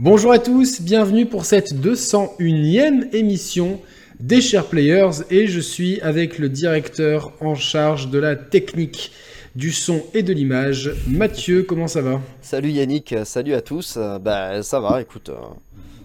[0.00, 3.80] Bonjour à tous, bienvenue pour cette 201e émission
[4.20, 9.10] des Chers Players et je suis avec le directeur en charge de la technique
[9.56, 12.20] du son et de l'image, Mathieu, comment ça va?
[12.42, 15.34] Salut Yannick, salut à tous, bah ça va, écoute, euh,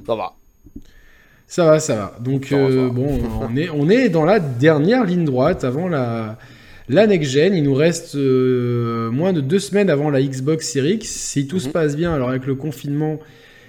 [0.07, 0.33] ça va.
[1.45, 2.17] Ça va, ça va.
[2.19, 6.39] Donc euh, bon, on est, on est dans la dernière ligne droite avant la,
[6.89, 7.53] la next-gen.
[7.53, 11.09] Il nous reste moins de deux semaines avant la Xbox Series X.
[11.09, 11.73] Si tout se mhm.
[11.73, 13.19] passe bien, alors avec le confinement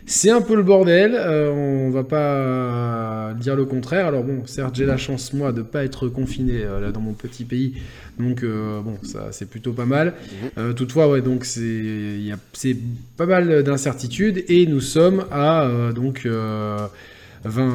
[0.07, 4.07] c'est un peu le bordel, euh, on va pas dire le contraire.
[4.07, 7.15] Alors bon, certes, j'ai la chance moi de pas être confiné euh, là dans mon
[7.15, 7.75] petit pays,
[8.19, 10.15] donc euh, bon, ça c'est plutôt pas mal.
[10.57, 10.75] Mhm.
[10.75, 12.77] toutefois, ouais, donc c'est
[13.17, 16.91] pas mal d'incertitudes et nous sommes à donc 20,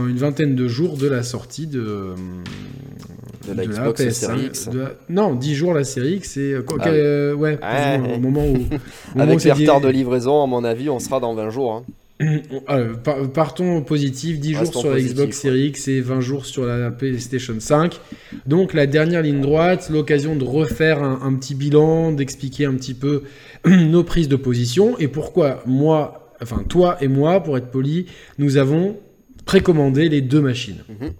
[0.07, 2.13] une vingtaine de jours de la sortie de,
[3.47, 4.69] de la Xbox Series X.
[5.09, 6.91] non, 10 jours la série X, c'est ah
[7.33, 7.59] ouais,
[8.15, 8.57] au moment où,
[9.19, 11.73] avec les retards de livraison, à mon avis, on sera dans 20 jours.
[11.73, 11.83] Hein.
[12.21, 12.95] Euh,
[13.33, 17.55] partons positif, 10 jours sur la Xbox Series X et 20 jours sur la PlayStation
[17.57, 17.99] 5.
[18.45, 23.23] Donc la dernière ligne droite, l'occasion de refaire un, petit bilan, d'expliquer un petit peu
[23.65, 28.57] nos prises de position et pourquoi moi, enfin toi et moi, pour être poli, nous
[28.57, 28.97] avons
[29.45, 30.83] précommandé les deux machines.
[30.89, 31.11] Mhm.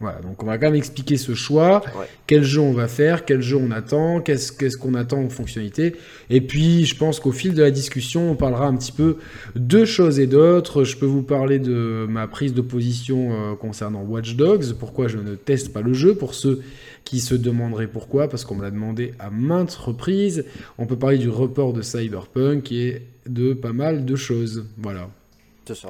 [0.00, 1.82] Voilà, donc on va quand même expliquer ce choix,
[2.28, 5.96] quel jeu on va faire, quel jeu on attend, qu'est-ce qu'on attend en fonctionnalité.
[6.30, 9.16] Et puis je pense qu'au fil de la discussion, on parlera un petit peu
[9.56, 10.84] de choses et d'autres.
[10.84, 15.18] Je peux vous parler de ma prise de position euh, concernant Watch Dogs, pourquoi je
[15.18, 16.62] ne teste pas le jeu, pour ceux
[17.04, 20.44] qui se demanderaient pourquoi, parce qu'on me l'a demandé à maintes reprises.
[20.76, 24.64] On peut parler du report de Cyberpunk et de pas mal de choses.
[24.76, 25.08] Voilà.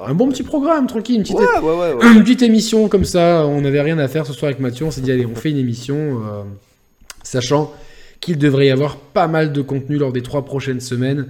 [0.05, 1.23] Un bon petit programme, tranquille,
[2.13, 3.45] une petite, émission comme ça.
[3.45, 4.85] On n'avait rien à faire ce soir avec Mathieu.
[4.85, 6.43] On s'est dit, allez, on fait une émission, euh,
[7.23, 7.73] sachant
[8.19, 11.27] qu'il devrait y avoir pas mal de contenu lors des trois prochaines semaines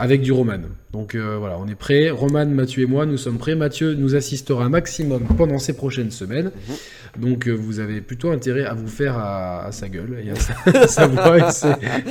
[0.00, 0.60] avec du Roman.
[0.92, 2.10] Donc euh, voilà, on est prêt.
[2.10, 3.54] Roman, Mathieu et moi, nous sommes prêts.
[3.54, 6.46] Mathieu nous assistera un maximum pendant ces prochaines semaines.
[6.68, 7.22] Mhm.
[7.22, 11.06] Donc euh, vous avez plutôt intérêt à vous faire à, sa gueule et à sa,
[11.06, 11.50] voix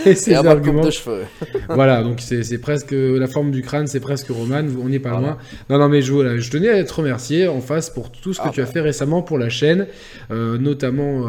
[0.05, 0.85] et ses, arguments.
[0.85, 1.23] De cheveux.
[1.69, 5.37] voilà, donc c'est presque la forme du crâne, c'est presque Roman, on n'est pas loin.
[5.69, 8.47] Non, non, mais je, je tenais à te remercier en face pour tout ce que
[8.47, 8.71] ah tu as bah.
[8.71, 9.87] fait récemment pour la chaîne,
[10.31, 11.21] euh, notamment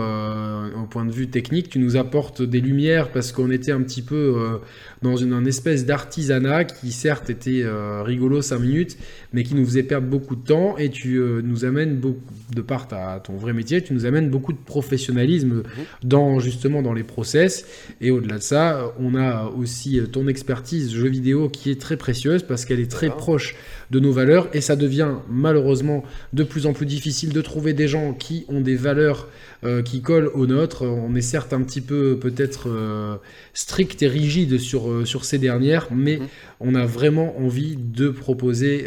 [0.76, 1.70] au point de vue technique.
[1.70, 4.60] Tu nous apportes des lumières parce qu'on était un petit peu
[5.02, 7.64] dans une, espèce d'artisanat qui certes était
[8.04, 8.98] rigolo 5 minutes,
[9.32, 12.20] mais qui nous faisait perdre beaucoup de temps et tu nous amènes beaucoup,
[12.54, 15.64] de part à ton vrai tu nous amènes beaucoup de professionnalisme mhm.
[16.04, 17.66] dans justement dans les process.
[18.00, 22.42] Et au-delà de ça, on a aussi ton expertise jeu vidéo qui est très précieuse
[22.42, 23.54] parce qu'elle est très proche
[23.90, 27.88] de nos valeurs et ça devient malheureusement de plus en plus difficile de trouver des
[27.88, 29.28] gens qui ont des valeurs
[29.62, 30.82] euh, qui collent aux nôtres.
[30.82, 33.16] On est certes un petit peu peut-être euh,
[33.52, 36.26] strict et rigide sur, euh, sur ces dernières, mais mhm.
[36.60, 38.86] on a vraiment envie de proposer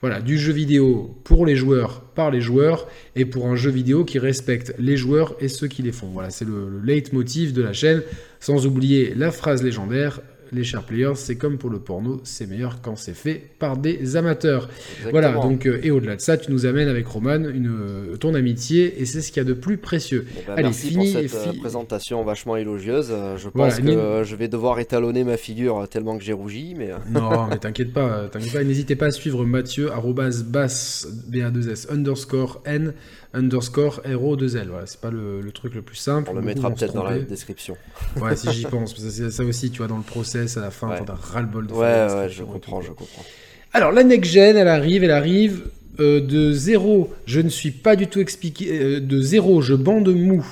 [0.00, 4.04] voilà, du jeu vidéo pour les joueurs, par les joueurs, et pour un jeu vidéo
[4.04, 6.08] qui respecte les joueurs et ceux qui les font.
[6.08, 8.02] Voilà, c'est le, le leitmotiv de la chaîne,
[8.40, 10.20] sans oublier la phrase légendaire,
[10.52, 14.16] les chers players, c'est comme pour le porno, c'est meilleur quand c'est fait par des
[14.16, 14.68] amateurs.
[15.10, 18.34] Voilà, donc, euh, et au-delà de ça, tu nous amènes avec Roman une, euh, ton
[18.34, 20.26] amitié, et c'est ce qu'il y a de plus précieux.
[20.28, 23.12] Eh ben, Allez, merci fini, pour cette euh, présentation vachement élogieuse.
[23.36, 26.90] Je pense que je vais devoir étalonner ma figure tellement que j'ai rougi, mais...
[27.10, 32.62] non, mais t'inquiète pas, t'inquiète pas, n'hésitez pas à suivre Mathieu, arrobas bass, ba2s, underscore
[32.66, 32.92] n,
[33.34, 36.30] underscore hero 2 l Voilà, c'est pas le, truc le plus simple.
[36.30, 37.76] On le mettra peut-être dans la description.
[38.20, 38.94] Ouais, si j'y pense.
[38.96, 41.02] C'est ça aussi, tu vois, dans le process, à la fin, ouais.
[41.04, 43.24] t'as ras-le-bol de Ouais, ouais, je comprends, je comprends.
[43.72, 45.64] Alors, la next-gen, elle arrive, elle arrive
[46.00, 47.10] euh, de zéro.
[47.26, 48.68] Je ne suis pas du tout expliqué.
[48.70, 50.44] Euh, de zéro, je bande mou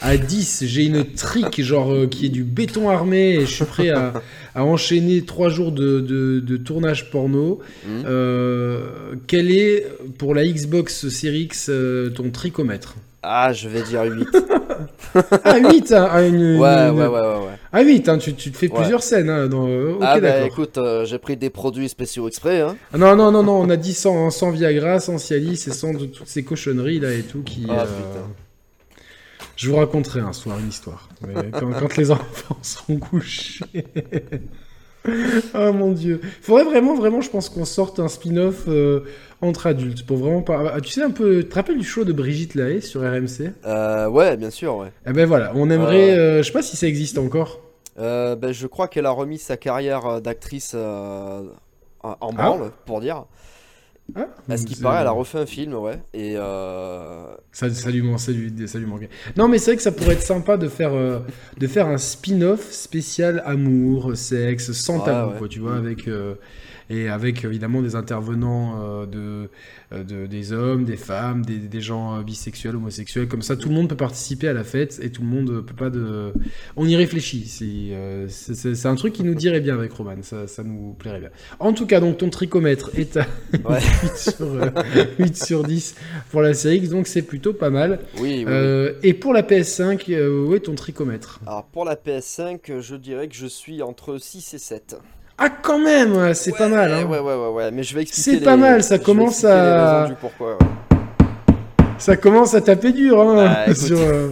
[0.00, 3.64] à 10, j'ai une trique genre euh, qui est du béton armé et je suis
[3.64, 4.12] prêt à,
[4.62, 7.60] enchaîner 3 jours de, tournage porno.
[7.84, 7.88] Mmh.
[8.06, 8.80] Euh,
[9.26, 9.86] quel est
[10.18, 12.96] pour la Xbox Series X euh, ton tricomètre?
[13.22, 14.28] Ah, je vais dire 8.
[15.44, 18.68] ah, 8 hein, ah, ouais, ouais, ouais, ouais, Ah, 8, hein, tu, tu, te fais
[18.68, 19.30] plusieurs scènes.
[19.30, 19.68] Hein, dans...
[20.00, 22.60] ah, bah écoute, j'ai pris des produits spéciaux exprès.
[22.60, 22.76] Hein.
[22.92, 25.92] Ah, non, non, non, non, on a dit sans, sans Viagra, sans Cialis et sans
[25.92, 27.66] toutes ces cochonneries là et tout qui.
[27.68, 28.26] Ah, putain.
[29.56, 31.08] Je vous raconterai un soir une histoire.
[31.52, 33.64] quand, les enfants seront couchés.
[35.54, 36.20] oh mon dieu.
[36.42, 39.00] Faudrait vraiment, vraiment, je pense qu'on sorte un spin-off euh,
[39.40, 40.72] entre adultes pour vraiment pas.
[40.74, 41.42] Ah, tu sais un peu.
[41.42, 44.92] Tu te rappelles du show de Brigitte Lahaye sur RMC euh, Ouais, bien sûr, ouais.
[45.06, 46.10] Eh ben voilà, on aimerait.
[46.18, 47.60] Euh, je sais pas si ça existe encore.
[47.96, 51.46] ben, je crois qu'elle a remis sa carrière d'actrice en
[52.02, 52.16] ah.
[52.32, 53.24] branle, pour dire.
[54.14, 56.00] Ah, à ce qui paraît, elle a refait un film, ouais.
[56.14, 57.26] Et euh...
[57.52, 58.02] ça, ça, lui,
[58.68, 59.10] ça, manquait.
[59.36, 61.18] Non, mais c'est vrai que ça pourrait être sympa de faire, euh,
[61.58, 66.06] de faire un spin-off spécial amour, sexe, sans tabou, quoi, tu vois, avec.
[66.08, 66.36] Euh,
[66.90, 69.48] et avec évidemment des intervenants de,
[69.92, 73.88] de, des hommes, des femmes, des, des gens bisexuels, homosexuels, comme ça tout le monde
[73.88, 76.32] peut participer à la fête et tout le monde peut pas de.
[76.76, 77.46] On y réfléchit.
[78.28, 81.30] C'est un truc qui nous dirait bien avec Roman, ça, ça, nous plairait bien.
[81.58, 83.26] En tout cas, donc ton tricomètre est à
[84.02, 84.72] 8, sur,
[85.18, 85.94] 8, sur, 10
[86.30, 88.00] pour la série X, donc c'est plutôt pas mal.
[88.18, 88.44] Oui,
[89.02, 91.40] Et pour la PS5, où est ton tricomètre?
[91.46, 94.96] Alors pour la PS5, je dirais que je suis entre 6 et 7.
[95.38, 96.92] Ah quand même, c'est pas mal.
[96.92, 97.04] Hein.
[97.04, 98.38] Ouais, ouais, ouais, ouais, mais je vais expliquer.
[98.38, 100.08] C'est pas mal, ça commence à.
[100.20, 100.58] Pourquoi,
[101.98, 103.20] ça commence à taper dur.
[103.20, 103.34] Hein,
[103.66, 104.30] bah, sur, euh,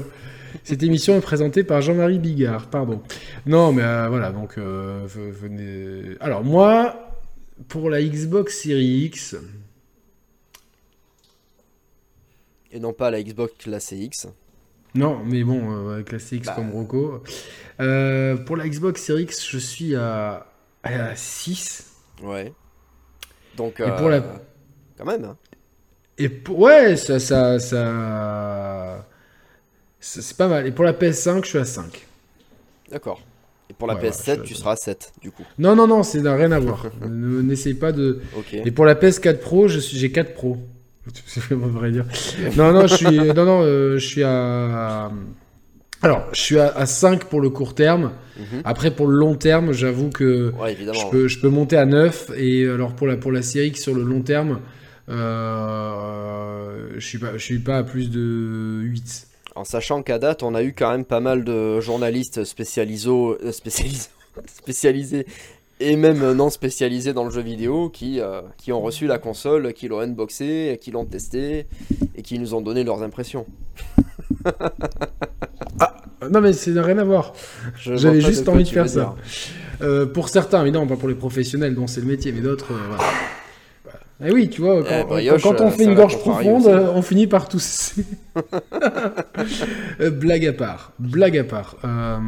[0.62, 3.02] Cette émission est présentée par Jean-Marie Bigard, pardon.
[3.46, 6.16] Non, mais euh, voilà, donc euh, venez.
[6.20, 7.16] Alors moi,
[7.68, 9.36] pour la Xbox Series X.
[12.72, 14.26] Et non pas la Xbox classe X.
[14.96, 17.22] Non, mais bon, avec la CX comme Rocco.
[17.78, 20.46] pour la Xbox Series X, je suis à
[21.14, 21.92] 6.
[22.22, 22.52] Ouais.
[23.56, 24.20] Donc, Et pour la...
[24.98, 25.24] quand même.
[25.24, 25.36] Hein.
[26.18, 26.58] Et pour...
[26.60, 29.06] ouais, ça, ça, ça...
[30.00, 30.66] c'est pas mal.
[30.66, 32.06] Et pour la PS5, je suis à 5.
[32.90, 33.20] D'accord.
[33.70, 35.44] Et pour la PS7, tu seras à 7, du coup.
[35.58, 36.86] Non, non, non, c'est rien à voir.
[37.08, 38.20] N'essaye pas de.
[38.52, 40.58] Et pour la PS4 Pro, j'ai 4 Pro.
[41.26, 42.06] C'est vraiment vrai dire.
[42.56, 45.10] non, non, je suis, non, non, euh, je suis à.
[46.04, 48.12] Alors, je suis à, 5 pour le court terme.
[48.36, 48.60] Mhm.
[48.64, 52.32] Après, pour le long terme, j'avoue que je, peux, je peux monter à 9.
[52.36, 54.60] Et alors, pour la, pour la série sur le long terme,
[55.08, 59.28] euh, je suis pas, je suis pas à plus de 8.
[59.54, 62.44] En sachant qu'à date, on a eu quand même pas mal de journalistes euh,
[64.46, 65.26] spécialisés
[65.80, 69.72] et même non spécialisés dans le jeu vidéo qui, euh, qui ont reçu la console,
[69.72, 71.66] qui l'ont unboxé, qui l'ont testé
[72.16, 73.46] et qui nous ont donné leurs impressions.
[75.80, 75.96] ah,
[76.30, 77.32] non mais c'est rien à voir.
[77.76, 79.14] J'avais juste envie de faire ça.
[80.12, 83.02] pour certains, évidemment, pas pour les professionnels dont c'est le métier, mais d'autres, voilà.
[84.24, 87.48] Eh oui, tu vois, quand, eh, on euh, fait une gorge profonde, on finit par
[87.48, 88.04] tousser.
[90.00, 91.76] Euh, blague à part, blague à part.
[91.84, 92.18] Euh,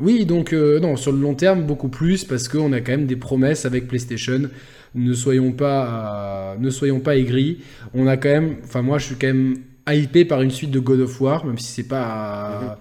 [0.00, 3.16] oui, donc non, sur le long terme, beaucoup plus, parce qu'on a quand même des
[3.16, 4.42] promesses avec PlayStation.
[4.94, 7.58] Ne soyons pas, ne soyons pas aigris.
[7.94, 10.80] On a quand même, enfin moi, je suis quand même hypé par une suite de
[10.80, 12.60] God of War, même si c'est pas.
[12.60, 12.76] Mhm.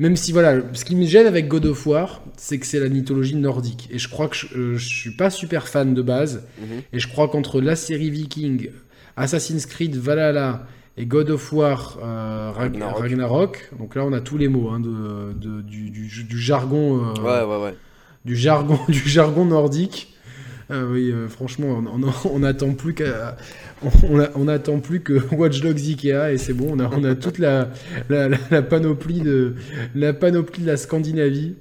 [0.00, 2.88] Même si, voilà, ce qui me gêne avec God of War, c'est que c'est la
[2.88, 3.86] mythologie nordique.
[3.92, 6.42] Et je crois que je, euh, suis pas super fan de base.
[6.58, 6.80] Mhm.
[6.94, 8.70] Et je crois qu'entre la série Viking,
[9.16, 10.66] Assassin's Creed Valhalla
[10.96, 13.70] et God of War euh, Ragnarok.
[13.78, 17.04] donc là on a tous les mots hein, de, du, jargon.
[17.04, 17.74] Euh, ouais, ouais, ouais.
[18.24, 20.09] Du jargon, du jargon nordique.
[20.70, 21.82] Oui, franchement,
[22.24, 23.36] on n'attend plus qu'à
[23.82, 27.38] on, n'attend plus que Watch Dogs Ikea et c'est bon, on a, on a toute
[27.38, 27.68] la,
[28.08, 29.54] la, panoplie de,
[29.94, 31.54] la panoplie de la Scandinavie.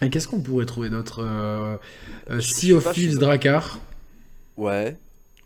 [0.00, 1.76] Et qu'est-ce qu'on pourrait trouver d'autre euh,
[2.30, 3.80] euh, Sea of Thieves Drakkar.
[4.56, 4.96] Ouais.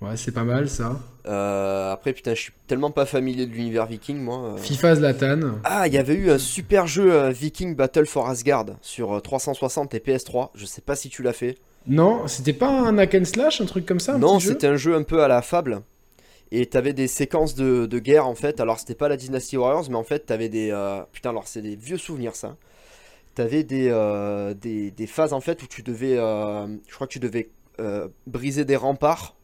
[0.00, 1.00] Ouais, c'est pas mal ça.
[1.26, 4.56] Euh, après, putain, je suis tellement pas familier de l'univers viking, moi.
[4.58, 5.40] FIFA Zlatan.
[5.64, 10.00] Ah, il y avait eu un super jeu Viking Battle for Asgard sur 360 et
[10.00, 10.50] PS3.
[10.54, 11.58] Je sais pas si tu l'as fait.
[11.86, 14.94] Non, c'était pas un hack and slash, un truc comme ça Non, c'était un jeu
[14.94, 15.82] un peu à la fable.
[16.50, 18.60] Et t'avais des séquences de, guerre en fait.
[18.60, 20.70] Alors c'était pas la Dynasty Warriors, mais en fait t'avais des.
[20.70, 22.56] Euh, putain, alors c'est des vieux souvenirs ça.
[23.34, 26.18] T'avais des, euh, des, des, phases en fait où tu devais.
[26.18, 27.50] Euh, je crois que tu devais
[28.26, 29.34] briser des remparts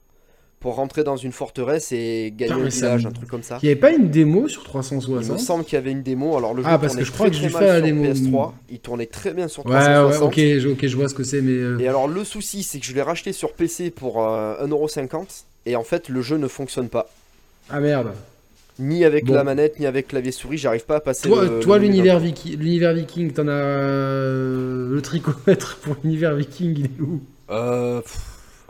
[0.60, 3.58] pour rentrer dans une forteresse et gagner un village, un truc comme ça.
[3.62, 6.02] Il n'y avait pas une démo sur 360 Il me semble qu'il y avait une
[6.02, 6.36] démo.
[6.36, 8.04] Alors le jeu ah, parce que je crois que fait la démo.
[8.04, 8.52] PS3.
[8.70, 10.20] Il tournait très bien sur 360.
[10.20, 11.52] Ouais, ok, ok, je vois ce que c'est, mais.
[11.52, 15.44] Euh, et alors le souci, c'est que je l'ai racheté sur PC pour euh, 1,50€
[15.66, 17.08] et en fait le jeu ne fonctionne pas.
[17.70, 18.12] Ah merde.
[18.80, 21.28] Ni avec la manette, ni avec clavier souris, j'arrive pas à passer.
[21.28, 26.84] Toi, toi l'univers viking, l'univers viking, t'en as euh, le tricomètre pour l'univers viking, il
[26.84, 27.20] est où?
[27.50, 28.00] Euh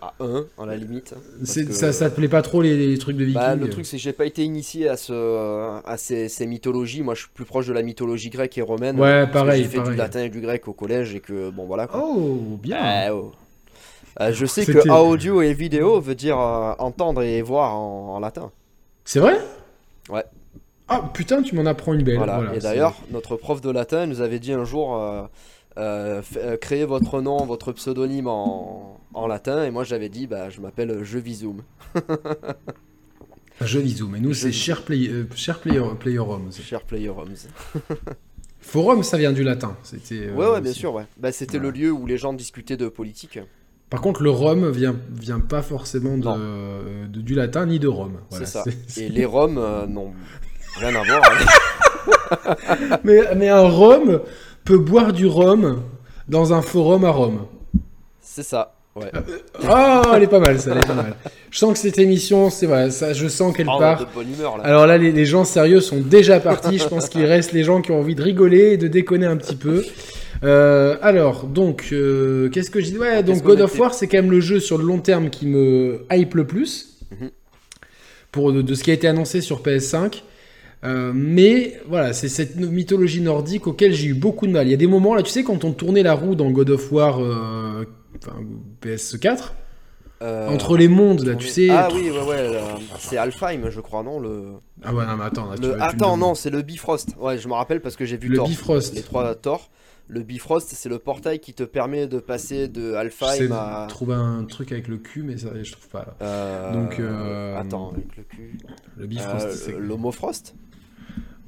[0.01, 1.15] à 1 en la limite.
[1.45, 4.03] Ça, ça te plaît pas trop les, trucs de bah, vikings Le truc c'est que
[4.03, 7.03] j'ai pas été initié à, ce, à ces, mythologies.
[7.03, 8.99] Moi je suis plus proche de la mythologie grecque et romaine.
[8.99, 9.63] Ouais, pareil.
[9.63, 11.89] J'ai fait du latin et du grec au collège et que bon voilà.
[11.95, 13.13] Oh, bien.
[13.13, 13.33] Oh.
[14.21, 18.51] Euh, je sais que audio et vidéo veut dire euh, entendre et voir en, latin.
[19.05, 19.39] C'est vrai?
[20.11, 20.25] Ouais.
[20.89, 22.17] Ah putain, tu m'en apprends une belle.
[22.17, 22.43] Voilà.
[22.55, 25.29] et d'ailleurs, notre prof de latin nous avait dit un jour.
[25.79, 29.65] Euh, euh, euh, créez votre nom, votre pseudonyme en, latin.
[29.65, 31.63] Et moi, j'avais dit, bah, je m'appelle Je Visum.
[33.61, 34.15] Je Visum.
[34.17, 37.13] Et nous, c'est Cher, play, euh, cher player, player Cher Player
[38.61, 39.77] Forum, ça vient du latin.
[39.83, 40.31] C'était.
[40.31, 41.07] ouais, ouais, bien sûr, ouais.
[41.17, 43.39] Bah, c'était le lieu où les gens discutaient de politique.
[43.91, 48.21] Par contre, le Rome vient, vient pas forcément de, du latin ni de Rome.
[48.31, 48.63] c'est ça.
[48.97, 50.13] Et les Roms n'ont
[50.77, 51.23] rien à voir.
[53.05, 54.21] mais, mais un Rome,
[54.69, 55.81] peut boire du rhum
[56.29, 57.47] dans un forum à Rome.
[58.21, 58.75] C'est ça.
[58.95, 59.11] Ouais.
[59.65, 61.15] oh, elle est pas mal, ça, elle est pas mal.
[61.51, 64.01] Je sens que cette émission, c'est vrai, ça, je sens qu'elle Oh, part.
[64.01, 64.65] de bonne humeur là.
[64.65, 66.77] Alors là, les, les gens sérieux sont déjà partis.
[66.79, 69.39] Je pense qu'il reste les gens qui ont envie de rigoler et de déconner un
[69.39, 69.85] petit peu.
[70.45, 74.19] Euh, alors, donc, euh, qu'est-ce que je dis Ouais, donc God of War, c'est quand
[74.19, 76.99] même le jeu sur le long terme qui me hype le plus.
[77.11, 77.31] Mhm.
[78.33, 80.23] Pour de, de ce qui a été annoncé sur PS5.
[80.85, 84.67] Euh, mais voilà, c'est cette mythologie nordique auquel j'ai eu beaucoup de mal.
[84.67, 86.71] Il y a des moments là, tu sais, quand on tournait la roue dans God
[86.71, 87.85] of War euh,
[88.17, 88.37] enfin,
[88.83, 89.53] PS4,
[90.23, 91.71] Euh, entre les mondes là, tu est- sais.
[91.71, 92.61] Ah oui, ouais, ouais.
[92.99, 94.55] C'est Alfheim, je crois, non le...
[94.85, 96.63] Ah ouais, non, mais attends, là, tu le- vas- tu me Attends, non, c'est le
[96.63, 97.11] Bifrost.
[97.19, 98.49] Ouais, je me rappelle parce que j'ai vu Le Thor.
[98.49, 98.95] Bifrost.
[98.95, 99.71] Les trois Thor.
[100.11, 103.87] Le Bifrost, c'est le portail qui te permet de passer de Alfheim à.
[103.91, 106.15] trouver un truc avec le cul, mais ça, je trouve pas là.
[106.23, 108.59] Euh, Donc, euh, Attends, avec le cul.
[108.97, 109.77] Le Bifrost, c'est.
[109.79, 110.55] L'Homofrost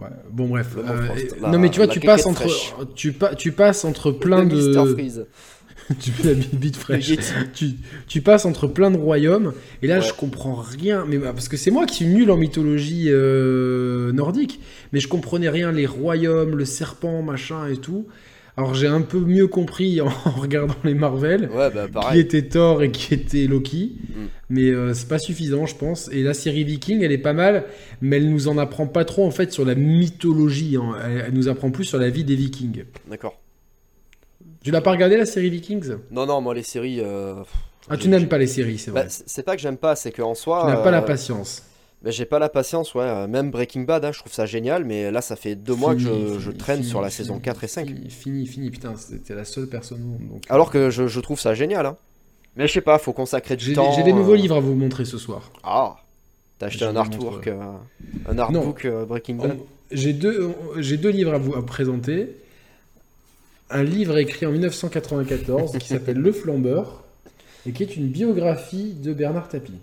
[0.00, 0.08] Ouais.
[0.30, 0.76] Bon bref.
[0.78, 1.08] Euh,
[1.40, 2.74] la- non mais tu vois, tu passes entre, fraîche.
[2.94, 5.26] tu, pa- tu passes entre plein de, Freeze.
[6.00, 7.12] tu fais la bite bite Le fraîche.
[7.52, 7.70] Tu,
[8.06, 9.52] tu passes entre plein de royaumes
[9.82, 10.04] et là Ouais.
[10.06, 11.04] je comprends rien.
[11.06, 14.60] Mais bah, parce que c'est moi qui suis nul en mythologie euh, nordique,
[14.92, 18.06] mais je comprenais rien les royaumes, le serpent, machin et tout.
[18.60, 21.48] Alors j'ai un peu mieux compris en, regardant les Marvel.
[21.50, 23.96] Ouais, bah qui était Thor et qui était Loki.
[24.10, 24.24] Mm.
[24.50, 26.10] Mais euh, c'est pas suffisant, je pense.
[26.12, 27.64] Et la série Viking, elle est pas mal,
[28.02, 30.76] mais elle nous en apprend pas trop en fait sur la mythologie.
[30.76, 30.92] hein.
[31.02, 32.84] Elle, elle nous apprend plus sur la vie des Vikings.
[33.08, 33.40] D'accord.
[34.62, 35.94] Tu l'as pas regardé la série Vikings?
[36.10, 37.00] Non, non, moi les séries.
[37.00, 37.36] euh,
[37.88, 39.08] Ah, tu n'aimes pas les séries, c'est Bah, vrai.
[39.08, 40.64] c'est c'est pas que j'aime pas, c'est qu'en soi.
[40.66, 41.62] tu n'as pas la euh, patience.
[42.02, 43.02] Bah, j'ai pas la patience, ouais.
[43.04, 45.94] euh, Même Breaking Bad, hein, je trouve ça génial, mais là, ça fait deux mois
[45.94, 47.88] que je, Fini, je fini, traîne fini, sur la saison 4 et 5.
[48.08, 48.70] Fini, fini.
[48.70, 50.28] Putain, c'était la seule personne au monde.
[50.30, 50.44] donc.
[50.48, 51.96] Alors que je, je trouve ça génial, hein.
[52.56, 53.92] Mais je sais pas, faut consacrer du temps.
[53.92, 55.52] j'ai des nouveaux euh, livres à vous montrer ce soir.
[55.62, 55.96] Ah
[56.58, 57.58] T'as acheté un artwork, euh,
[58.28, 59.56] un artbook euh, Breaking Bad?
[59.92, 62.36] J'ai deux, deux livres à vous à présenter.
[63.70, 67.04] Un livre écrit en 1994 qui s'appelle Le Flambeur
[67.66, 69.78] et qui est une biographie de Bernard Tapie.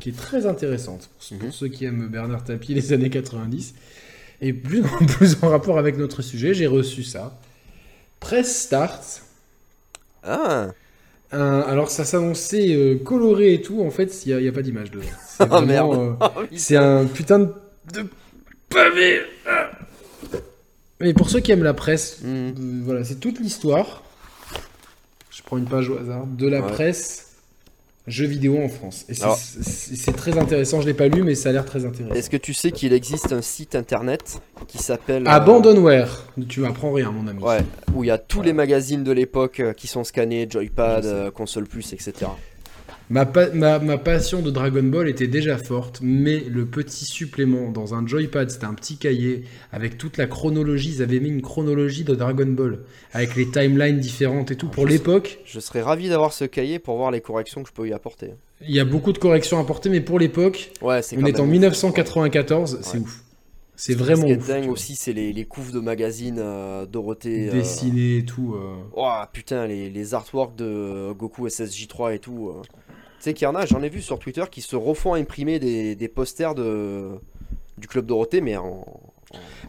[0.00, 1.52] Qui est très intéressante pour, Mhm.
[1.52, 3.74] ceux qui aiment Bernard Tapie les années 90.
[4.40, 7.38] Et plus en, plus en rapport avec notre sujet, j'ai reçu ça.
[8.20, 9.22] Press Start.
[10.22, 10.68] Ah
[11.32, 13.82] Un- alors ça s'annonçait euh, coloré et tout.
[13.82, 15.04] En fait, il n'y a, pas d'image dedans.
[15.28, 15.94] C'est Oh, merde.
[15.94, 16.58] euh, oui.
[16.58, 17.52] c'est un putain de,
[17.92, 18.06] de
[18.70, 19.20] pavé.
[19.46, 19.70] Ah.
[21.00, 22.26] Mais pour ceux qui aiment la presse, Hmm.
[22.26, 22.52] euh,
[22.84, 24.02] voilà, c'est toute l'histoire.
[25.30, 26.72] Je prends une page au hasard de la Ouais.
[26.72, 27.23] presse
[28.06, 29.04] jeux vidéo en France.
[29.08, 30.80] Et c'est- très intéressant.
[30.80, 32.14] Je l'ai pas lu, mais ça a l'air très intéressant.
[32.14, 35.26] Est-ce que tu sais qu'il existe un site internet qui s'appelle.
[35.26, 36.24] euh, Abandonware.
[36.48, 37.42] Tu m'apprends rien, mon ami.
[37.42, 37.60] Ouais,
[37.94, 41.30] où il y a tous les magazines de l'époque euh, qui sont scannés, Joypad, euh,
[41.30, 42.12] Console Plus, etc.
[43.10, 47.70] Ma, pa- ma, ma passion de Dragon Ball était déjà forte, mais le petit supplément
[47.70, 50.94] dans un joypad, c'était un petit cahier avec toute la chronologie.
[50.96, 52.78] Ils avaient mis une chronologie de Dragon Ball
[53.12, 54.68] avec les timelines différentes et tout.
[54.68, 57.86] Pour l'époque, Je serais ravi d'avoir ce cahier pour voir les corrections que je peux
[57.86, 58.30] y apporter.
[58.66, 61.44] il y a beaucoup de corrections à apporter, mais pour l'époque, Ouais, on est en
[61.44, 61.50] ouf.
[61.50, 63.02] 1994, c'est Ouais.
[63.04, 63.20] ouf.
[63.76, 64.46] C'est vraiment Ce qui est ouf.
[64.46, 67.48] dingue aussi, c'est les, les couves de magazines euh, Dorothée.
[67.48, 68.54] euh, Dessiné et tout.
[68.54, 69.24] euh.
[69.32, 72.52] Putain, les, les artworks de Goku SSJ3 et tout.
[73.24, 75.94] Sais qu'il y en a, j'en ai vu sur Twitter, qui se refont imprimer des,
[75.96, 77.08] des posters de,
[77.78, 78.84] du Club Dorothée, mais en.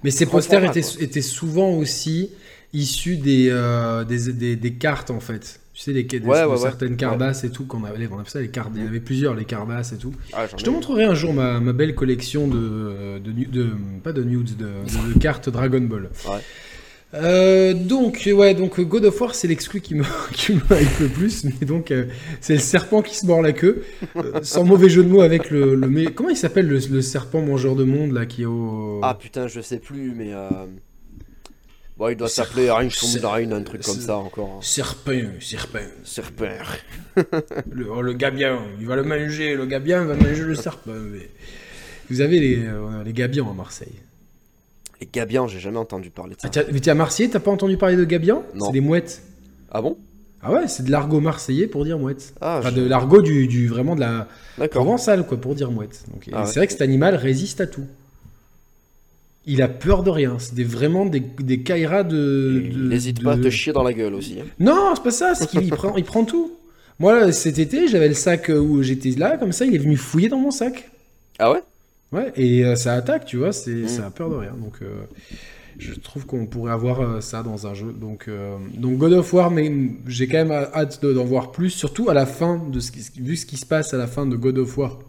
[0.04, 2.30] Mais ces posters étaient, étaient souvent aussi
[2.74, 5.60] issus des, euh, des, des, des cartes en fait.
[5.74, 6.58] Tu sais, les, des, Ouais, de ouais, ouais.
[6.58, 8.72] certaines carbasses et tout, qu'on avait, on ça les cartes.
[8.76, 10.14] Il y en avait plusieurs, les carbasses et tout.
[10.34, 13.72] Ah, Je te montrerai un jour ma, ma belle collection de, de, nu- de-
[14.04, 16.10] pas de nudes, de, de- de cartes Dragon Ball.
[17.16, 20.04] Euh, donc ouais, donc God of War c'est l'exclu qui me
[20.34, 22.06] qui me hype le plus, mais donc euh,
[22.42, 23.84] c'est le serpent qui se mord la queue,
[24.18, 27.02] Euh, sans mauvais jeu de mots avec le, le mais comment il s'appelle le, le
[27.02, 30.32] serpent mangeur de monde là qui est au Ah putain, je sais plus, mais.
[31.98, 34.56] Bon, il doit s'appeler Ser- Einstein, un truc comme ça encore.
[34.58, 34.60] hein.
[34.62, 36.44] serpent serpent Serpent.
[37.72, 41.30] le, oh, le gabien il va le manger le gabien va manger le serpent mais-
[42.10, 42.60] vous avez les
[43.06, 43.96] les gabians à Marseille
[45.02, 46.50] Les Gabians, j'ai jamais entendu parler de ça.
[46.56, 48.68] ah, mais t'es à Marseille t'as pas entendu parler de gabian Non.
[48.68, 49.22] c'est des mouettes
[49.72, 49.98] Ah bon?
[50.42, 52.34] Ah ouais, c'est de l'argot marseillais pour dire mouette.
[52.40, 54.28] Ah, Enfin, je- de l'argot du, du- vraiment de la
[54.60, 54.84] D'accord.
[54.84, 56.04] provençale quoi pour dire mouette.
[56.14, 56.46] Donc et Ah ouais.
[56.46, 57.86] c'est vrai que cet animal résiste à tout.
[59.48, 60.38] Il a peur de rien.
[60.40, 62.64] C'est des, vraiment des, des kairas de.
[62.76, 64.38] N'hésite pas à te chier dans la gueule aussi.
[64.40, 64.46] hein.
[64.60, 65.36] Non, c'est pas ça.
[65.36, 66.52] C'est qu'il il prend, il prend tout.
[67.00, 69.98] Moi là, cet été, j'avais le sac où j'étais là, comme ça, il est venu
[69.98, 70.90] fouiller dans mon sac.
[71.38, 71.62] Ah ouais?
[72.16, 73.52] Ouais, et euh, ça attaque, tu vois.
[73.52, 73.88] C'est, Mm.
[73.88, 74.54] ça a peur de rien.
[74.58, 74.76] Donc.
[74.82, 75.04] euh,
[75.78, 77.92] je trouve qu'on pourrait avoir euh, ça dans un jeu.
[77.92, 79.70] Donc, euh, donc God of War, mais
[80.08, 83.02] j'ai quand même hâte de- d'en voir plus, surtout à la fin de ce qui,
[83.22, 85.00] vu ce qui se passe à la fin de God of War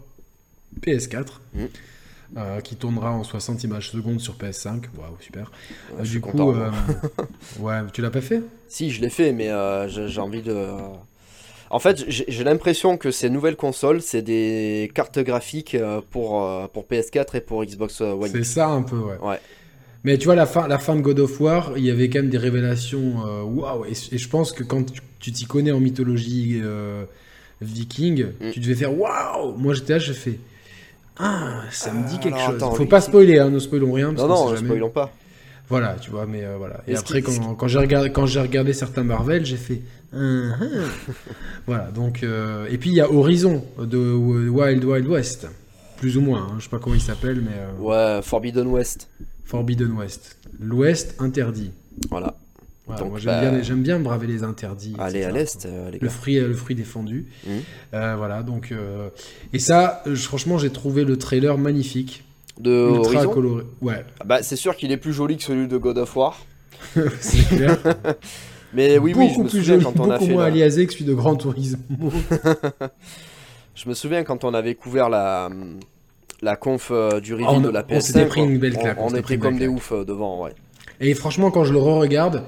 [0.81, 1.59] PS4, Mm.
[2.37, 4.83] euh, qui tournera en 60 images secondes sur PS5.
[4.97, 5.51] Waouh, super.
[5.91, 6.37] Ouais, Euh, je suis du coup,
[7.61, 8.41] ouais, tu l'as pas fait?
[8.67, 9.49] Si, je l'ai fait, mais
[9.87, 10.53] j'ai envie de.
[11.69, 16.67] En fait, j'ai l'impression que ces nouvelles consoles, c'est des cartes graphiques euh, pour, euh,
[16.67, 18.29] pour PS4 et pour Xbox One.
[18.31, 19.17] C'est ça un peu, ouais.
[19.21, 19.39] ouais.
[20.03, 22.19] Mais tu vois, la fin, la fin de God of War, il y avait quand
[22.19, 23.15] même des révélations.
[23.43, 23.85] Waouh!
[23.85, 24.85] et, je pense que quand
[25.19, 26.61] tu t'y connais en mythologie
[27.59, 28.51] viking, mm.
[28.51, 29.57] tu devais faire waouh!
[29.57, 30.39] Moi j'étais là, j'ai fait.
[31.19, 32.61] Ah, ça me dit quelque chose.
[32.75, 34.11] Faut pas spoiler, hein, ne spoilons rien.
[34.11, 35.11] non, non, ne spoilons pas.
[35.69, 36.81] Voilà, tu vois, mais voilà.
[36.87, 39.81] Et, après, quand, quand j'ai regardé, quand j'ai regardé certains Marvel, j'ai fait.
[40.13, 40.55] Hein.
[41.67, 42.23] voilà, donc.
[42.23, 45.47] Euh, et puis il y a Horizon de Wild Wild West,
[45.97, 46.47] plus ou moins.
[46.49, 47.57] Hein, je sais pas comment il s'appelle, mais.
[47.57, 49.09] Euh, ouais, Forbidden West.
[49.43, 50.37] Forbidden West.
[50.59, 51.71] L'Ouest interdit.
[52.09, 52.37] Voilà.
[52.87, 54.95] donc, moi j'aime, bien, j'aime bien braver les interdits.
[54.97, 57.27] Aller à l'Est, euh, Le fruit, le fruit défendu.
[57.45, 57.51] Mmh.
[57.91, 58.73] voilà, donc.
[59.53, 62.23] Et ça, franchement, j'ai trouvé le trailer magnifique
[62.59, 63.63] de Ultra coloré.
[63.81, 64.03] Ouais.
[64.19, 66.45] Ah bah, c'est sûr qu'il est plus joli que celui de God of War.
[67.19, 67.77] c'est clair.
[68.73, 70.27] Mais oui, oui, je me plus souviens joli, quand on a fait.
[70.27, 71.79] moins aliasé que celui de Grand Turismo.
[73.75, 75.49] je me souviens quand on avait couvert la,
[76.41, 78.23] la conf euh, du reveal de la PS5.
[78.23, 80.51] On, pris une belle claque, on, était comme des oufs euh, devant, ouais.
[80.99, 82.43] Et franchement, quand je le re-regarde,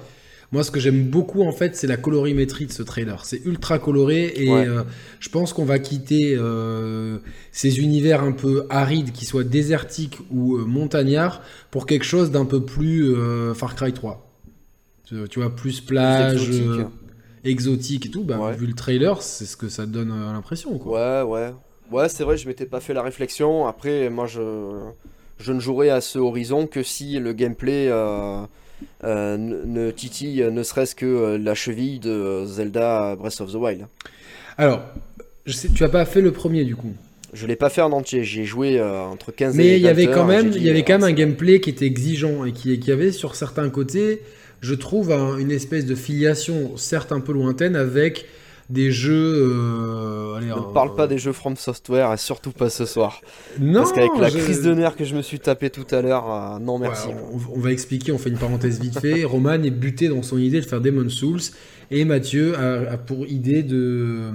[0.52, 3.24] moi, ce que j'aime beaucoup, en fait, c'est la colorimétrie de ce trailer.
[3.24, 4.84] C'est ultra coloré et euh,
[5.20, 7.20] je pense qu'on va quitter euh,
[7.52, 12.46] ces univers un peu arides, qui soient désertiques ou euh, montagnards, pour quelque chose d'un
[12.46, 13.14] peu plus
[13.54, 14.26] Far Cry 3.
[15.06, 16.50] Tu, vois, plus plage,
[17.44, 18.08] exotique.
[18.08, 18.24] et tout.
[18.24, 20.82] Bah, Vu le trailer, c'est ce que ça donne l'impression.
[20.84, 21.54] Ouais, ouais.
[21.92, 23.68] Ouais, c'est vrai, je m'étais pas fait la réflexion.
[23.68, 24.80] Après, moi, je,
[25.40, 27.92] je ne jouerai à ce horizon que si le gameplay
[29.04, 33.86] euh, ne titille ne serait-ce que euh, la cheville de Zelda Breath of the Wild.
[34.58, 34.82] Alors,
[35.46, 36.94] je sais, tu as pas fait le premier du coup.
[37.32, 39.82] Je l'ai pas fait en entier, j'ai joué euh, entre 15 Mais et 20 il
[39.84, 42.52] y avait quand même, il y avait quand même un gameplay qui était exigeant et
[42.52, 44.22] qui, qui avait sur certains côtés,
[44.62, 48.26] je trouve, une espèce de filiation, certes un peu lointaine, avec
[48.70, 49.34] des jeux.
[49.36, 53.22] Euh, allez, ne parle pas des jeux From Software et surtout pas ce soir.
[53.60, 53.80] Non.
[53.80, 56.60] Parce qu'avec la crise de nerfs que je me suis tapé tout à l'heure, euh,
[56.60, 57.08] non merci.
[57.54, 59.24] on, va expliquer, on fait une parenthèse vite fait.
[59.26, 61.42] Roman est buté dans son idée de faire Demon Souls
[61.92, 64.30] et Mathieu a, pour idée de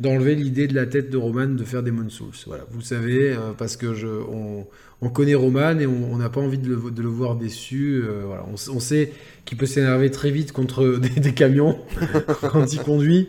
[0.00, 2.32] d'enlever l'idée de la tête de Roman de faire Demon Souls.
[2.46, 6.56] Voilà, vous savez, euh, parce que je, on, connaît Roman et on n'a pas envie
[6.56, 8.02] de le, de le voir déçu.
[8.24, 9.12] voilà, on, on sait
[9.44, 11.78] qu'il peut s'énerver très vite contre des, des camions
[12.40, 13.28] quand il conduit.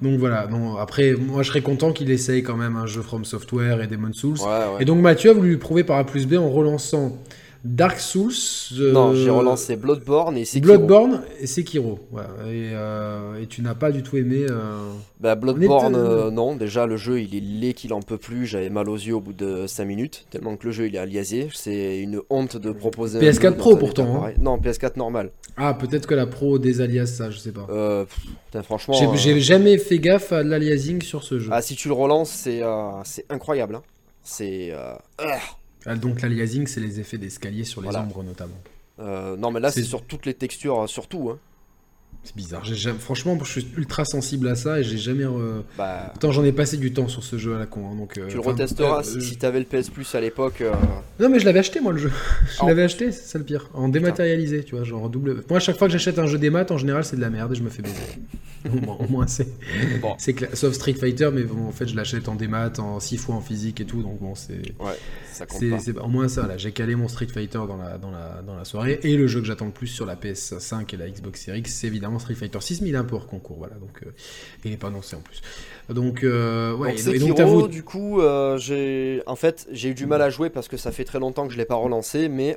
[0.00, 3.24] Donc voilà, non, après, moi je serais content qu'il essaye quand même un jeu From
[3.24, 4.38] Software et Demon Souls.
[4.78, 7.18] Et donc Mathieu a voulu lui prouver par A plus B en relançant
[7.68, 8.32] Dark Souls.
[8.78, 10.78] Euh, non, j'ai relancé Bloodborne et Sekiro.
[10.78, 11.98] Bloodborne et Sekiro.
[12.16, 14.46] Euh, et, tu n'as pas du tout aimé.
[14.48, 16.56] Euh, bah, Bloodborne, non.
[16.56, 18.46] Déjà, le jeu, il est laid qu'il en peut plus.
[18.46, 20.24] J'avais mal aux yeux au bout de 5 minutes.
[20.30, 21.50] Tellement que le jeu, il est aliasé.
[21.52, 23.20] C'est une honte de proposer.
[23.20, 24.24] PS4 Pro pourtant.
[24.24, 24.32] Hein.
[24.40, 25.30] Non, PS4 normal.
[25.58, 27.66] Ah, peut-être que la Pro désaliase ça, je sais pas.
[28.62, 28.94] franchement.
[29.14, 31.50] J'ai jamais fait gaffe à l'aliasing sur ce jeu.
[31.52, 32.62] Ah, si tu le relances, c'est
[33.28, 33.74] incroyable.
[33.74, 33.82] Hein.
[34.22, 34.72] C'est.
[35.86, 38.58] Ah, donc l'aliasing, c'est les effets d'escalier sur les ombres notamment.
[39.00, 41.30] Euh, non, mais là, c'est sur toutes les textures, surtout.
[41.30, 41.38] Hein.
[42.24, 42.62] C'est bizarre.
[42.98, 45.24] Franchement, je suis ultra sensible à ça et j'ai jamais.
[45.78, 46.12] Bah...
[46.22, 47.88] j'en ai passé du temps sur ce jeu à la con.
[47.90, 50.60] Hein, donc, euh, tu le retesteras euh, si t'avais le PS Plus à l'époque.
[50.60, 50.72] Euh.
[51.20, 52.12] Non, mais je l'avais acheté moi le jeu.
[52.60, 53.70] je l'avais acheté, c'est ça le pire.
[53.72, 55.42] En dématérialisé, tu vois, genre double.
[55.48, 57.52] Moi, à chaque fois que j'achète un jeu démat, en général, c'est de la merde
[57.52, 57.94] et je me fais baiser.
[58.98, 59.48] au moins, c'est.
[60.02, 60.16] Bon.
[60.52, 63.40] Sauf Street Fighter, mais bon, en fait, je l'achète en démat, en 6 fois en
[63.40, 64.74] physique et tout, donc bon, c'est.
[64.78, 64.96] Ouais,
[65.32, 66.02] ça compte pas.
[66.02, 68.64] Au moins ça, là, j'ai calé mon Street Fighter dans la, dans, la, dans la
[68.64, 71.62] soirée et le jeu que j'attends le plus sur la PS5 et la Xbox Series,
[71.66, 74.12] c'est évidemment Street Fighter 6, mais il est un peu hors concours, voilà, donc euh,
[74.64, 75.42] il n'est pas annoncé en plus.
[75.90, 80.22] Donc, euh, ouais, donc, et, du coup, euh, j'ai en fait, j'ai eu du mal
[80.22, 82.56] à jouer parce que ça fait très longtemps que je l'ai pas relancé, mais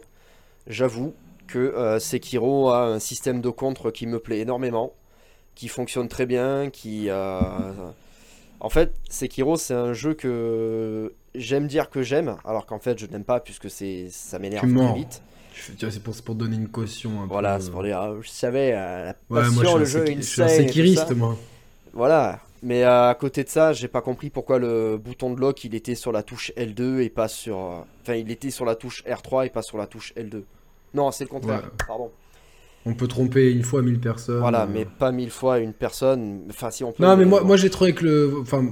[0.68, 1.14] j'avoue
[1.48, 4.94] que Sekiro a un système de contre qui me plaît énormément,
[5.56, 12.04] qui fonctionne très bien, qui en fait, Sekiro, c'est un jeu que j'aime dire que
[12.04, 15.22] j'aime, alors qu'en fait, je n'aime pas puisque c'est ça m'énerve très vite.
[15.54, 17.22] C'est pour, pour donner une caution.
[17.22, 20.22] Un voilà, c'est pour dire, ah, je savais, euh, la passion, moi, le jeu Je
[20.22, 21.38] suis un séquiriste, moi.
[21.94, 25.64] Voilà, mais euh, à côté de ça, j'ai pas compris pourquoi le bouton de lock
[25.64, 27.58] il était sur la touche L2 et pas sur.
[27.58, 30.44] Euh, enfin, il était sur la touche R3 et pas sur la touche L2.
[30.94, 32.12] Non, c'est le contraire, pardon.
[32.86, 34.40] On peut tromper une fois mille personnes.
[34.40, 36.42] Voilà, mais pas mille fois une personne.
[36.50, 37.04] Enfin, si on peut.
[37.04, 38.34] Non, mais moi, moi j'ai trouvé que le.
[38.42, 38.66] Enfin,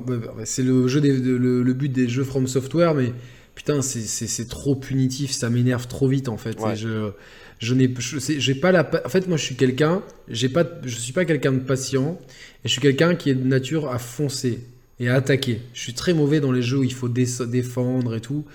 [0.46, 3.12] c'est le jeu des, le, but des jeux From Software, mais
[3.60, 6.58] putain, c'est trop punitif, ça m'énerve trop vite en fait.
[6.76, 7.12] je,
[7.60, 8.90] je n'ai, j'ai pas la.
[9.04, 12.18] En fait, moi, je suis quelqu'un, j'ai pas, je suis pas quelqu'un de patient,
[12.64, 14.62] et je suis quelqu'un qui est de nature à foncer
[15.02, 15.60] et à attaquer.
[15.74, 18.46] Je suis très mauvais dans les jeux où il faut défendre et tout.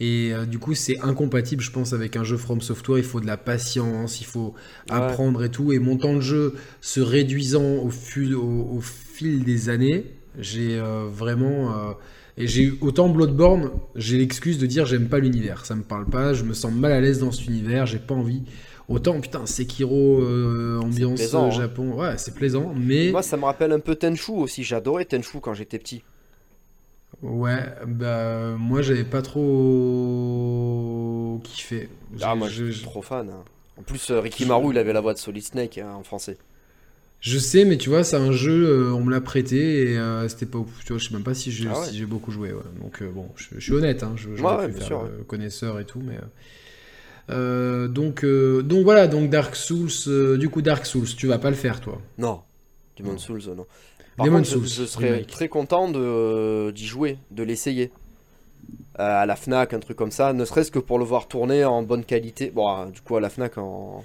[0.00, 2.98] Et euh, du coup, c'est incompatible, je pense, avec un jeu From Software.
[2.98, 4.54] Il faut de la patience, il faut
[4.90, 5.72] apprendre et tout.
[5.72, 11.04] Et mon temps de jeu se réduisant au fil, au, fil des années, j'ai euh,
[11.08, 11.90] vraiment.
[11.90, 11.92] Euh,
[12.38, 15.66] et j'ai autant Bloodborne, j'ai l'excuse de dire j'aime pas l'univers.
[15.66, 18.14] Ça me parle pas, je me sens mal à l'aise dans cet univers, j'ai pas
[18.14, 18.44] envie.
[18.88, 20.22] Autant, putain, Sekiro,
[20.80, 21.50] ambiance hein.
[21.50, 23.10] Japon, ouais, c'est plaisant, mais.
[23.10, 24.64] Moi, ça me rappelle un peu Tenchu aussi.
[24.64, 26.02] J'adorais Tenchu quand j'étais petit.
[27.22, 29.40] Ouais, bah moi j'avais pas trop
[31.42, 31.88] kiffé.
[32.20, 33.28] Ah moi je suis trop fan.
[33.28, 33.44] Hein.
[33.76, 36.38] En plus euh, Ricky Maru il avait la voix de Solid Snake hein, en français.
[37.20, 40.28] Je sais, mais tu vois, c'est un jeu, euh, on me l'a prêté et euh,
[40.28, 40.64] c'était pas.
[40.84, 42.54] Tu vois, je sais même pas si j'ai ah beaucoup joué.
[42.80, 46.18] Donc bon, je, suis honnête, hein, je, je ouais, faire sûr, connaisseur et tout, mais.
[47.88, 51.80] donc, donc voilà, donc Dark Souls, du coup Dark Souls, tu vas pas le faire
[51.80, 52.00] toi?
[52.18, 52.42] Non,
[52.96, 53.66] Demon Souls, non.
[54.16, 55.88] Par contre, je, serais très content
[56.72, 57.90] d'y jouer, de l'essayer.
[59.00, 61.64] Euh, à la Fnac, un truc comme ça, ne serait-ce que pour le voir tourner
[61.64, 62.50] en bonne qualité.
[62.52, 64.02] Bon, euh, du coup, à la Fnac, on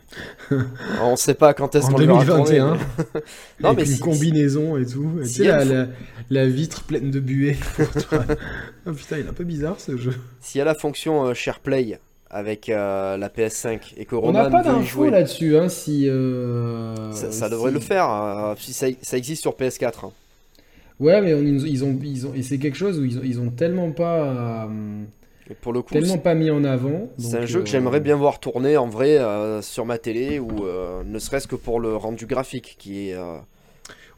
[1.01, 2.59] on sait pas quand est-ce qu'on le verra tourner.
[3.59, 5.13] non, Avec mais une combinaison et tout.
[5.23, 5.87] tu sais,
[6.29, 7.57] la, vitre pleine de buée.
[8.85, 10.13] oh, putain, il est un peu bizarre ce jeu.
[10.41, 11.97] S'il y a la fonction euh, SharePlay
[12.29, 16.07] avec la PS5 et que On n'a pas d'infos là-dessus, hein, si.
[17.11, 20.11] ça, devrait le faire, si ça, ça, existe sur PS4.
[20.99, 23.49] Ouais, mais ils, ont, ils ont, et c'est quelque chose où ils ont, ils ont
[23.49, 24.65] tellement pas.
[24.65, 25.03] Euh,
[25.61, 27.09] pour le coup, tellement pas mis en avant.
[27.17, 30.39] C'est un jeu que euh, j'aimerais bien voir tourner en vrai euh, sur ma télé
[30.39, 30.65] ou
[31.05, 33.17] ne serait-ce que pour le rendu graphique qui est,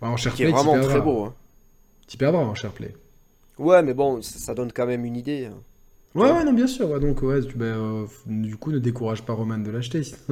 [0.01, 1.23] en qui est vraiment très beau.
[1.23, 1.33] Hein.
[2.07, 2.93] Tu en SharePlay.
[3.57, 5.49] Ouais, mais bon, ça, donne quand même une idée.
[6.15, 6.97] Ouais, ouais, non, bien sûr.
[7.01, 10.01] donc, ouais, ben, euh, du coup, ne décourage pas Roman de l'acheter.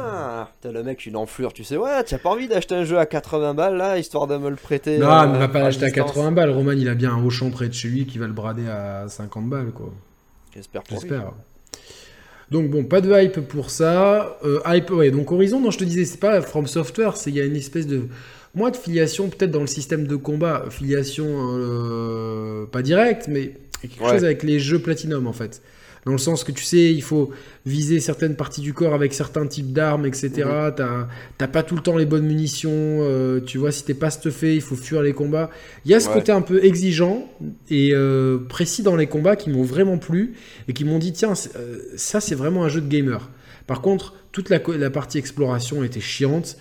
[0.00, 1.76] ah, t'as le mec une enflure, tu sais.
[1.76, 4.56] Ouais, t'as pas envie d'acheter un jeu à 80 balles là, histoire de me le
[4.56, 4.98] prêter.
[4.98, 6.50] Non, il ne va pas l'acheter à 80 balles.
[6.50, 9.08] Roman, il a bien un Auchan près de chez lui qui va le brader à
[9.08, 9.92] 50 balles, quoi.
[10.54, 11.32] J'espère J'espère.
[12.50, 14.38] Donc bon, pas de hype pour ça.
[14.44, 15.10] Euh, hype, ouais.
[15.10, 17.56] Donc Horizon, non, je te disais, c'est pas From Software, c'est il y a une
[17.56, 18.08] espèce de
[18.54, 24.08] moi de filiation peut-être dans le système de combat, filiation euh, pas directe, mais quelque
[24.08, 25.62] chose avec les jeux Platinum en fait.
[26.08, 27.30] Dans le sens que tu sais, il faut
[27.66, 30.30] viser certaines parties du corps avec certains types d'armes, etc.
[30.36, 31.06] Mhm.
[31.36, 32.70] T'as pas tout le temps les bonnes munitions.
[32.72, 35.50] Euh, tu vois, si t'es pas stuffé, il faut fuir les combats.
[35.84, 37.30] Il y a ce côté un peu exigeant
[37.68, 40.34] et euh, précis dans les combats qui m'ont vraiment plu
[40.66, 43.28] et qui m'ont dit tiens, euh, ça c'est vraiment un jeu de gamer.
[43.66, 46.56] Par contre, toute la, la partie exploration était chiante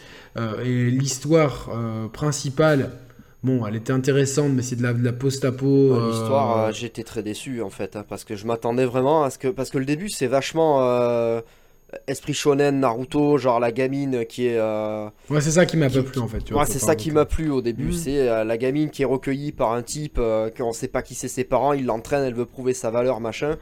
[0.63, 1.71] et l'histoire
[2.11, 2.91] principale
[3.43, 6.07] Bon, elle était intéressante, mais c'est de la, de la post-apo.
[6.07, 9.29] L'histoire, euh, euh, j'étais très déçu en fait, hein, parce que je m'attendais vraiment à
[9.29, 9.47] ce que.
[9.47, 10.81] Parce que le début, c'est vachement.
[10.81, 11.41] Euh,
[12.07, 14.59] esprit shonen, Naruto, genre la gamine qui est.
[14.59, 16.51] Ouais, c'est ça qui m'a pas plu en fait.
[16.51, 17.89] ouais, c'est ça qui m'a plu au début.
[17.89, 17.93] Hmm.
[17.93, 20.19] C'est la gamine qui est recueillie par un type,
[20.57, 23.57] qu'on sait pas qui c'est ses parents, il l'entraîne, elle veut prouver sa valeur, machin.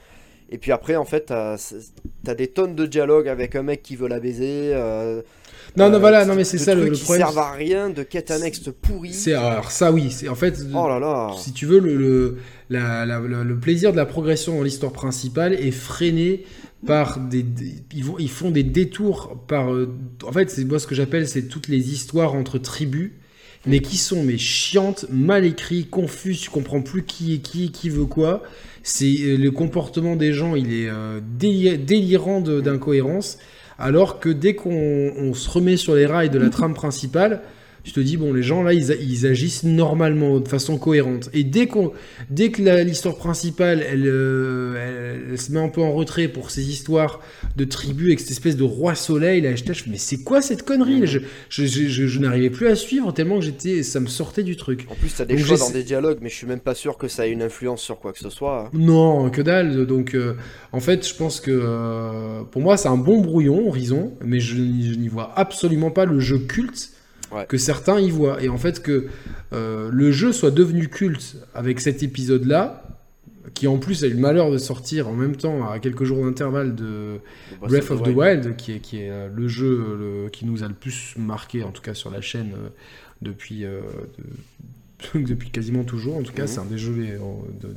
[0.50, 1.58] Et puis après, en fait, t'as
[2.26, 4.74] as des tonnes de dialogues avec un mec qui veut la baiser.
[5.78, 7.26] Non, non, voilà, non, mais c'est ça le, le problème.
[7.26, 9.14] servent à rien, de quête annexe pourrie.
[9.14, 10.60] C'est alors ça, oui, c'est en fait.
[10.74, 11.32] Oh là là.
[11.38, 12.38] Si tu veux, le, le,
[12.70, 16.44] la, le plaisir de la progression dans l'histoire principale est freiné
[16.86, 17.46] par des,
[17.94, 19.74] ils, vont, ils font des détours par.
[19.74, 23.12] Euh, en fait, c'est moi ce que j'appelle, c'est toutes les histoires entre tribus
[23.66, 27.90] mais qui sont mais chiantes, mal écrites, confuses, tu comprends plus qui est qui, qui
[27.90, 28.44] veut quoi.
[28.84, 33.40] C'est euh, le comportement des gens, il est euh, délirant d'incohérence.
[33.78, 37.42] Alors que dès qu'on se remet sur les rails de la trame principale,
[37.86, 41.30] je te dis, bon, les gens là, ils, agissent normalement, de façon cohérente.
[41.34, 41.94] Et dès, qu'on,
[42.32, 47.22] dès que l'histoire principale, euh, elle, se met un peu en retrait pour ces histoires
[47.56, 51.06] de tribus avec cette espèce de roi soleil, là, je mais c'est quoi cette connerie?
[51.06, 51.20] Je,
[51.50, 54.88] je, n'arrivais plus à suivre tellement que j'étais, ça me sortait du truc.
[54.90, 57.08] En plus, t'as des choix dans des dialogues, mais je suis même pas sûr que
[57.08, 58.72] ça ait une influence sur quoi que ce soit.
[58.74, 59.86] Non, que dalle.
[59.86, 60.34] Donc, euh,
[60.72, 64.56] en fait, je pense que euh, pour moi, c'est un bon brouillon, Horizon, mais je
[64.58, 66.95] n'y vois absolument pas le jeu culte
[67.48, 68.42] que certains y voient.
[68.42, 69.08] Et en fait, que
[69.54, 72.84] euh, le jeu soit devenu culte avec cet épisode-là,
[73.54, 76.24] qui en plus a eu le malheur de sortir en même temps à quelques jours
[76.26, 77.20] d'intervalle de
[77.62, 80.74] Breath of the Wild, qui est, qui est euh, le jeu qui nous a le
[80.74, 82.70] plus marqué, en tout cas sur la chaîne, euh,
[83.22, 83.66] depuis,
[85.16, 86.18] depuis quasiment toujours.
[86.18, 86.48] En tout cas, mhm.
[86.48, 87.70] c'est un des jeux de,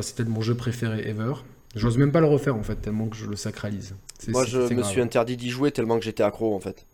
[0.00, 1.34] c'est peut-être mon jeu préféré ever.
[1.74, 3.94] J'ose même pas le refaire en fait, tellement que je le sacralise.
[4.28, 6.86] Moi, je me suis interdit d'y jouer tellement que j'étais accro en fait.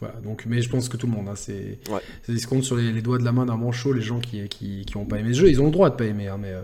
[0.00, 2.38] Voilà, donc, mais je pense que tout le monde, hein, c'est, ouais.
[2.38, 4.96] se compte sur les, doigts de la main d'un manchot, les gens qui, qui, qui
[4.98, 6.28] ont pas aimé ce jeu, ils ont le droit de pas aimer.
[6.28, 6.62] Hein, mais, euh,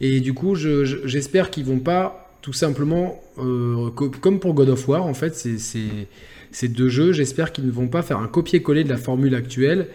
[0.00, 4.88] et du coup, je, j'espère qu'ils vont pas tout simplement, euh, comme pour God of
[4.88, 5.58] War, en fait, c'est,
[6.50, 9.86] ces deux jeux, j'espère qu'ils ne vont pas faire un copier-coller de la formule actuelle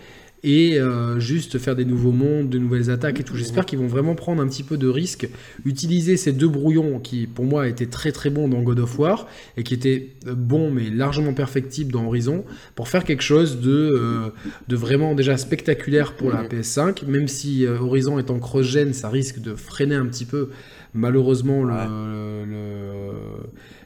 [0.48, 3.36] et euh, juste faire des nouveaux mondes, de nouvelles attaques et tout.
[3.36, 5.28] J'espère qu'ils vont vraiment prendre un petit peu de risque,
[5.66, 9.28] utiliser ces deux brouillons qui, pour moi, étaient très très bons dans God of War
[9.58, 13.72] et qui étaient euh, bons mais largement perfectibles dans Horizon, pour faire quelque chose de,
[13.72, 14.30] euh,
[14.70, 19.40] de vraiment déjà spectaculaire pour la PS5, même si Horizon est en cross-gen, ça risque
[19.40, 20.50] de freiner un petit peu
[20.94, 21.66] malheureusement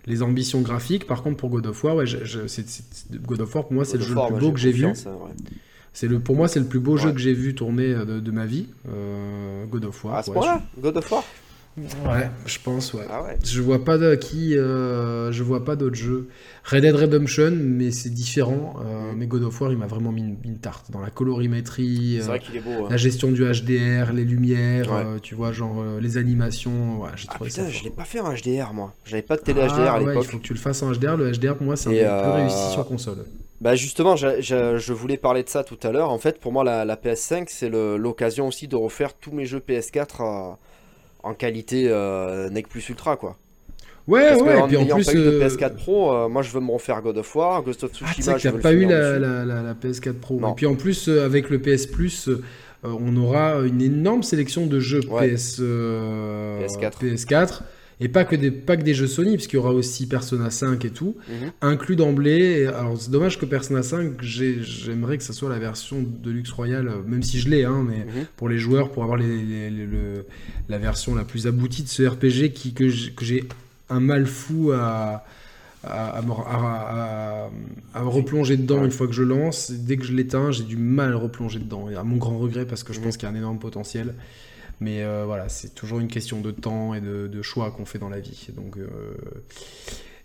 [0.06, 1.08] les ambitions graphiques.
[1.08, 2.06] Par contre, pour God of War, ouais,
[3.26, 4.86] God of War pour moi c'est le jeu le plus beau que j'ai vu.
[5.94, 8.32] C'est le, pour moi, c'est le plus beau jeu que j'ai vu tourner euh, de,
[8.32, 8.68] ma vie.
[8.88, 10.16] Euh, God of War.
[10.16, 11.24] À ce point-là God of War?
[11.78, 13.06] Ouais, je pense, ouais.
[13.10, 16.28] Ah je vois pas de qui, euh, je vois pas d'autres jeux.
[16.66, 18.76] Red Dead Redemption, mais c'est différent.
[18.78, 19.18] Mm.
[19.18, 22.38] Mais God of War, il m'a vraiment mis une, tarte dans la colorimétrie, hein.
[22.90, 24.90] la gestion du HDR, les lumières,
[25.22, 27.02] tu vois, genre les animations.
[27.02, 28.94] Ouais, j'ai ah, putain, je l'ai pas fait en HDR moi.
[29.06, 30.26] J'avais pas de télé HDR à l'époque.
[30.26, 31.16] il faut que tu le fasses en HDR.
[31.16, 33.26] Le HDR pour moi, c'est un peu plus réussi sur console.
[33.62, 36.10] Bah justement, je, voulais parler de ça tout à l'heure.
[36.10, 40.58] En fait, pour moi, la, PS5, c'est l'occasion aussi de refaire tous mes jeux PS4
[41.24, 43.38] en qualité euh, NEC plus Ultra, quoi.
[44.08, 45.06] Ouais, Parce ouais, et puis en plus.
[45.06, 47.62] Pas eu de euh, PS4 Pro, euh, moi je veux me refaire God of War,
[47.62, 48.36] Ghost of ah, Tsushima.
[48.36, 50.40] Ah, tu pas eu la, la, PS4 Pro.
[50.40, 52.30] Et puis en plus, avec le PS Plus,
[52.84, 56.94] on aura une énorme sélection de jeux PS, PS4.
[57.00, 57.62] PS4
[58.02, 60.84] et pas que des, pas que des jeux Sony, puisqu'il y aura aussi Persona 5
[60.86, 61.52] et tout, mhm.
[61.62, 62.66] inclus d'emblée.
[62.66, 66.92] Alors c'est dommage que Persona 5, j'aimerais que ça soit la version de Luxe Royale,
[67.06, 68.26] même si je l'ai, hein, mais mhm.
[68.36, 70.26] pour les joueurs, pour avoir les, le,
[70.68, 73.48] la version la plus aboutie de ce RPG qui, que j'ai
[73.90, 75.24] un mal fou à,
[75.84, 76.22] à,
[77.94, 79.72] à, replonger dedans une fois que je lance.
[79.72, 81.90] Dès que je l'éteins, j'ai du mal à replonger dedans.
[81.90, 83.06] Et à mon grand regret, parce que je mhm.
[83.06, 84.16] pense qu'il y a un énorme potentiel.
[84.82, 88.10] Mais euh, voilà, c'est toujours une question de temps et de, choix qu'on fait dans
[88.10, 88.48] la vie.
[88.56, 88.88] Donc, euh,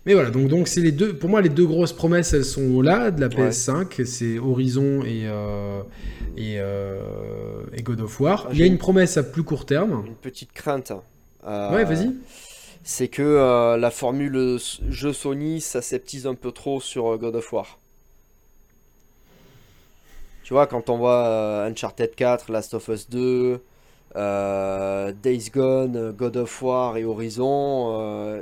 [0.05, 1.15] Mais voilà, donc donc c'est les deux.
[1.15, 4.03] Pour moi, les deux grosses promesses, elles sont là de la PS5.
[4.03, 5.81] C'est Horizon et euh,
[6.37, 8.49] et, et, God of War.
[8.51, 10.03] Il y a une promesse à plus court terme.
[10.05, 10.91] Une petite crainte.
[11.45, 12.11] ouais, vas-y.
[12.83, 14.57] C'est que la formule
[14.89, 17.79] jeu Sony s'aseptise un peu trop sur God of War.
[20.47, 23.57] Tu vois, quand on voit Uncharted 4, Last of Us 2, euh,
[24.15, 27.93] Days Gone, God of War et Horizon.
[27.99, 28.41] Euh,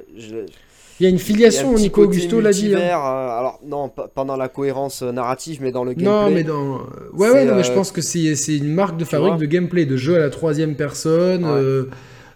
[1.00, 2.74] il y a une filiation, Nico Augusto l'a dit.
[2.74, 2.80] Hein.
[2.80, 6.06] Euh, alors, non, pas dans la cohérence narrative, mais dans le gameplay.
[6.06, 6.82] Non, mais dans.
[7.14, 10.16] Ouais, ouais, mais je pense que c'est une marque de fabrique de gameplay, de jeu
[10.16, 11.46] à la troisième personne.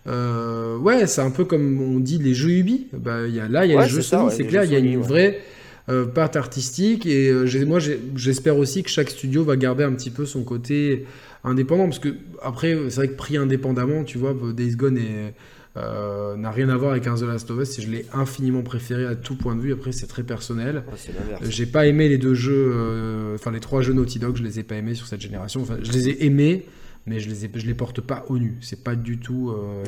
[0.06, 2.88] Ouais, c'est un peu comme on dit les jeux Ubi.
[2.94, 4.80] Bah, y a, là, il y a les jeux Sony, c'est clair, il y a
[4.80, 5.40] une vraie
[6.14, 7.06] part artistique.
[7.06, 7.34] Et
[7.66, 7.80] moi,
[8.16, 11.06] j'espère aussi que chaque studio va garder un petit peu son côté
[11.44, 11.86] indépendant.
[11.86, 15.00] Parce que, après, c'est vrai que pris indépendamment, tu vois, Days Gone
[15.78, 17.80] euh, n'a rien à voir avec un The Last of Us.
[17.80, 19.72] Je l'ai infiniment préféré à tout point de vue.
[19.72, 20.84] Après, c'est très personnel.
[21.44, 24.60] J'ai pas aimé les deux jeux, euh, enfin les trois jeux Naughty Dog, je les
[24.60, 25.62] ai pas aimés sur cette génération.
[25.62, 26.66] Enfin, je les ai aimés,
[27.06, 28.58] mais je les, je les porte pas au nu.
[28.62, 29.84] C'est pas du tout euh,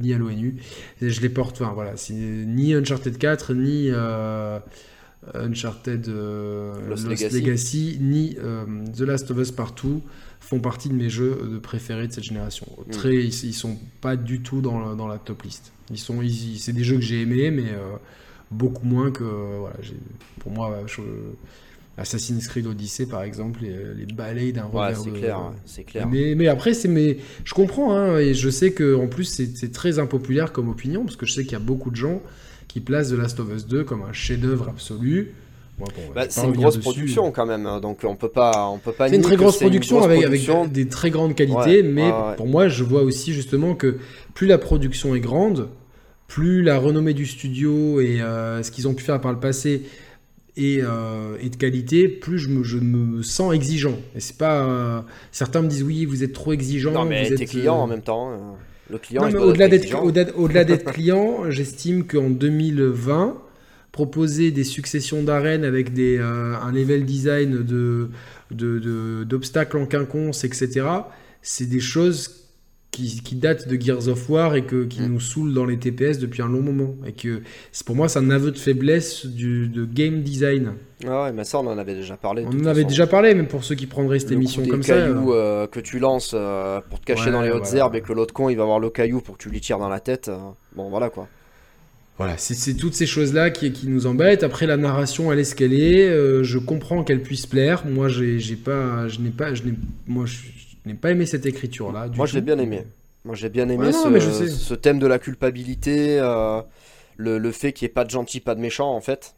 [0.00, 0.56] ni à l'ONU.
[1.02, 3.90] Je les porte, enfin voilà, ni Uncharted 4, ni
[5.34, 6.06] Uncharted
[6.88, 7.98] Lost, Legacy.
[8.00, 8.36] ni
[8.94, 10.02] The Last of Us Partout
[10.40, 12.66] font partie de mes jeux de préférés de cette génération.
[12.86, 12.90] Mm.
[12.90, 15.72] Très, ils, sont pas du tout dans, dans la top list.
[15.90, 16.20] Ils sont,
[16.58, 17.96] c'est des jeux que j'ai aimés, mais euh,
[18.50, 19.76] beaucoup moins que voilà.
[20.40, 20.78] Pour moi,
[21.98, 26.08] Assassin's Creed Odyssey, par exemple, les, les d'un revers c'est clair, c'est clair.
[26.08, 29.72] Mais, mais après, c'est mais je comprends, hein, et je sais que en plus c'est
[29.72, 32.20] très impopulaire comme opinion, parce que je sais qu'il y a beaucoup de gens
[32.76, 35.32] qui placent The Last of Us 2 comme un chef-d'œuvre absolu.
[36.14, 39.08] Bah, c'est une grosse production quand même, hein, donc on peut pas, on peut pas.
[39.08, 42.84] C'est une très grosse production, avec, avec, des très grandes qualités, mais pour moi, je
[42.84, 43.96] vois aussi justement que
[44.34, 45.70] plus la production est grande,
[46.28, 49.84] plus la renommée du studio et euh, ce qu'ils ont pu faire par le passé
[50.58, 53.96] est, euh, de qualité, plus je me, je me sens exigeant.
[54.14, 54.64] Et c'est pas.
[54.64, 55.00] Euh,
[55.32, 56.92] certains me disent oui, vous êtes trop exigeant.
[56.92, 58.56] Non, mais vous êtes client en même temps.
[58.90, 59.28] Le client.
[59.34, 63.42] au-delà d'être d'être client, j'estime qu'en 2020
[63.96, 68.10] proposer des successions d'arènes avec des, euh, un level design de,
[69.24, 70.86] d'obstacles en quinconce, etc.,
[71.40, 72.45] c'est des choses
[72.96, 75.06] qui, qui, datent de Gears of War et que, qui mm.
[75.06, 76.94] nous saoulent dans les TPS depuis un long moment.
[77.06, 77.42] Et que
[77.84, 80.72] pour moi, c'est un aveu de faiblesse du, de game design.
[81.06, 82.44] Ah ouais, mais ça, on en avait déjà parlé.
[82.46, 84.94] On en avait déjà parlé, même pour ceux qui prendraient cette émission comme ça.
[84.94, 88.14] cailloux euh, que tu lances euh, pour te cacher dans les hautes herbes et que
[88.14, 90.30] l'autre con il va avoir le caillou pour que tu lui tires dans la tête.
[90.74, 91.28] bon, voilà quoi.
[92.18, 94.42] Voilà, c'est toutes ces choses-là qui, qui, nous embêtent.
[94.42, 96.08] Après, la narration, elle est ce qu'elle est.
[96.08, 97.84] Euh, je comprends qu'elle puisse plaire.
[97.86, 99.62] Moi, j'ai pas, je n'ai pas, je
[100.06, 100.38] moi, je,
[100.86, 102.08] n'ai pas aimé cette écriture-là.
[102.14, 102.84] Moi, je l'ai bien aimé.
[103.24, 106.62] Moi, j'ai bien aimé ce, ce, thème de la culpabilité, euh,
[107.16, 109.34] le, le, fait qu'il n'y ait pas de gentil, pas de méchant, en fait.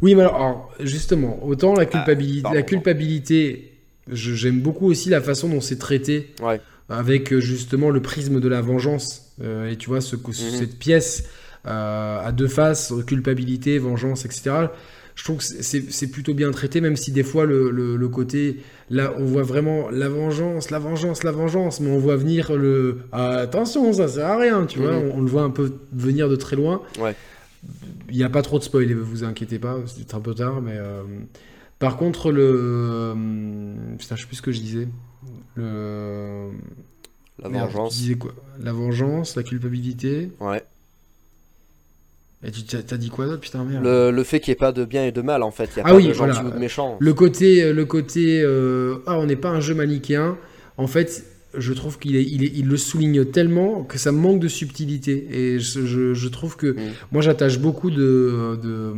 [0.00, 3.68] Oui, mais alors, justement, autant la, ah, culpabilité, la culpabilité
[4.10, 6.34] J'aime beaucoup aussi la façon dont c'est traité.
[6.88, 9.34] Avec justement le prisme de la vengeance.
[9.40, 10.32] et tu vois, ce, mhm.
[10.32, 11.28] cette pièce
[11.64, 14.66] à deux faces, culpabilité, vengeance, etc
[15.14, 19.14] je trouve que c'est plutôt bien traité, même si des fois le, le, côté, là
[19.18, 23.92] on voit vraiment la vengeance, la vengeance, la vengeance, mais on voit venir le attention,
[23.92, 25.12] ça sert à rien, tu vois, mhm.
[25.14, 26.82] on, le voit un peu venir de très loin.
[26.98, 27.14] Ouais.
[28.10, 30.76] Il n'y a pas trop de spoil, vous inquiétez pas, c'est un peu tard, mais
[30.76, 31.02] euh,
[31.78, 33.14] par contre le, euh,
[33.98, 34.88] putain, je sais plus ce que je disais,
[35.56, 36.50] le
[37.38, 37.94] la vengeance.
[37.94, 38.32] disais quoi?
[38.60, 40.30] La vengeance, la culpabilité.
[40.40, 40.62] Ouais.
[42.44, 44.72] Et tu t'as dit quoi d'autre putain merde le, le, fait qu'il n'y ait pas
[44.72, 46.40] de bien et de mal en fait, il y a ah pas oui, de gentil
[46.40, 46.96] ou de méchant.
[46.98, 50.36] Le côté, euh, le côté euh, ah on n'est pas un jeu manichéen.
[50.76, 51.24] En fait,
[51.56, 55.28] je trouve qu'il est, il, est, il le souligne tellement que ça manque de subtilité.
[55.30, 56.92] Et je, je, trouve que mm.
[57.12, 58.92] moi j'attache beaucoup de, de,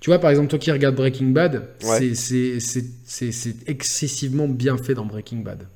[0.00, 2.56] Tu vois, par exemple, toi qui regardes Breaking Bad, c'est
[3.66, 5.66] excessivement bien fait dans Breaking Bad.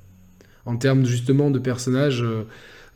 [0.65, 2.23] En termes justement de personnages.
[2.23, 2.45] Euh,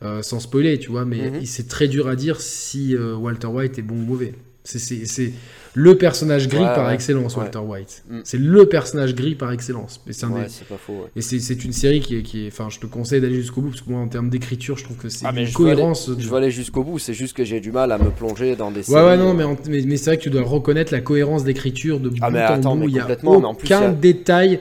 [0.03, 1.45] euh, sans spoiler, tu vois, mais mhm.
[1.45, 4.33] c'est très dur à dire si euh, Walter White est bon ou mauvais.
[4.63, 5.33] C'est
[5.73, 8.03] le personnage gris par excellence, Walter White.
[8.09, 8.19] Mm.
[8.23, 10.01] C'est le personnage gris par excellence.
[10.07, 10.27] Et c'est
[10.67, 11.07] pas faux.
[11.15, 13.69] Et c'est une série qui est, qui est, Enfin, je te conseille d'aller jusqu'au bout
[13.69, 16.11] parce que moi, en termes d'écriture, je trouve que c'est ah, une cohérence.
[16.17, 16.99] Je veux aller, jusqu'au bout.
[16.99, 18.89] C'est juste que j'ai du mal à me plonger dans des.
[18.91, 22.11] Ouais, ouais, non, mais, mais, c'est vrai que tu dois reconnaître la cohérence d'écriture de
[22.21, 22.89] ah, bout en bout.
[22.89, 23.07] Il y a
[23.43, 24.59] aucun détail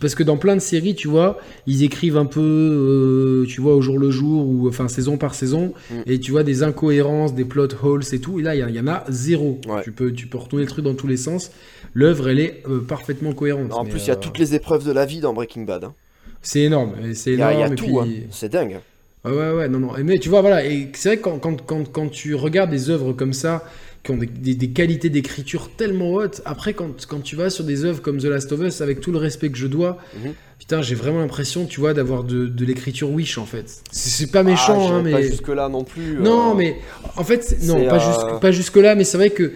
[0.00, 3.76] parce que dans plein de séries, tu vois, ils écrivent un peu, euh, tu vois,
[3.76, 5.94] au jour le jour ou enfin saison par saison, mm.
[6.06, 8.40] et tu vois des incohérences, des plot holes et tout.
[8.40, 9.60] Et là, il y, en a zéro.
[9.84, 11.52] Tu peux, tu peux retourner le truc dans tous les sens.
[11.94, 13.72] L'œuvre, elle est euh, parfaitement cohérente.
[13.72, 15.84] En plus, il y a euh, toutes les épreuves de la vie dans Breaking Bad.
[15.84, 15.94] Hein.
[16.42, 16.94] C'est énorme.
[17.14, 17.52] C'est énorme.
[17.52, 18.00] Il y a, tout.
[18.00, 18.08] Hein.
[18.30, 18.80] C'est dingue.
[19.24, 19.92] Ouais, ouais, non, non.
[20.02, 20.64] Mais tu vois, voilà.
[20.64, 23.64] Et c'est vrai que quand, quand, quand, quand tu regardes des œuvres comme ça
[24.02, 26.40] qui ont des, qualités d'écriture tellement hautes.
[26.46, 29.12] Après, quand, quand, tu vas sur des œuvres comme The Last of Us, avec tout
[29.12, 30.32] le respect que je dois, mhm.
[30.58, 33.82] putain, j'ai vraiment l'impression, tu vois, d'avoir de, l'écriture Wish en fait.
[33.90, 35.12] C'est pas méchant, ah, hein, mais.
[35.12, 36.14] Pas jusque-là non plus.
[36.18, 36.76] Non, euh, mais
[37.16, 39.52] en fait, non, pas, euh, pas jusque-là, mais c'est vrai que.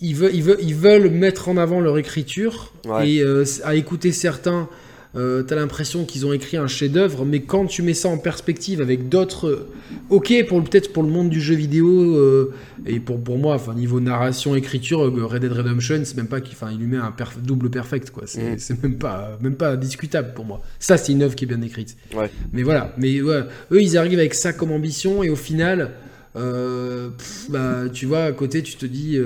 [0.00, 2.72] Ils veulent, ils, veulent, ils veulent mettre en avant leur écriture
[3.04, 4.66] et euh, à écouter certains,
[5.16, 8.80] euh, t'as l'impression qu'ils ont écrit un chef-d'œuvre, mais quand tu mets ça en perspective
[8.80, 9.68] avec d'autres,
[10.10, 12.52] ok pour peut-être pour le monde du jeu vidéo euh,
[12.84, 16.40] et pour pour moi, enfin niveau narration, écriture, euh, Red Dead Redemption, c'est même pas
[16.40, 18.76] qu'il, enfin il lui met un double perfect quoi, c'est, mm.
[18.82, 20.62] même pas même pas discutable pour moi.
[20.80, 21.96] Ça c'est une œuvre qui est bien écrite.
[22.52, 25.92] Mais voilà, mais eux ils arrivent avec ça comme ambition et au final,
[26.34, 29.16] bah tu vois à côté tu te dis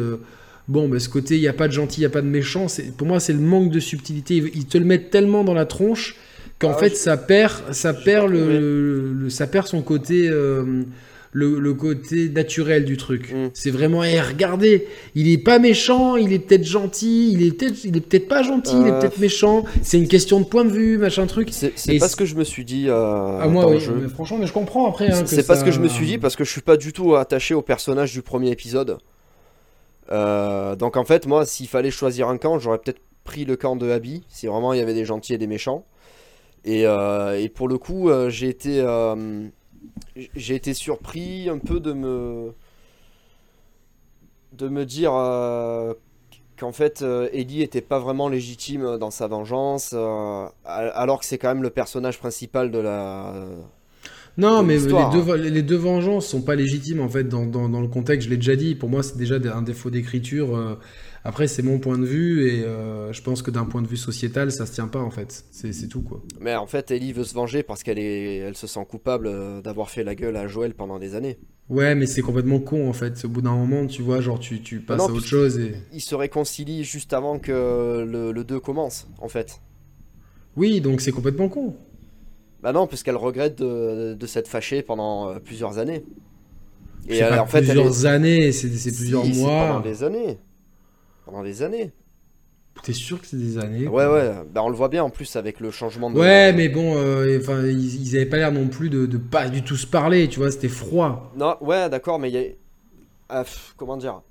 [0.68, 2.26] bon, bah, ce côté, il n'y a pas de gentil, il n'y a pas de
[2.26, 4.37] méchant, pour moi, c'est le manque de subtilité.
[4.54, 6.16] Ils te le mettent tellement dans la tronche
[6.59, 10.28] qu'en ah, fait, ça perd, ça perd, le, ça perd son côté.
[10.28, 10.85] Euh,
[11.33, 13.33] le, côté naturel du truc.
[13.33, 13.50] Mm.
[13.54, 17.85] C'est vraiment, eh, regardez, il est pas méchant, il est peut-être gentil, il est peut-être,
[17.85, 19.64] il est peut-être pas gentil, il est peut-être méchant.
[19.83, 21.50] C'est une question de point de vue, machin truc.
[21.52, 22.87] C'est pas ce que je me suis dit.
[22.88, 23.81] Euh, moi, oui,
[24.12, 25.11] franchement, mais je comprends après.
[25.11, 26.92] Hein, c'est pas ce que je me suis dit parce que je suis pas du
[26.92, 28.98] tout attaché au personnage du premier épisode.
[30.11, 33.77] Euh, donc en fait, moi, s'il fallait choisir un camp, j'aurais peut-être pris le camp
[33.77, 35.85] de Abby, si vraiment il y avait des gentils et des méchants.
[36.64, 38.85] Et, euh, pour le coup, euh, j'ai été,
[40.35, 42.55] j'ai été surpris un peu de me,
[44.53, 45.11] de me dire
[46.57, 49.94] qu'en fait, Ellie était pas vraiment légitime dans sa vengeance,
[50.64, 53.35] alors que c'est quand même le personnage principal de la
[54.38, 57.88] non, mais les deux, les deux vengeances sont pas légitimes en fait dans, dans, le
[57.88, 58.27] contexte.
[58.27, 58.77] Je l'ai déjà dit.
[58.77, 60.57] Pour moi, c'est déjà un défaut d'écriture.
[60.57, 60.77] Euh.
[61.24, 63.96] après, c'est mon point de vue et euh, je pense que d'un point de vue
[63.96, 65.44] sociétal, ça se tient pas en fait.
[65.51, 66.22] C'est tout quoi.
[66.40, 69.61] Mais en fait, Ellie veut se venger parce qu'elle est, elle se sent coupable euh,
[69.61, 71.40] d'avoir fait la gueule à Joël pendant des années.
[71.68, 73.24] Ouais, mais c'est complètement con en fait.
[73.24, 75.74] Au bout d'un moment, tu vois, genre tu, tu passes à autre chose et.
[75.92, 79.61] Ils se réconcilient juste avant que le, le 2 commence en fait.
[80.57, 81.74] Oui, donc c'est complètement con.
[82.62, 86.05] Bah non, puisqu'elle regrette de, de s'être fâchée pendant euh, plusieurs années.
[87.09, 89.68] Et en fait, plusieurs années, c'est plusieurs mois.
[89.68, 90.38] Pendant des années.
[91.25, 91.92] Pendant des années.
[92.83, 94.33] T'es sûr que c'est des années Ouais, ouais.
[94.53, 96.18] Bah, on le voit bien en plus avec le changement de.
[96.18, 99.62] Ouais, mais bon, euh, enfin, ils, avaient pas l'air non plus de, de, pas du
[99.62, 101.33] tout se parler, tu vois, c'était froid.
[101.37, 102.42] Non, ouais, d'accord, mais il y a.
[103.31, 103.44] Ah,
[103.77, 104.23] comment dire?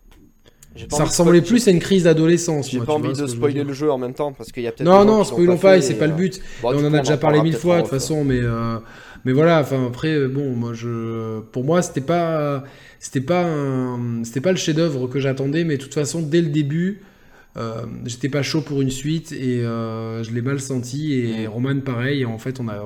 [0.89, 2.69] Ça ressemblait plus à une crise d'adolescence.
[2.69, 4.87] J'ai pas envie de spoiler le jeu en même temps parce qu'il y a peut-être.
[4.87, 6.41] Non, non, spoilons pas, c'est pas le but.
[6.63, 8.77] on en a déjà parlé mille fois de toute façon, mais euh,
[9.25, 9.61] mais voilà.
[9.61, 12.63] Enfin après, bon, moi je, pour moi, c'était pas,
[12.99, 13.45] c'était pas,
[14.23, 17.01] c'était pas le chef-d'œuvre que j'attendais, mais de toute façon, dès le début.
[17.57, 21.79] Euh, j'étais pas chaud pour une suite et euh, je l'ai mal senti et Roman
[21.79, 22.85] pareil en fait on a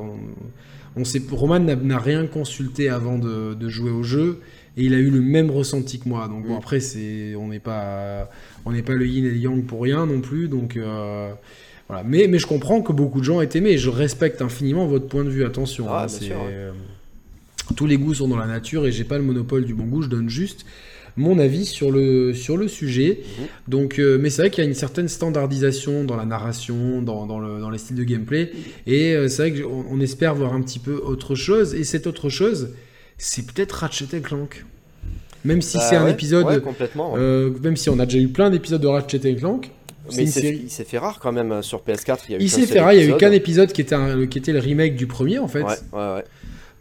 [0.95, 4.39] on, sait Roman n'a rien consulté avant de, de, jouer au jeu
[4.77, 6.27] et il a eu le même ressenti que moi.
[6.27, 8.29] Donc bon, après, c'est, on n'est pas,
[8.65, 10.47] on n'est pas le yin et le yang pour rien non plus.
[10.47, 11.31] Donc euh,
[11.87, 12.03] Voilà.
[12.03, 15.23] Mais, mais je comprends que beaucoup de gens aient aimé je respecte infiniment votre point
[15.25, 15.43] de vue.
[15.43, 16.41] Attention, Ah, hein, bien c'est, sûr, ouais.
[16.51, 16.71] euh,
[17.75, 20.01] tous les goûts sont dans la nature et j'ai pas le monopole du bon goût.
[20.03, 20.65] Je donne juste
[21.17, 23.19] mon avis sur le, sur le sujet.
[23.39, 23.45] Mhm.
[23.67, 27.25] Donc, euh, mais c'est vrai qu'il y a une certaine standardisation dans la narration, dans,
[27.27, 28.51] dans, le, dans les styles de gameplay.
[28.87, 31.75] Et euh, c'est vrai qu'on on espère voir un petit peu autre chose.
[31.75, 32.69] Et cette autre chose,
[33.23, 34.65] c'est peut-être Ratchet Clank.
[35.43, 37.13] Même si Bah c'est un épisode, ouais, complètement.
[37.13, 37.19] ouais.
[37.19, 39.71] euh, même si on a déjà eu plein d'épisodes de Ratchet Clank,
[40.09, 40.61] c'est Mais il s'est- série.
[40.65, 42.17] il s'est fait rare quand même euh, sur PS4.
[42.27, 43.71] Il, y a eu Il qu'un s'est fait rare, il y a eu qu'un épisode
[43.71, 45.63] qui était, un- qui était le remake du premier en fait.
[45.63, 46.23] Ouais, ouais, ouais.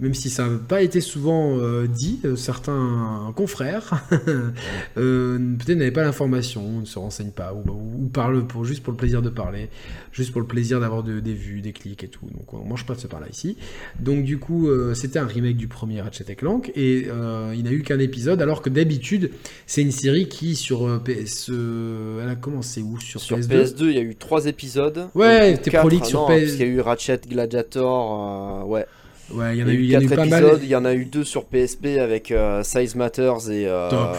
[0.01, 4.03] Même si ça n'a pas été souvent euh, dit, euh, certains confrères
[4.97, 8.83] euh, peut-être n'avaient pas l'information, ne se renseignent pas, ou, ou- ou parlent pour, juste
[8.83, 9.69] pour le plaisir de parler,
[10.13, 12.25] juste pour le plaisir d'avoir de- des vues, des clics et tout.
[12.33, 13.57] Donc on mange pas de ce par là ici.
[13.99, 17.09] Donc du coup, euh, c'était un remake du premier Ratchet Clank, et
[17.55, 19.31] il n'a eu qu'un épisode, alors que d'habitude,
[19.67, 21.51] c'est une série qui sur PS...
[21.51, 22.99] elle a commencé où?
[23.01, 25.09] Sur, Sur PS2 PS2, il y a eu trois épisodes.
[25.15, 26.41] Ouais, Ou t'es prolixe sur non, PS2.
[26.41, 28.67] Parce qu'il y a eu Ratchet Gladiator.
[28.69, 28.87] ouais.
[29.33, 30.53] Ouais, il y en a eu, il y en a eu quatre pas épisodes.
[30.55, 30.61] mal.
[30.65, 33.67] Il y en a eu deux sur PSP avec euh, Size Matters et.
[33.69, 34.17] euh, Top.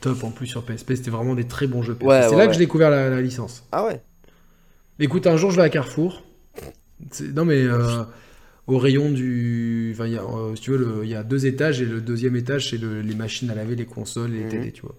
[0.00, 2.06] Top en plus sur PSP, c'était vraiment des très bons jeux PSP.
[2.06, 3.64] Ouais, c'est ouais, là que j'ai découvert la, la licence.
[3.72, 4.00] Ah ouais.
[4.98, 6.22] Écoute, un jour je vais à Carrefour.
[7.34, 8.02] Non mais euh,
[8.66, 10.22] au rayon du, enfin, il y a,
[10.54, 13.14] si tu veux, il y a deux étages et le deuxième étage c'est le- les
[13.14, 14.48] machines à laver, les consoles, les Mhm.
[14.50, 14.94] télé, tu vois.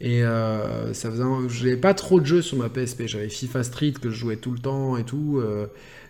[0.00, 0.20] Et
[0.92, 3.06] ça faisait, j'avais pas trop de jeux sur ma PSP.
[3.06, 5.40] J'avais FIFA Street que je jouais tout le temps et tout.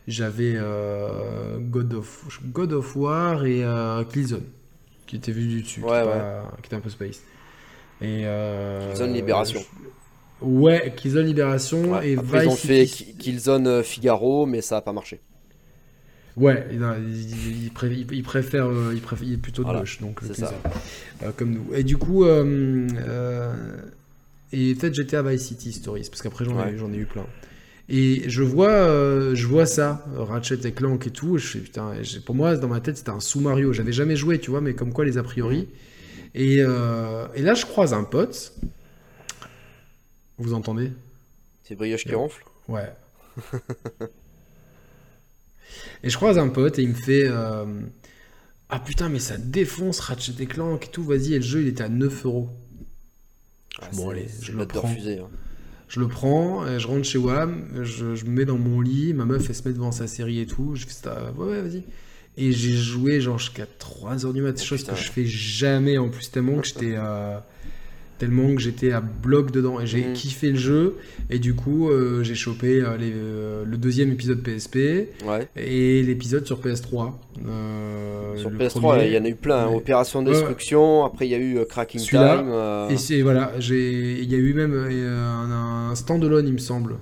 [0.09, 4.45] J'avais euh, God of God of War et euh, Killzone
[5.07, 6.05] qui était vu du dessus, qui, était ouais.
[6.05, 7.21] pas- qui était un peu space.
[8.01, 9.61] Et euh, Killzone Libération.
[9.61, 12.11] je- Ouais, Killzone Libération Ouais.
[12.11, 12.87] et Après, ils ont Vice fait.
[12.87, 15.21] Ki- Killzone Figaro, mais ça a pas marché.
[16.37, 16.77] Ouais, il,
[17.09, 17.71] il- il il
[18.23, 20.53] préfère, il préfère, il est plutôt de Voilà, gauche, donc ça.
[21.23, 21.67] Euh, comme nous.
[21.75, 23.55] Et du coup, euh, euh,
[24.53, 26.77] et peut-être j'étais à Vice City Stories, parce qu'après j'en ai, Ouais.
[26.77, 27.25] j'en ai eu plein.
[27.89, 31.39] Et je vois, euh, je vois ça, Ratchet et Clank et tout.
[31.39, 31.93] je fais putain,
[32.25, 33.73] pour moi dans ma tête c'était un sous Mario.
[33.73, 35.69] J'avais jamais joué, tu vois, mais comme quoi les a priori.
[36.35, 38.55] Et, euh, et là je croise un pote.
[40.39, 40.91] Vous entendez?
[41.65, 42.15] C'est Brioche qui Ouais.
[42.17, 42.45] ronfle?
[42.69, 42.93] Ouais.
[46.03, 47.65] et je croise un pote et il me fait euh,
[48.69, 51.35] Ah putain, mais ça défonce Ratchet et Clank et tout, vas-y.
[51.35, 52.51] Et le jeu il était à 9 euros.
[53.81, 54.89] Ah, Bon, allez, je le prends.
[54.89, 55.29] refuser, hein.
[55.89, 59.15] Je le prends, et je rentre chez WAM, je, je me mets dans mon lit,
[59.15, 60.75] ma meuf elle se met devant sa série et tout.
[60.75, 61.85] Je fais ça, ouais, ouais, vas-y.
[62.39, 64.93] Et j'ai joué genre jusqu'à 3h du mat, Oh, chose putain.
[64.95, 67.39] que je fais jamais en plus, tellement que j'étais euh,
[68.19, 70.13] tellement que j'étais à bloc dedans et j'ai Mhm.
[70.15, 70.97] kiffé le jeu.
[71.31, 75.49] Et du coup, euh, j'ai chopé euh, les- euh, le deuxième épisode PSP Ouais.
[75.57, 77.19] et l'épisode sur PS3.
[77.47, 79.07] Euh, Sur le PS3, premier.
[79.09, 79.65] il y en a eu plein.
[79.65, 79.69] hein.
[79.71, 79.77] Ouais.
[79.77, 80.23] Opération.
[80.23, 81.05] Destruction.
[81.05, 82.53] Après, il y a eu Cracking Time.
[82.91, 86.97] Et c'est voilà, j'ai il y a eu même un, un standalone, il me semble,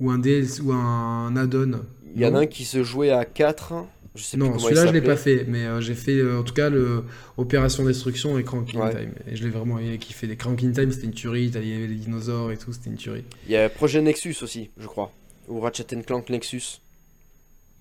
[0.00, 1.80] ou un DLC ou un add-on.
[2.14, 3.72] Il y en a un qui se jouait à 4.
[4.14, 6.42] Je sais plus Non, celui-là je l'ai pas fait, mais euh, j'ai fait euh, en
[6.42, 7.04] tout cas le
[7.38, 8.90] Opération Destruction et Cranking Ouais.
[8.94, 9.12] Time.
[9.30, 10.26] Et je l'ai vraiment kiffé.
[10.26, 12.90] Les Cranking Time c'était une tuerie, t'as- il y avait les dinosaures et tout, c'était
[12.90, 13.24] une tuerie.
[13.46, 15.10] Il y a Projet Nexus aussi, je crois.
[15.48, 16.80] Ou Ratchet Clank Nexus.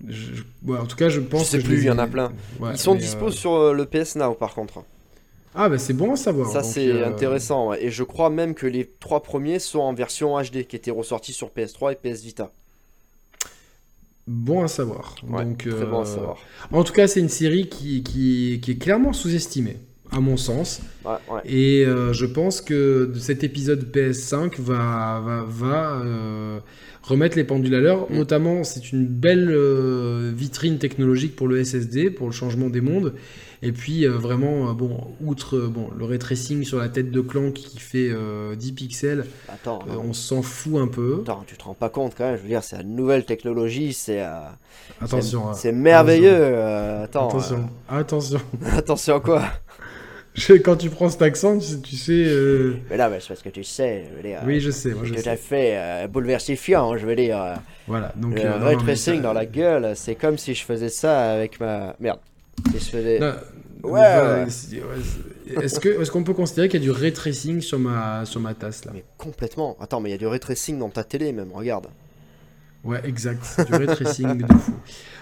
[0.07, 1.99] Je- je- ouais, en tout cas, je pense Je sais que plus, il y en
[1.99, 2.31] a plein.
[2.59, 4.83] Ouais, Ils sont dispo euh, sur le PS Now par contre.
[5.53, 6.49] Ah bah c'est bon à savoir.
[6.49, 7.73] Ça c'est intéressant.
[7.73, 11.33] Et je crois même que les trois premiers sont en version HD qui étaient ressortis
[11.33, 12.51] sur PS3 et PS Vita.
[14.27, 15.15] Bon à savoir.
[15.27, 16.37] Ouais, donc, très bon à euh, savoir.
[16.71, 19.77] En tout cas, c'est une série qui, qui, qui est clairement sous-estimée,
[20.11, 20.81] à mon sens.
[21.03, 21.41] Ouais, ouais.
[21.45, 26.59] Et euh, je pense que cet épisode PS5 va, va, va euh,
[27.01, 28.09] remettre les pendules à l'heure.
[28.11, 28.15] Mm.
[28.15, 33.13] Notamment, c'est une belle euh, vitrine technologique pour le SSD, pour le changement des mondes.
[33.63, 37.11] Et puis, euh, vraiment, euh, bon, outre euh, bon, le ray tracing sur la tête
[37.11, 41.19] de Clank qui fait euh, 10 pixels, Attends, on s'en fout un peu.
[41.21, 42.37] attends, tu te rends pas compte quand même.
[42.37, 44.21] Je veux dire, c'est la nouvelle technologie, c'est
[44.99, 45.43] Attention.
[45.43, 45.53] c'est- hein.
[45.53, 46.57] c'est merveilleux.
[47.03, 47.69] attends, Attention.
[47.87, 48.39] Attention.
[48.75, 49.43] attention quoi?
[50.63, 52.13] Quand tu prends cet accent, tu sais.
[52.25, 54.05] euh, Mais là, c'est parce que tu sais.
[54.09, 54.91] Je veux dire, Oui, je sais.
[54.93, 55.29] Moi, je tout sais.
[55.29, 56.97] à fait euh, bouleversifiant.
[56.97, 58.13] Je veux dire, Voilà.
[58.15, 61.59] Donc, le euh, ray tracing dans la gueule, c'est comme si je faisais ça avec
[61.59, 62.19] ma merde.
[62.71, 63.19] Si je faisais.
[63.19, 63.33] Non,
[63.83, 64.45] Ouais, ouais.
[65.63, 68.85] Est-ce qu'on peut considérer qu'il y a du ray tracing sur ma sur ma tasse
[68.85, 68.91] là?
[68.93, 69.75] Mais complètement.
[69.79, 71.49] Attends, mais il y a du ray tracing dans ta télé même.
[71.51, 71.87] Regarde.
[72.83, 73.43] Ouais, exact.
[73.67, 74.73] Du ray tracing de fou.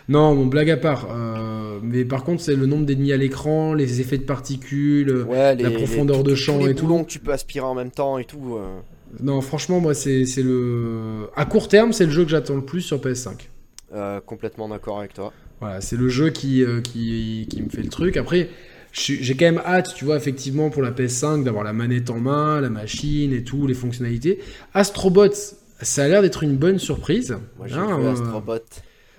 [0.10, 1.08] Non, bon, blague à part.
[1.12, 5.10] euh, mais par contre, c'est le nombre d'ennemis à l'écran, les effets de particules.
[5.28, 6.86] Ouais, les, la profondeur les- de champ et tout.
[6.86, 8.56] boulons que tu peux aspirer en même temps et tout.
[8.58, 8.80] euh.
[9.22, 11.30] Non, franchement, moi, c'est c'est le.
[11.36, 13.48] À court terme, c'est le jeu que j'attends le plus sur PS5.
[13.94, 15.34] Euh, complètement d'accord avec toi.
[15.60, 18.18] Voilà, c'est le jeu qui, euh, qui, qui me fait le truc.
[18.18, 18.50] Après,
[18.92, 22.62] j'ai quand même hâte, tu vois, effectivement, pour la PS5, d'avoir la manette en main,
[22.62, 24.40] la machine et tout, les fonctionnalités.
[24.74, 27.38] Astrobots Ça a l'air d'être une bonne surprise.
[27.58, 28.60] Moi j'ai hein, Astrobot.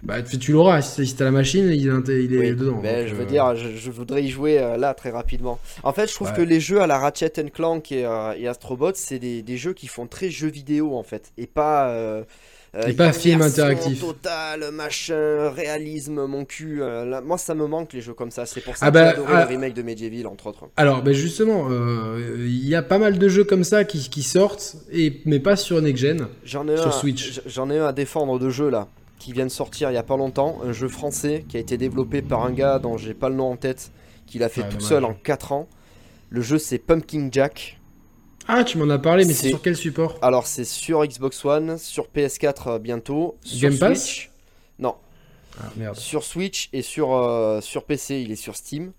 [0.03, 2.81] Bah, tu, l'auras, si t'as la machine, il, est dedans.
[2.83, 5.59] Mais je veux dire, je, voudrais y jouer là très rapidement.
[5.83, 8.09] En fait, je trouve que les jeux à la Ratchet Clank et,
[8.39, 12.25] et Astrobot, c'est des, des, jeux qui font très jeux vidéo en fait, et pas
[12.77, 14.01] euh, et pas film interactif.
[14.01, 16.83] Total, machin, réalisme, mon cul.
[16.83, 18.47] Euh, moi, ça me manque les jeux comme ça.
[18.47, 20.68] C'est pour ça ah que bah, j'ai adoré ah, le remake de Medieval, entre autres.
[20.77, 24.23] Alors, ben justement, euh, il y a pas mal de jeux comme ça qui, qui
[24.23, 26.29] sortent, et, mais pas sur Next Gen.
[26.45, 27.41] J'en ai sur un, Switch.
[27.47, 28.87] J'en ai un à défendre de jeux là,
[29.18, 30.61] qui vient de sortir il y a pas longtemps.
[30.64, 33.51] Un jeu français qui a été développé par un gars dont j'ai pas le nom
[33.51, 33.91] en tête,
[34.27, 35.68] qui l'a fait tout seul en 4 ans.
[36.29, 37.80] Le jeu, c'est Pumpkin Jack.
[38.49, 41.78] Ah, tu m'en as parlé, mais c'est sur quel support Alors, c'est sur Xbox One,
[41.78, 44.30] sur PS4 euh, bientôt, sur Game Switch.
[44.78, 44.97] Non.
[45.59, 45.97] Ah, merde.
[45.97, 48.93] Sur Switch et sur, euh, sur PC, il est sur Steam.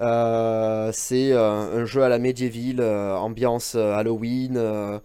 [0.00, 2.80] Euh, c'est un jeu à la Medieval,
[3.16, 5.00] ambiance Halloween,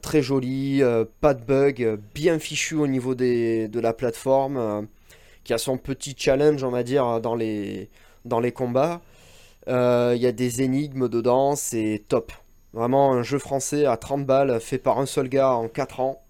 [0.00, 0.82] très joli,
[1.20, 4.86] pas de bug, bien fichu au niveau des, de la plateforme,
[5.42, 7.88] qui a son petit challenge, on va dire, dans les,
[8.24, 9.00] dans les combats.
[9.66, 9.72] Il
[10.18, 12.32] y a des énigmes dedans, c'est top.
[12.74, 16.20] Vraiment un jeu français à 30 balles, fait par un seul gars en 4 ans.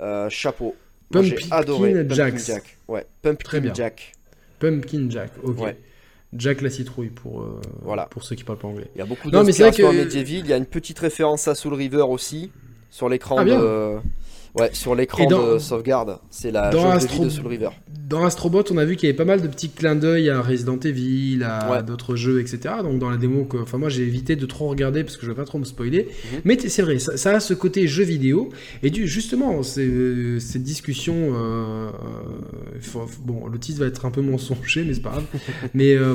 [0.00, 0.74] Euh, chapeau.
[1.20, 1.92] J'ai adoré.
[2.04, 2.78] Pumpkin Jack.
[2.88, 3.74] Ouais, Pumpkin Très bien.
[3.74, 4.14] Jack.
[4.58, 5.74] Pumpkin Jack, ok.
[6.34, 8.06] Jack la citrouille pour, euh, voilà.
[8.06, 8.88] pour ceux qui parlent pas anglais.
[8.94, 9.96] Il y a beaucoup d'inspiration que...
[9.96, 10.32] Medieval.
[10.38, 12.50] Il y a une petite référence à Soul River aussi
[12.90, 13.98] sur l'écran ah, de.
[14.54, 17.70] Ouais, sur l'écran de sauvegarde, c'est la dans de vie de Soul River.
[17.88, 20.42] Dans Astrobot, on a vu qu'il y avait pas mal de petits clins d'œil à
[20.42, 22.74] Resident Evil, à d'autres jeux, etc.
[22.82, 25.30] Donc dans la démo, que, enfin moi j'ai évité de trop regarder parce que je
[25.30, 26.08] veux pas trop me spoiler.
[26.32, 26.40] Mhm.
[26.44, 28.50] Mais c'est vrai, ça, a ce côté jeu vidéo.
[28.82, 31.90] Et du, justement, c'est, cette discussion, euh,
[32.94, 35.24] euh, bon, le titre va être un peu mensonger, mais c'est pas grave.
[35.74, 36.14] mais euh,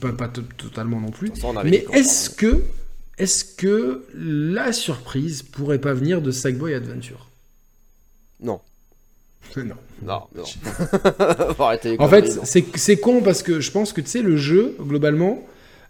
[0.00, 1.30] pas, totalement non plus.
[1.64, 2.62] mais est-ce que,
[3.18, 7.29] est-ce que la surprise pourrait pas venir de Sackboy Adventure?
[8.42, 8.60] Non.
[9.56, 9.74] non.
[10.02, 10.44] Non, non.
[11.98, 15.42] en fait, c'est con parce que je pense que tu sais, le jeu, globalement,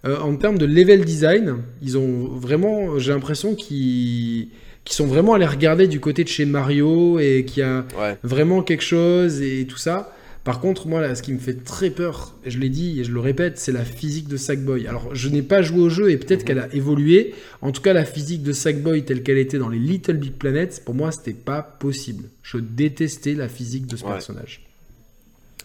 [0.05, 4.49] euh, en termes de level design, ils ont vraiment, j'ai l'impression qu'ils
[4.87, 7.85] sont vraiment allés regarder du côté de chez Mario et qu'il y a
[8.23, 10.13] vraiment quelque chose et tout ça.
[10.43, 13.05] Par contre, moi, là, ce qui me fait très peur, et je l'ai dit et
[13.05, 14.87] je le répète, c'est la physique de Sackboy.
[14.87, 16.47] Alors, je n'ai pas joué au jeu et peut-être mhm.
[16.47, 17.35] qu'elle a évolué.
[17.61, 20.81] En tout cas, la physique de Sackboy telle qu'elle était dans les Little Big Planets,
[20.85, 22.31] pour moi, c'était pas possible.
[22.43, 24.63] Je détestais la physique de ce personnage.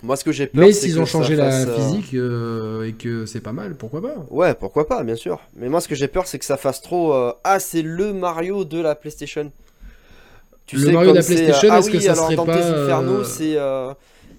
[0.03, 3.26] Moi, ce que j'ai peur, Mais s'ils ont changé la euh, physique euh, et que
[3.26, 5.39] c'est pas mal, pourquoi pas Ouais, pourquoi pas, bien sûr.
[5.55, 7.13] Mais moi, ce que j'ai peur, c'est que ça fasse trop.
[7.13, 9.51] Euh, ah, c'est le Mario de la PlayStation.
[10.65, 13.57] Tu le Mario de la PlayStation, est-ce que ça serait pas Inferno, c'est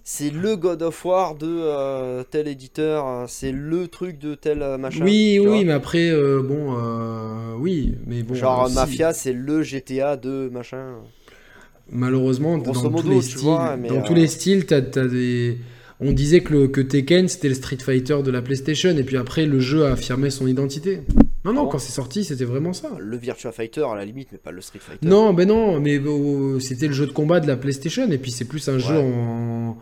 [0.09, 3.25] c'est le God of War de euh, tel éditeur, hein.
[3.27, 5.05] c'est le truc de tel euh, machin.
[5.05, 6.77] Oui, oui, mais après, euh, bon,
[7.59, 8.37] oui, mais bon.
[8.37, 10.95] Genre Mafia, c'est le GTA de machin.
[11.91, 13.49] Malheureusement, dans, tous, les styles,
[13.89, 15.59] dans tous les styles, t'as as des.
[15.99, 19.17] On disait que, le, que Tekken c'était le Street Fighter de la PlayStation, et puis
[19.17, 21.01] après le jeu a affirmé son identité.
[21.47, 22.91] Non, non, quand c'est sorti, c'était vraiment ça.
[22.99, 25.07] Le Virtua Fighter à la limite, mais pas le Street Fighter.
[25.07, 28.33] Non, ben non, mais oh, c'était le jeu de combat de la PlayStation, et puis
[28.33, 29.79] c'est plus un jeu en,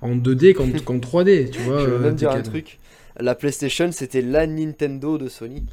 [0.00, 0.66] en 2D qu'en
[0.98, 1.80] 3D, tu vois.
[1.80, 2.78] Je veux même dire un truc.
[3.18, 5.66] La PlayStation, c'était la Nintendo de Sony.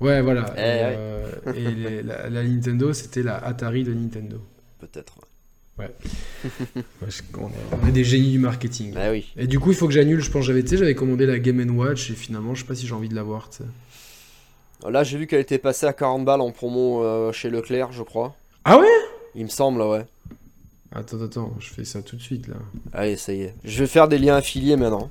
[0.00, 0.54] Ouais, voilà.
[0.56, 4.40] Eh euh, et, la, Nintendo, c'était la Atari de Nintendo.
[4.78, 5.18] Peut-être.
[5.76, 5.90] Ouais.
[7.40, 8.94] on, est des génies du marketing.
[8.94, 9.32] Bah oui.
[9.36, 10.20] Et du coup, il faut que j'annule.
[10.20, 12.94] Je pense j'avais, j'avais commandé la Game Watch et finalement, je sais pas si j'ai
[12.94, 13.50] envie de l'avoir.
[14.90, 18.02] Là, j'ai vu qu'elle était passée à 40 balles en promo euh, chez Leclerc, je
[18.02, 18.34] crois.
[18.64, 18.86] Ah ouais?
[19.34, 20.04] Il me semble, ouais.
[20.94, 22.56] Attends, attends, je fais ça tout de suite là.
[22.92, 23.54] Allez, ça y est.
[23.64, 25.10] Je vais faire des liens affiliés maintenant.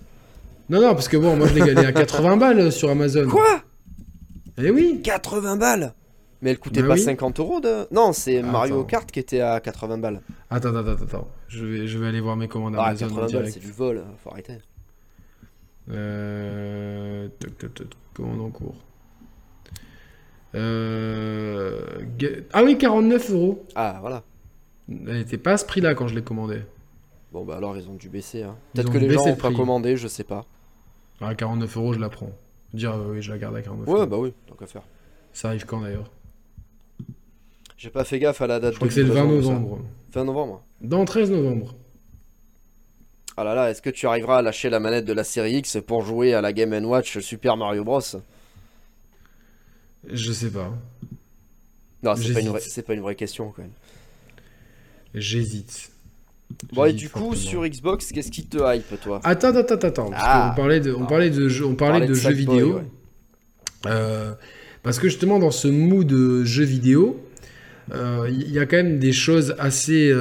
[0.69, 3.27] Non, non, parce que bon, moi je l'ai gagné à 80 balles euh, sur Amazon.
[3.27, 3.63] Quoi?
[4.61, 5.93] Eh oui 80 balles?
[6.41, 7.87] Mais elle coûtait bah pas 50 euros de?
[7.91, 10.21] Non, c'est Mario Kart qui était à 80 balles.
[10.49, 11.27] Attends, attends, attends, attends.
[11.47, 13.09] Je vais, je vais aller voir mes commandes ah, Amazon.
[13.09, 14.57] 80 balles, c'est du vol, faut arrêter.
[15.89, 17.27] Euh.
[18.13, 18.75] Commande en cours.
[20.55, 21.81] Euh...
[22.53, 23.65] Ah oui, 49 euros.
[23.75, 24.23] Ah, voilà.
[24.89, 26.61] Elle n'était pas à ce prix-là quand je l'ai commandé.
[27.31, 28.43] Bon, bah alors ils ont dû baisser.
[28.43, 28.57] Hein.
[28.73, 30.45] Peut-être que les gens ont pas commandé, je sais pas.
[31.21, 32.31] À 49 euros, je la prends.
[32.73, 34.81] Dire, euh, oui, je la garde à 49 Ouais, bah oui, tant qu'à faire.
[35.33, 36.09] Ça arrive quand d'ailleurs
[37.77, 38.73] J'ai pas fait gaffe à la date.
[38.73, 39.79] Je crois que c'est le 20 novembre.
[40.13, 41.75] 20 novembre Dans 13 novembre.
[43.37, 45.77] Ah là là, est-ce que tu arriveras à lâcher la manette de la série X
[45.85, 48.01] pour jouer à la Game Watch Super Mario Bros?
[50.09, 50.73] Je sais pas.
[52.03, 52.81] Non, c'est pas, une vraie...
[52.85, 53.71] pas une vraie question quand même.
[55.13, 55.91] J'hésite.
[56.73, 59.21] Bon, et du coup, sur Xbox, qu'est-ce qui te hype, toi?
[59.23, 60.11] Attends, attends, attends, attends.
[60.13, 60.51] Ah.
[60.51, 62.81] on parlait de, on parlait de, jeux, on parlait, de, jeux vidéo.
[63.85, 64.33] Euh,
[64.83, 67.23] parce que justement, dans ce mood de jeux vidéo,
[67.93, 70.11] il y a quand même des choses assez,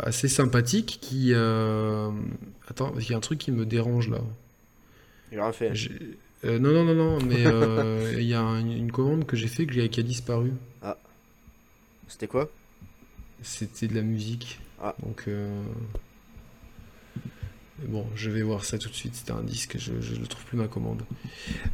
[0.00, 1.32] assez sympathiques qui.
[1.34, 4.18] Attends, il y a un truc qui me dérange là.
[5.32, 5.72] Il rien fait.
[6.44, 7.44] Non, non, non, non, mais
[8.20, 10.52] il y a une, commande que j'ai fait qui a disparu.
[10.82, 10.96] Ah.
[12.08, 12.48] C'était quoi?
[13.42, 14.60] C'était de la musique.
[14.80, 14.94] Ah.
[15.02, 15.28] Donc.
[17.84, 19.14] Bon, je vais voir ça tout de suite.
[19.14, 21.02] C'était un disque, je ne trouve plus ma commande.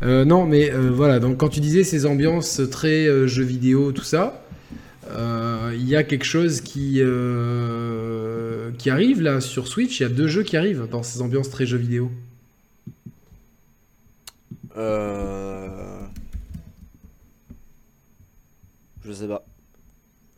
[0.03, 1.21] Euh, non, mais euh, voilà.
[1.21, 4.45] Donc, quand tu disais ces ambiances très euh, jeux vidéo, tout ça,
[5.75, 7.03] il y a quelque chose qui
[8.79, 10.01] qui arrive là sur Switch.
[10.01, 12.11] Il y a deux jeux qui arrivent dans ces ambiances très jeux vidéo.
[19.05, 19.45] Je sais pas.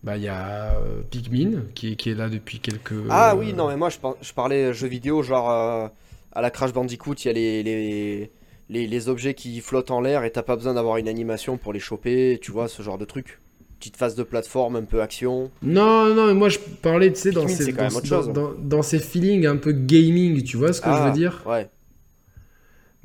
[0.04, 2.92] Bah, il y a euh, Pikmin qui, est là depuis quelques.
[3.08, 5.88] Ah oui, non, mais moi je, parlais jeux vidéo, genre euh,
[6.32, 8.30] à la Crash Bandicoot, il y a les,
[8.68, 11.80] les, objets qui flottent en l'air et t'as pas besoin d'avoir une animation pour les
[11.80, 13.40] choper, tu vois, ce genre de truc.
[13.78, 15.50] Petite phase de plateforme, un peu action.
[15.62, 19.72] Non, non, mais moi je parlais, tu sais, dans, ces, dans, ces feelings un peu
[19.72, 21.42] gaming, tu vois ce que je veux ah, dire?
[21.46, 21.70] Ouais.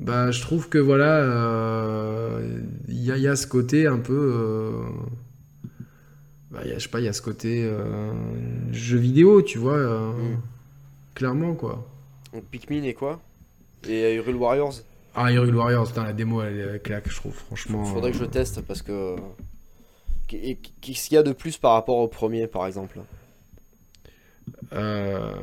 [0.00, 4.82] Bah, je trouve que voilà, euh, il y, a ce côté un peu
[6.50, 8.12] bah, y a, je sais pas, il y a ce côté euh,
[8.72, 10.40] jeu vidéo, tu vois, euh, mm.
[11.14, 11.86] clairement quoi.
[12.32, 13.20] Donc Pikmin et quoi?
[13.88, 14.74] Et Hyrule Warriors?
[15.14, 17.84] Ah, Hyrule Warriors, putain, la démo elle, est claque, je trouve, franchement.
[17.84, 19.16] Faudrait que je teste parce que.
[20.28, 23.00] Qu'est-ce qu'il y a de plus par rapport au premier, par exemple?
[24.72, 25.34] Euh...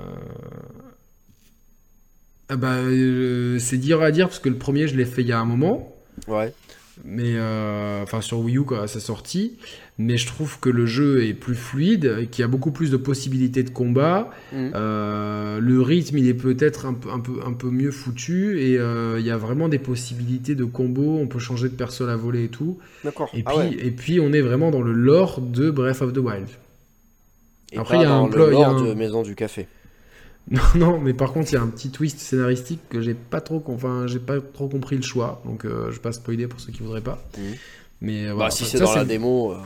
[2.50, 5.28] Ah bah, euh, c'est dur à dire parce que le premier, je l'ai fait il
[5.28, 5.94] y a un moment.
[6.28, 6.54] Ouais.
[7.06, 7.36] Mais
[8.02, 9.58] enfin sur Wii U quand à sa sortie
[10.00, 12.98] mais je trouve que le jeu est plus fluide, qu'il y a beaucoup plus de
[12.98, 14.30] possibilités de combat.
[14.52, 14.70] Mm.
[14.76, 18.78] Euh, le rythme, il est peut-être un peu, un, peu, un peu mieux foutu et
[18.78, 21.18] euh, il y a vraiment des possibilités de combo.
[21.20, 22.78] On peut changer de perso à voler et tout.
[23.04, 23.30] D'accord.
[23.34, 26.20] Et, ah puis, et puis, on est vraiment dans le lore de Breath of the
[26.20, 26.48] Wild.
[27.72, 29.68] Et Après, il y a un le lore de Maison du Café.
[30.52, 33.42] Non, non, mais par contre, il y a un petit twist scénaristique que j'ai pas
[33.42, 36.62] trop, enfin, j'ai pas trop compris le choix, donc euh, je vais pas spoiler pour
[36.62, 37.22] ceux qui voudraient pas.
[37.38, 37.42] Mm.
[38.00, 39.52] Mais bah, si c'est dans la démo.
[39.52, 39.58] Euh.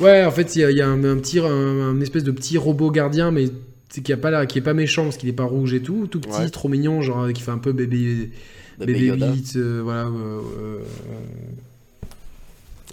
[0.00, 3.46] Ouais, en fait, il y, a, un, petit, un, espèce de petit robot gardien, mais
[3.88, 6.06] qui, a pas là, qui est pas méchant parce qu'il est pas rouge et tout,
[6.06, 8.30] tout petit, trop mignon, genre qui fait un peu bébé,
[8.78, 9.26] bébé, bébé
[9.56, 10.06] euh, voilà.
[10.06, 10.78] Euh,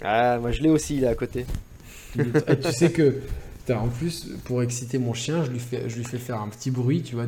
[0.02, 1.46] ah, moi je l'ai aussi là à côté.
[2.16, 3.14] tu sais que
[3.78, 6.70] en plus, pour exciter mon chien, je lui fais, je lui fais faire un petit
[6.70, 7.26] bruit, tu vois,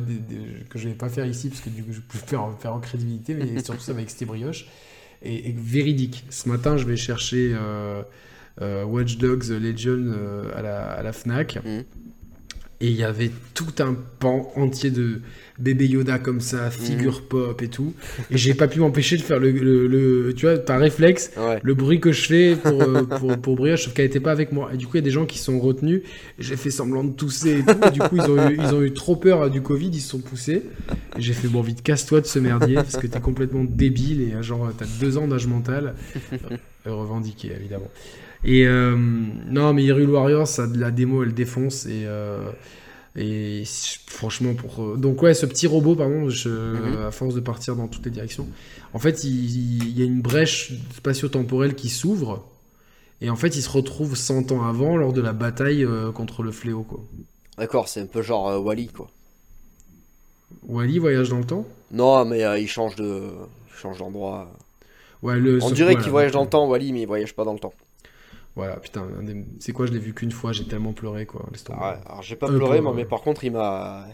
[0.69, 2.79] que je vais pas faire ici parce que du coup, je peux faire, faire en
[2.79, 4.65] crédibilité, mais surtout ça va exciter brioche
[5.23, 6.25] et, véridique.
[6.29, 8.03] Ce matin, je vais chercher euh,
[8.61, 11.59] euh, Watch Dogs Legion euh, à, la, à, la, Fnac.
[11.63, 11.81] Mm.
[12.83, 15.21] Et il y avait tout un pan entier de
[15.57, 17.27] bébé Yoda comme ça, figure mm.
[17.29, 17.93] pop et tout.
[18.29, 21.31] Et j'ai pas pu m'empêcher de faire le, le, tu vois, par réflexe,
[21.61, 24.69] le bruit que je fais pour, pour, pour brioche, sauf qu'elle était pas avec moi.
[24.73, 26.01] Et du coup, il y a des gens qui sont retenus.
[26.39, 27.89] J'ai fait semblant de tousser et tout.
[27.91, 30.19] du coup, ils ont, eu, ils ont eu trop peur du Covid, ils se sont
[30.19, 30.63] poussés.
[31.17, 34.43] Et j'ai fait, bon, vite, casse-toi de ce merdier, parce que t'es complètement débile et
[34.43, 35.95] genre, t'as deux ans d'âge mental.
[36.85, 37.89] revendiqué, évidemment.
[38.45, 41.85] Et euh, non, mais Hyrule Warriors, ça, la démo, elle défonce.
[41.85, 42.51] Et, euh,
[43.15, 43.63] et
[44.07, 44.83] franchement, pour.
[44.83, 47.05] Euh, donc, ouais, ce petit robot, pardon, je, mhm.
[47.07, 48.47] à force de partir dans toutes les directions,
[48.93, 52.45] en fait, il, y a une brèche spatio-temporelle qui s'ouvre.
[53.21, 56.51] Et en fait, il se retrouve 100 ans avant lors de la bataille contre le
[56.51, 56.99] fléau, quoi.
[57.57, 59.07] D'accord, c'est un peu genre Wally, quoi.
[60.67, 61.65] Wally voyage dans le temps?
[61.91, 63.21] Non, mais il change de,
[63.69, 64.51] il change d'endroit.
[65.21, 67.53] Ouais, le, On dirait qu'il voyage dans le temps, Wally, mais il voyage pas dans
[67.53, 67.73] le temps.
[68.55, 69.07] Voilà, putain,
[69.59, 71.45] c'est quoi, je l'ai vu qu'une fois, j'ai tellement pleuré, quoi.
[71.71, 74.05] Ah alors j'ai pas pleuré, moi, mais par contre, il m'a.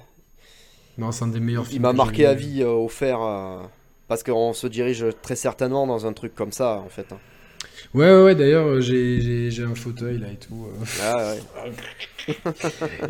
[0.97, 1.77] Non, c'est un des meilleurs films.
[1.77, 3.21] Il m'a marqué à vie, euh, offert.
[3.21, 3.59] Euh,
[4.07, 7.11] parce qu'on se dirige très certainement dans un truc comme ça, en fait.
[7.11, 7.19] Hein.
[7.93, 10.67] Ouais, ouais, ouais d'ailleurs, euh, j'ai un fauteuil là et tout.
[11.01, 12.33] Ah ouais.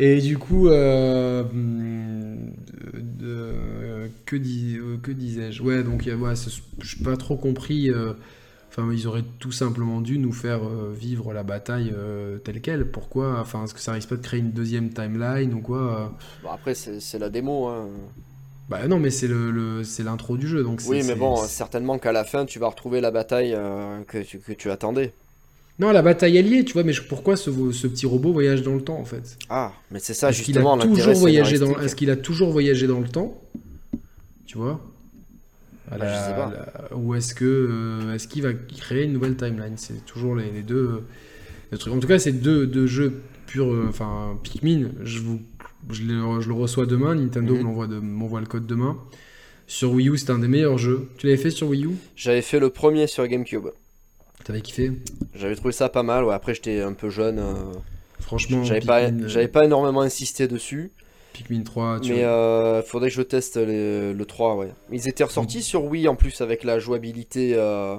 [0.00, 1.44] et du coup, euh,
[4.26, 5.62] que, dis, que disais-je?
[5.62, 6.34] Ouais, donc, ouais,
[6.80, 7.90] je pas trop compris.
[8.80, 12.90] Enfin, ils auraient tout simplement dû nous faire euh, vivre la bataille euh, telle quelle.
[12.90, 16.06] Pourquoi Enfin, est-ce que ça risque pas de créer une deuxième timeline ou quoi euh?
[16.42, 17.66] bah, Après, c'est la démo.
[17.66, 17.88] Hein.
[18.68, 20.80] Bah non, mais c'est le, l'intro du jeu, donc.
[20.86, 23.56] Oui, mais bon, certainement qu'à la fin, tu vas retrouver la bataille
[24.06, 25.12] que, que, tu attendais.
[25.80, 28.82] Non, la bataille alliée, tu vois, mais pourquoi ce, ce, petit robot voyage dans le
[28.82, 29.38] temps en fait?
[29.48, 30.78] Ah, mais c'est ça justement.
[30.78, 33.40] Toujours voyagé dans Est-ce qu'il a toujours voyagé dans le temps?
[34.46, 34.80] Tu vois?
[36.94, 39.76] Ou est-ce que euh, est-ce qu'il va créer une nouvelle timeline?
[39.76, 41.04] C'est toujours les, deux,
[41.78, 41.92] trucs.
[41.92, 43.72] En tout cas, c'est deux, deux, jeux purs.
[43.72, 45.40] Euh, enfin, Pikmin, je, vous,
[45.90, 47.14] je, le, reçois demain.
[47.14, 48.00] Nintendo mhm.
[48.02, 48.98] m'envoie le code demain.
[49.66, 51.08] Sur Wii U, c'était un des meilleurs jeux.
[51.18, 51.90] Tu l'avais fait sur Wii U?
[52.16, 53.68] J'avais fait le premier sur GameCube.
[54.44, 54.92] T'avais kiffé?
[55.34, 56.34] J'avais trouvé ça pas mal, ouais.
[56.34, 57.38] Après, j'étais un peu jeune.
[57.38, 57.54] euh,
[58.20, 60.92] Franchement, J'avais pas, euh, j'avais pas énormément insisté dessus.
[61.32, 64.70] Pikmin 3, tu Mais euh, faudrait que je teste le, le 3, ouais.
[64.92, 67.52] Ils étaient ressortis sur Wii en plus avec la jouabilité.
[67.54, 67.96] euh,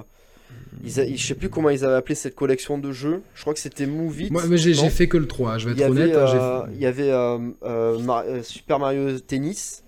[0.84, 3.22] ils a- je sais plus comment ils avaient appelé cette collection de jeux.
[3.34, 4.30] Je crois que c'était Move It.
[4.30, 6.16] Moi, mais j'ai fait que le 3, je vais Il être avait, honnête.
[6.16, 9.82] hein, euh, il y avait euh, euh, Mar- Super Mario Tennis.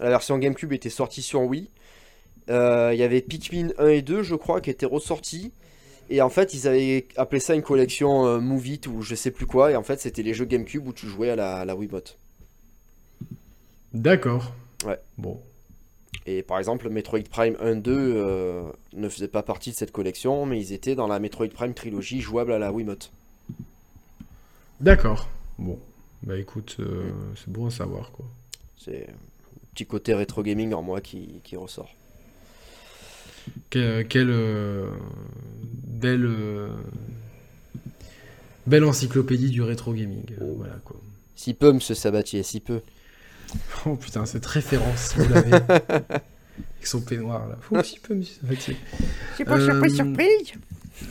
[0.00, 1.68] La version GameCube était sortie sur Wii.
[2.48, 5.52] Il y avait Pikmin 1 et 2, je crois, qui étaient ressortis.
[6.10, 9.30] Et en fait, ils avaient appelé ça une collection euh, Move It ou je sais
[9.30, 9.70] plus quoi.
[9.70, 12.18] Et en fait, c'était les jeux GameCube où tu jouais à la, à la Wiimote.
[13.94, 14.52] D'accord.
[14.84, 14.98] Ouais.
[15.16, 15.40] Bon.
[16.26, 20.60] Et par exemple, Metroid Prime 1-2 euh, ne faisait pas partie de cette collection, mais
[20.60, 23.12] ils étaient dans la Metroid Prime trilogie jouable à la Wiimote.
[24.80, 25.28] D'accord.
[25.58, 25.78] Bon.
[26.24, 28.26] Bah écoute, euh, c'est bon à savoir quoi.
[28.76, 31.94] C'est un petit côté rétro gaming en moi qui, qui ressort.
[33.70, 34.86] Que- Quelle, euh,
[35.86, 36.68] belle, euh,
[38.66, 40.24] belle encyclopédie du rétro gaming.
[40.40, 40.96] euh, voilà quoi.
[41.36, 42.80] Si peu, monsieur Sabatier, si peu.
[43.86, 45.52] Oh putain, cette référence, vous l'avez.
[45.72, 47.56] Avec son peignoir là.
[47.60, 48.76] Faut aussi peu, monsieur Sabatier.
[49.36, 50.52] C'est pas Euh, surprise, surprise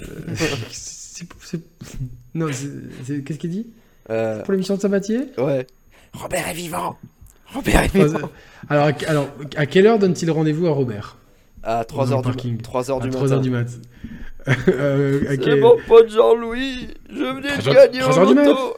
[0.01, 1.57] Euh,
[2.35, 3.67] Non, qu'est-ce qu'il dit?
[4.09, 5.19] Euh, Pour l'émission de Sabatier?
[5.37, 5.67] Ouais.
[6.13, 6.97] Robert est vivant
[7.53, 8.29] Robert est vivant
[8.69, 11.17] alors, à- alors, à quelle heure donne-t-il rendez-vous à Robert?
[11.63, 12.57] À Dans 3h le du, parking.
[12.61, 13.41] 3 heures À du 3 matin.
[13.41, 13.51] du.
[14.69, 18.77] Euh, C'est mon pote Jean-Louis, je venais de 3 heures- gagner 3 au loto.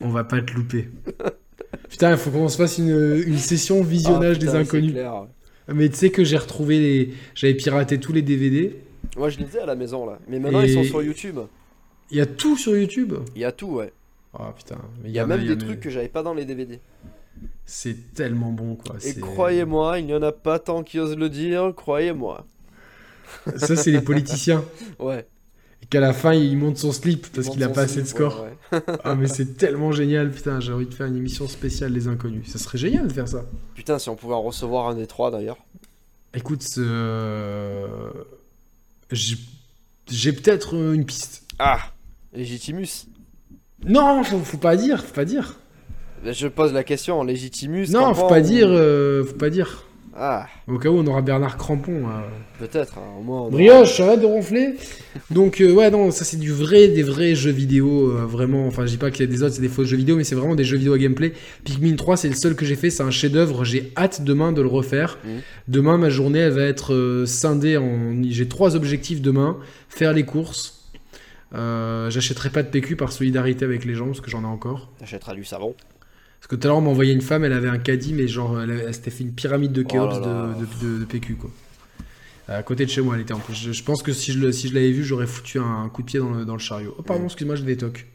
[0.00, 0.88] On va pas te louper.
[1.90, 4.94] Putain, il faut qu'on se fasse une, une session Ah, visionnage putain, des inconnus.
[5.72, 7.14] Mais tu sais que j'ai retrouvé les.
[7.34, 8.76] J'avais piraté tous les DVD.
[9.16, 10.18] Moi, je les ai à la maison là.
[10.28, 11.38] Mais maintenant, Et- ils sont sur YouTube.
[12.10, 13.14] Il y a tout sur YouTube?
[13.34, 13.92] Il y a tout, ouais.
[14.34, 14.78] Oh putain.
[15.02, 16.78] Mais Il y a même des trucs que j'avais pas dans les DVD.
[17.70, 18.96] C'est tellement bon quoi.
[19.04, 22.46] Et croyez-moi, il n'y en a pas tant qui osent le dire, croyez-moi.
[23.56, 24.64] Ça, c'est les politiciens.
[24.98, 25.26] Ouais.
[25.82, 28.42] Et qu'à la fin, il monte son slip parce qu'il a pas assez de score.
[28.42, 28.82] ouais, ouais.
[29.04, 30.30] Ah, mais c'est tellement génial.
[30.30, 32.48] Putain, j'ai envie de faire une émission spéciale Les Inconnus.
[32.48, 33.44] Ça serait génial de faire ça.
[33.74, 35.58] Putain, si on pouvait en recevoir un des trois d'ailleurs.
[36.32, 37.86] Écoute, euh,
[39.10, 41.44] j'ai peut-être euh, une piste.
[41.58, 41.80] Ah
[42.32, 43.06] Legitimus.
[43.84, 45.58] Non, faut, faut pas dire, faut pas dire.
[46.24, 47.88] Ben, Je pose la question, Legitimus.
[47.90, 49.84] Non, faut pas ou- dire, euh, faut pas dire.
[50.20, 52.08] Ah, Au cas où on aura Bernard Crampon.
[52.08, 52.24] hein.
[52.58, 53.36] peut-être, hein, au moins.
[53.38, 54.70] on aura- Brioche, arrête de ronfler?
[55.30, 58.66] Donc euh, ouais, non, ça c'est du vrai, des vrais jeux vidéo, euh, vraiment.
[58.66, 60.24] Enfin, je dis pas qu'il y a des autres, c'est des faux jeux vidéo, mais
[60.24, 61.34] c'est vraiment des jeux vidéo à gameplay.
[61.62, 63.64] Pikmin 3, c'est le seul que j'ai fait, c'est un chef-d'œuvre.
[63.64, 65.18] J'ai hâte demain de le refaire.
[65.24, 65.40] Mhm.
[65.68, 68.20] Demain, ma journée, elle va être euh, scindée en.
[68.28, 69.56] J'ai trois objectifs demain
[69.88, 70.82] faire les courses.
[71.54, 74.90] Euh, J'achèterai pas de PQ par solidarité avec les gens parce que j'en ai encore.
[74.98, 75.76] T'achèteras du savon.
[76.40, 78.28] Parce que tout à l'heure, on m'a envoyé une femme, elle avait un caddie, mais
[78.28, 79.84] genre, elle, elle s'était fait une pyramide de Oh
[80.60, 81.50] de- de- de PQ, quoi.
[82.48, 83.54] À côté de chez moi, elle était en plus.
[83.54, 85.88] Je, je pense que si je, le- si je l'avais vue, j'aurais foutu un, un
[85.90, 86.94] coup de pied dans le, dans le chariot.
[86.98, 88.06] Oh, pardon, excuse-moi, je détoque.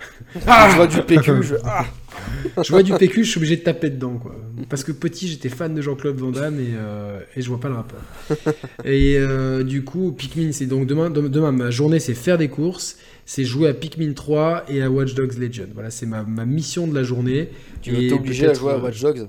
[0.34, 1.54] Je vois du PQ, je.
[1.64, 1.84] Ah
[2.64, 4.34] Je vois du PQ, je suis obligé de taper dedans, quoi.
[4.70, 7.68] Parce que petit, j'étais fan de Jean-Claude Van Damme et, euh, et je vois pas
[7.68, 8.00] le rapport.
[8.84, 12.48] Et euh, du coup, Pikmin, c'est donc demain, dem- demain, ma journée, c'est faire des
[12.48, 15.66] courses, c'est jouer à Pikmin 3 et à Watch Dogs Legion.
[15.74, 17.50] Voilà, c'est ma, ma mission de la journée.
[17.82, 19.28] Tu veux Et t'obliger à jouer à euh, Watch Dogs?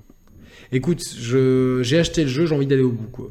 [0.71, 3.29] Écoute, j'ai acheté le jeu, j'ai envie d'aller au bout, quoi.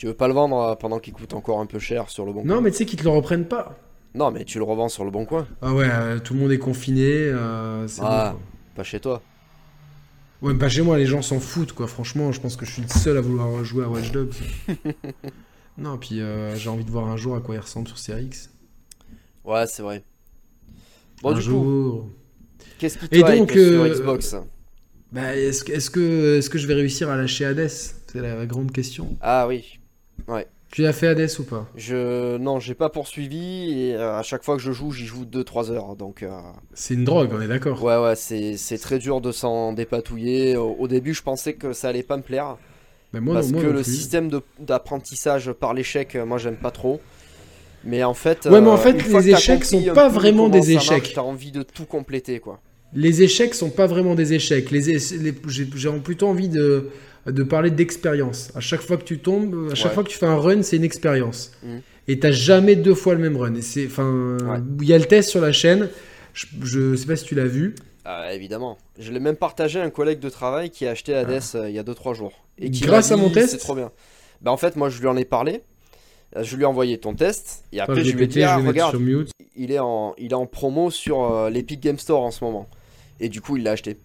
[0.00, 2.32] Tu veux pas le vendre euh, pendant qu'il coûte encore un peu cher sur le
[2.32, 3.78] bon coin Non, mais tu sais qu'ils te le reprennent pas.
[4.14, 6.50] Non, mais tu le revends sur le bon coin, Ah ouais, euh, tout le monde
[6.52, 8.30] est confiné, euh, c'est Ah.
[8.32, 8.40] bon,
[8.76, 9.20] pas chez toi.
[10.40, 11.86] Ouais, mais pas chez moi, les gens s'en foutent, quoi.
[11.86, 14.32] Franchement, je pense que je suis le seul à vouloir jouer à Watch Dogs.
[15.76, 18.48] non, puis euh, j'ai envie de voir un jour à quoi il ressemble sur CRX.
[19.44, 20.02] Ouais, c'est vrai.
[21.20, 22.08] Bon, un du coup, jour.
[22.78, 24.34] qu'est-ce qui Et donc, sur Xbox
[25.12, 27.68] Bah, est-ce que, est-ce que, est-ce que je vais réussir à lâcher Hades?
[27.68, 29.18] C'est la grande question.
[29.20, 29.78] Ah oui.
[30.70, 31.66] Tu l'as fait Hades ou pas?
[31.76, 35.24] Je non, j'ai pas poursuivi et euh, à chaque fois que je joue, j'y joue
[35.24, 35.96] 2-3 heures.
[35.96, 36.30] Donc euh,
[36.74, 37.82] C'est une drogue, on est d'accord.
[37.82, 40.56] ouais, ouais, c'est c'est très dur de s'en dépatouiller.
[40.56, 42.56] Au, au début, je pensais que ça allait pas me plaire
[43.12, 43.92] moi, parce non, moi que non le plus.
[43.92, 47.00] système de- d'apprentissage par l'échec, euh, moi, j'aime pas trop.
[47.84, 51.12] Mais en fait, Ouais, mais en fait, les échecs sont pas vraiment des échecs.
[51.14, 52.60] T'as envie de tout compléter, quoi.
[52.92, 54.70] Les échecs sont pas vraiment des échecs.
[54.70, 54.98] Les,
[55.48, 55.64] j'ai
[56.04, 56.90] plutôt envie de,
[57.26, 58.50] de parler d'expérience.
[58.54, 59.94] À chaque fois que tu tombes, à chaque Ouais.
[59.94, 61.52] fois que tu fais un run, c'est une expérience.
[61.62, 61.80] Mhm.
[62.08, 63.54] Et t'as jamais deux fois le même run.
[63.54, 64.58] Et c'est, enfin, Ouais.
[64.80, 65.88] il y a le test sur la chaîne.
[66.32, 67.74] Je, je sais pas si tu l'as vu.
[68.04, 68.78] Ah, évidemment.
[68.98, 71.74] Je l'ai même partagé à un collègue de travail qui a acheté Hades euh, il
[71.74, 72.32] y a 2-3 jours.
[72.58, 72.86] Et qui Ah.
[72.88, 73.90] Grâce à mon test C'est trop bien.
[74.40, 75.60] Bah, en fait, moi, je lui en ai parlé.
[76.36, 77.64] Euh, Je lui ai envoyé ton test.
[77.72, 78.96] Et après, je lui ai dit, ah, regarde,
[79.56, 82.68] il est, en, il est en promo sur euh, l'Epic Game Store en ce moment.
[83.20, 83.98] Et du coup, il l'a acheté.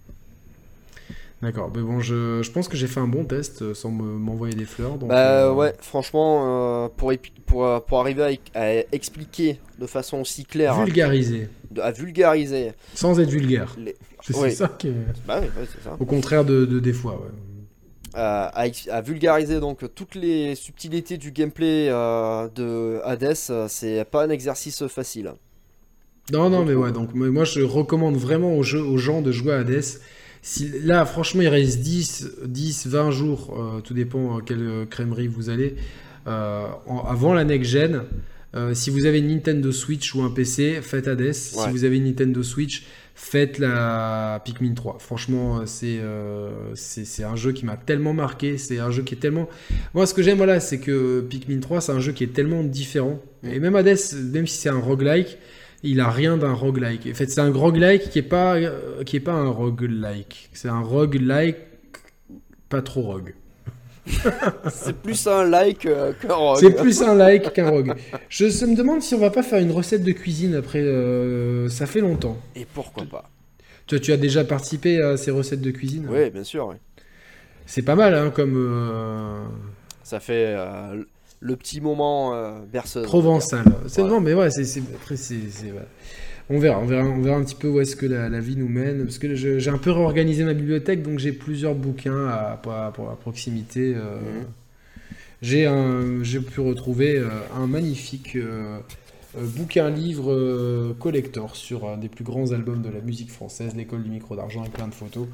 [1.45, 4.17] D'accord, mais bon, je, je pense que j'ai fait un bon test euh, sans me-
[4.17, 4.97] m'envoyer des fleurs.
[4.97, 7.13] Donc, Bah euh, ouais, franchement, euh, pour,
[7.45, 11.47] pour, pour arriver à, à expliquer de façon aussi claire, hein, Vulgariser,
[11.79, 12.71] à vulgariser.
[12.95, 13.75] sans être vulgaire.
[13.77, 13.95] Les...
[14.23, 14.51] C'est Oui.
[14.51, 14.93] ça qui est...
[15.27, 15.95] Bah oui, ouais, c'est ça.
[15.99, 17.31] Au contraire de, de des fois, ouais.
[18.15, 23.35] à, à ex- à vulgariser donc toutes les subtilités du gameplay de Hades,
[23.67, 25.33] c'est pas un exercice facile.
[26.33, 29.31] Non, non, mais ouais, donc mais moi je recommande vraiment aux, jeux, aux gens de
[29.31, 29.83] jouer à Hades.
[30.47, 34.85] Si, là, franchement, il reste 10, 10 20 jours, euh, tout dépend à quelle euh,
[34.85, 35.75] crèmerie vous allez,
[36.27, 38.03] euh, en- avant la next-gen.
[38.55, 41.33] Euh, si vous avez une Nintendo Switch ou un PC, faites Hades.
[41.33, 42.83] Si vous avez une Nintendo Switch,
[43.15, 44.97] faites la Pikmin 3.
[44.99, 48.59] Franchement, euh, c'est euh, c'est c'est un jeu qui m'a tellement marqué.
[48.59, 49.49] C'est un jeu qui est tellement.
[49.95, 52.63] Moi, ce que j'aime, voilà, c'est que Pikmin 3, c'est un jeu qui est tellement
[52.63, 53.19] différent.
[53.43, 53.97] Et même Hades,
[54.31, 55.37] même si c'est un roguelike,
[55.85, 57.07] il a rien d'un roguelike.
[57.11, 60.49] En fait, c'est un roguelike qui est pas euh, qui est pas un roguelike.
[60.53, 61.57] C'est un roguelike
[62.69, 63.33] pas trop rogue.
[64.69, 66.57] C'est plus un like euh, qu'un rogue.
[66.59, 67.93] C'est plus un like qu'un rogue.
[68.29, 70.81] Je se me demande si on va pas faire une recette de cuisine après.
[70.81, 72.37] euh, ça fait longtemps.
[72.55, 73.29] Et pourquoi pas
[73.87, 76.67] Tu, tu as déjà participé à ces recettes de cuisine Oui, bien sûr.
[76.67, 76.75] oui.
[77.65, 79.43] C'est pas mal, hein, comme euh,
[80.03, 80.55] Ça fait
[81.45, 83.05] le petit moment euh, berceuse.
[83.05, 83.63] provençal.
[83.87, 84.09] C'est Ouais.
[84.09, 85.35] non, mais ouais, c'est après c'est.
[86.49, 88.55] On verra, on verra, on verra un petit peu où est-ce que la, la vie
[88.55, 89.03] nous mène.
[89.03, 93.15] Parce que j'ai un peu réorganisé ma bibliothèque, donc j'ai plusieurs bouquins à, à- à
[93.19, 93.93] proximité.
[93.95, 94.45] euh, Mhm.
[95.41, 98.79] J'ai pu retrouver euh, un magnifique euh,
[99.37, 104.03] bouquin livre euh, collector sur un des plus grands albums de la musique française, l'école
[104.03, 105.27] du micro d'argent, avec plein de photos.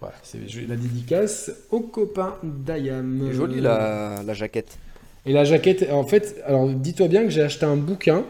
[0.00, 0.38] Voilà, c'est
[0.68, 3.22] la dédicace au copain d'Ayam.
[3.28, 4.78] C'est Joli la, la jaquette.
[5.26, 8.24] Et la jaquette, en fait, alors dis-toi bien que j'ai acheté un bouquin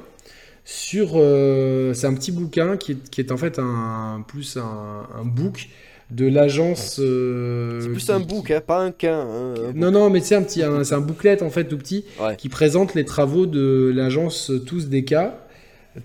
[0.64, 1.12] sur.
[1.16, 5.24] euh, c'est un petit bouquin qui est, qui est en fait un plus un, un
[5.24, 5.68] book
[6.10, 6.98] de l'agence.
[7.02, 9.20] euh, C'est plus qui- un book, hein, pas un quin.
[9.20, 12.04] hein, un Non, non, mais c'est un petit, c'est un booklet en fait tout petit
[12.20, 12.36] Ouais.
[12.36, 15.38] qui présente les travaux de l'agence Tous des cas.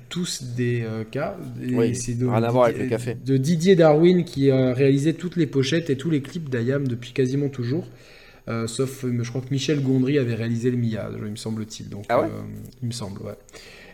[0.10, 1.36] Tous des euh, cas.
[1.74, 3.18] Oui, c'est de, rien à voir avec Didier- le café.
[3.26, 7.12] De Didier Darwin qui a réalisé toutes les pochettes et tous les clips d'Ayam depuis
[7.12, 7.86] quasiment toujours.
[8.48, 11.90] Euh, sauf, je crois que Michel Gondry avait réalisé le Mia, il me semble-t-il.
[11.90, 12.42] Donc, Ah ouais euh,
[12.82, 13.36] il me semble, ouais.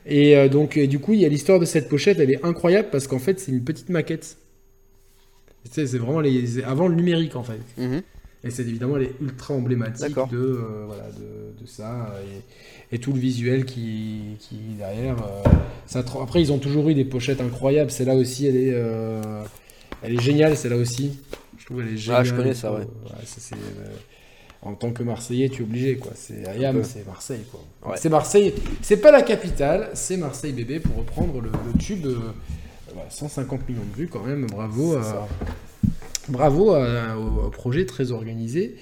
[0.05, 2.43] Et euh, donc, et du coup, il y a l'histoire de cette pochette, elle est
[2.45, 4.37] incroyable parce qu'en fait, c'est une petite maquette.
[5.65, 7.59] Tu sais, c'est vraiment les, avant le numérique en fait.
[7.77, 8.01] Mhm.
[8.45, 12.13] Et c'est évidemment, elle est ultra emblématique de, euh, voilà, de, de ça
[12.91, 15.17] et, et tout le visuel qui, qui derrière.
[15.17, 15.49] euh,
[15.87, 17.91] ça Après, ils ont toujours eu des pochettes incroyables.
[17.91, 19.43] Celle-là aussi, elle est, euh,
[20.03, 20.55] elle est géniale.
[20.55, 21.19] Celle-là aussi,
[21.57, 22.21] je trouve elle est géniale.
[22.21, 22.87] Ah, je connais ça, ouais.
[23.25, 23.55] ça,
[24.61, 26.11] en tant que Marseillais, tu es obligé quoi.
[26.15, 27.91] C'est Ayam, c'est Marseille quoi.
[27.91, 27.97] Ouais.
[27.99, 28.53] C'est Marseille.
[28.81, 32.05] C'est pas la capitale, c'est Marseille bébé pour reprendre le, le tube.
[32.05, 32.15] euh,
[32.93, 34.47] voilà, 150 millions de vues quand même.
[34.47, 34.95] Bravo.
[34.95, 35.27] À-.
[36.29, 38.75] Bravo à- au, au projet très organisé.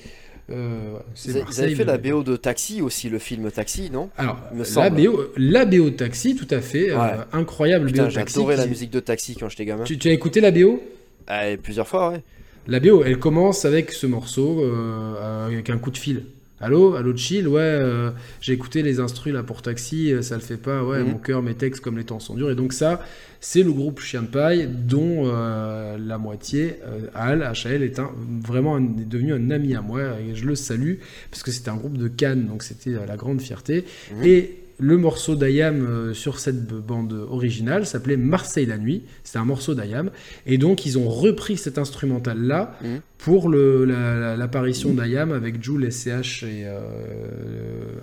[0.52, 3.90] Euh, Vous avez- vous Marseille, avez fait la BO de Taxi aussi, le film Taxi,
[3.92, 4.10] non?
[4.18, 4.38] Alors,
[4.76, 4.90] la.
[4.92, 6.92] BO, la BO Taxi, tout à fait.
[6.92, 6.98] euh,
[7.34, 8.36] incroyable Putain, BO Taxi.
[8.36, 9.84] j'adorais la musique de Taxi quand j'étais gamin.
[9.86, 10.82] Tu, tu as écouté la BO
[11.28, 12.22] Ah, plusieurs fois, ouais.
[12.68, 16.24] La BO, elle commence avec ce morceau, euh, avec un coup de fil.
[16.62, 18.12] Allô, allô chill, ouais, euh,
[18.42, 21.12] j'ai écouté les instrus là pour taxi, euh, ça le fait pas, ouais, Mhm.
[21.12, 22.50] mon cœur, mes textes comme les temps sont durs.
[22.50, 23.06] Et donc ça,
[23.42, 28.10] c'est le groupe Chien de Paille, dont euh, la moitié, euh, Al, HL, est un,
[28.44, 30.96] vraiment un- est devenu un ami à moi, et je le salue,
[31.30, 33.84] parce que c'était un groupe de Cannes, donc c'était la grande fierté.
[34.16, 34.24] Mhm.
[34.24, 39.04] Et le morceau d'Ayam sur cette bande originale s'appelait Marseille la nuit,
[39.36, 40.12] c'était un morceau d'Ayam,
[40.46, 43.02] et donc ils ont repris cet instrumental-là Mhm.
[43.18, 46.80] pour le- la- la- l'apparition d'Ayam avec Jules, SCH et euh,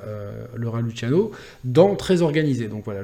[0.06, 1.30] euh, Laura Luciano
[1.64, 2.68] dans Très Organisé.
[2.68, 3.00] Donc voilà,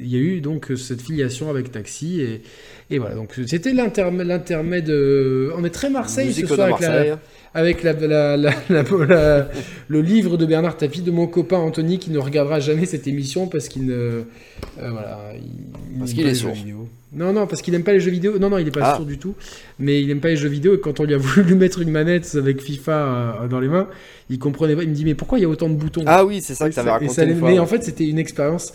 [0.00, 2.42] il y a eu donc cette filiation avec Taxi, et,
[2.90, 6.88] et voilà, donc c'était l'intermède, euh, on est très Marseille Musique ce soir avec la,
[6.88, 7.14] Marseille.
[7.54, 9.48] avec la, la- la- la- la-
[9.88, 13.46] le livre de Bernard Tapie de mon copain Anthony qui ne regardera jamais cette émission
[13.46, 14.22] parce qu'il ne euh,
[14.78, 15.42] voilà il,
[15.92, 16.52] il Parce qu'il est sourd.
[16.52, 16.88] vidéo.
[17.14, 18.38] Non non parce qu'il n'aime pas les jeux vidéo.
[18.38, 18.96] Non non il n'est pas Ah.
[18.96, 19.34] sourd du tout.
[19.78, 21.80] Mais il n'aime pas les jeux vidéo et quand on lui a voulu lui mettre
[21.80, 22.92] une manette avec FIFA
[23.42, 23.88] euh, dans les mains,
[24.30, 24.82] il comprenait pas.
[24.82, 26.04] Il me dit mais pourquoi il y a autant de boutons?
[26.06, 27.48] Ah oui, c'est ça que ça- et raconté ça une l'est- fois.
[27.48, 27.60] Mais ouais.
[27.60, 28.72] en fait, c'était une expérience.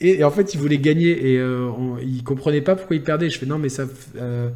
[0.00, 3.02] Et, et en fait, il voulait gagner et euh, on- il comprenait pas pourquoi il
[3.02, 3.30] perdait.
[3.30, 3.84] Je fais non, mais ça.
[4.16, 4.48] euh,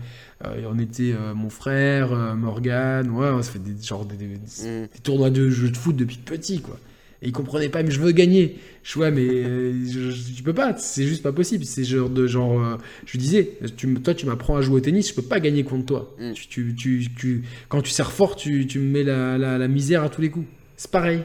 [0.45, 4.27] euh, on était euh, mon frère, Morgan, ouais, on se fait des, genre des, des-
[4.27, 4.83] Mm.
[4.93, 6.79] des tournois de jeux de foot depuis petit, quoi.
[7.23, 8.57] Et il comprenait pas, mais je veux gagner.
[8.83, 11.65] Je mais euh, je, je- tu peux pas, c'est juste pas possible.
[11.65, 12.61] C'est genre de genre.
[12.61, 15.39] euh, je lui disais, tu, toi, tu m'apprends à jouer au tennis, je peux pas
[15.39, 16.17] gagner contre toi.
[16.19, 16.33] Mm.
[16.33, 19.69] Tu, tu, tu, tu- quand tu sers fort, tu, tu me mets la, la, la
[19.69, 20.47] misère à tous les coups.
[20.77, 21.21] C'est pareil.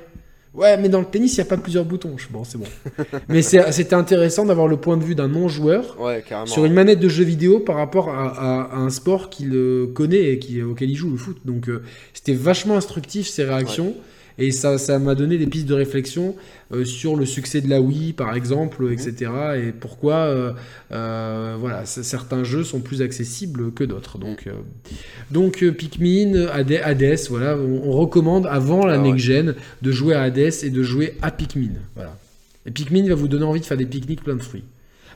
[0.54, 2.16] Ouais, mais dans le tennis, il n'y a pas plusieurs boutons.
[2.32, 2.66] Bon, c'est bon.
[3.30, 5.98] mais c'était intéressant d'avoir le point de vue d'un non-joueur
[6.48, 9.56] sur une manette de jeu vidéo par rapport à, un sport qu'il
[9.94, 11.38] connaît et qui, auquel il joue, le foot.
[11.46, 11.84] Donc, euh,
[12.14, 13.94] c'était vachement instructif, ces réactions.
[14.40, 16.36] Et ça, ça m'a donné des pistes de réflexion
[16.72, 19.32] euh, sur le succès de la Wii, par exemple, etc.
[19.58, 20.54] Et pourquoi euh,
[20.92, 24.20] euh, voilà, certains jeux sont plus accessibles que d'autres.
[24.20, 24.48] Donc,
[25.32, 30.84] donc Pikmin, Hades, voilà, on, recommande avant la ah de jouer à Hades et de
[30.84, 31.72] jouer à Pikmin.
[31.96, 32.16] Voilà.
[32.68, 34.66] Et Pikmin va vous donner envie de faire des pique-niques plein de fruits.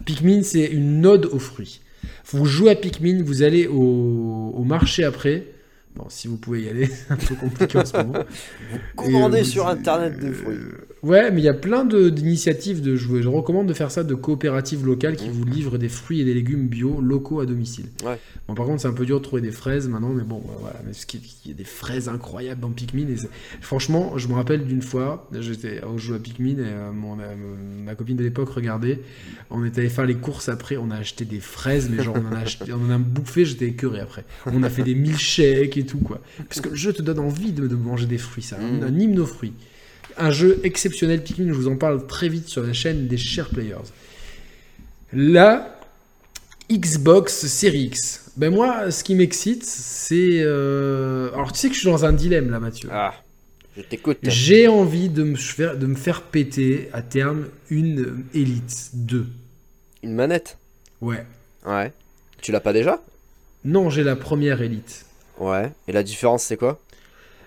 [0.05, 1.81] Pikmin, c'est une ode aux fruits.
[2.31, 5.43] Vous jouez à Pikmin, vous allez au, au marché après,
[5.95, 8.19] Bon, si vous pouvez y aller, c'est un peu compliqué en ce moment.
[8.71, 10.57] Vous commandez sur internet des fruits.
[11.03, 13.23] Ouais, mais il y a plein d'initiatives de, jouer.
[13.23, 15.31] Je recommande de faire ça de coopératives locales qui mmh.
[15.31, 17.85] vous livrent des fruits et des légumes bio locaux à domicile.
[18.05, 18.19] Ouais.
[18.47, 20.79] Bon, par contre, c'est un peu dur de trouver des fraises maintenant, mais bon, voilà.
[20.85, 23.07] Mais il y a des fraises incroyables dans Pikmin.
[23.07, 23.15] Et
[23.61, 27.33] franchement, je me rappelle d'une fois, j'étais au jeu à Pikmin et euh, mon, euh,
[27.83, 28.99] ma copine de l'époque regardait.
[29.49, 32.31] On était allé faire les courses après, on a acheté des fraises, mais genre on
[32.31, 34.23] en a, acheté, on en a bouffé, j'étais écœuré après.
[34.45, 36.21] On a fait des milkshakes et tout, quoi.
[36.47, 38.57] Parce que le jeu te donne envie de, manger des fruits, ça.
[38.57, 38.83] Mmh.
[38.83, 39.53] Un hymne aux fruits.
[40.17, 43.49] Un jeu exceptionnel, Pikmin, je vous en parle très vite sur la chaîne des Share
[43.49, 43.89] Players.
[45.13, 45.79] La
[46.71, 48.31] Xbox Series X.
[48.37, 50.41] Ben moi, ce qui m'excite, c'est...
[50.41, 52.89] Euh, alors tu sais que je suis dans un dilemme là, Mathieu.
[52.91, 53.13] Ah,
[53.75, 54.19] je t'écoute.
[54.23, 59.27] J'ai envie de me, faire, de me faire péter à terme une Elite 2.
[60.03, 60.57] Une manette?
[61.01, 61.25] Ouais.
[61.65, 61.91] Ouais.
[62.41, 63.01] Tu l'as pas déjà?
[63.65, 65.05] Non, j'ai la première Elite.
[65.39, 65.71] Ouais.
[65.87, 66.79] Et la différence, c'est quoi?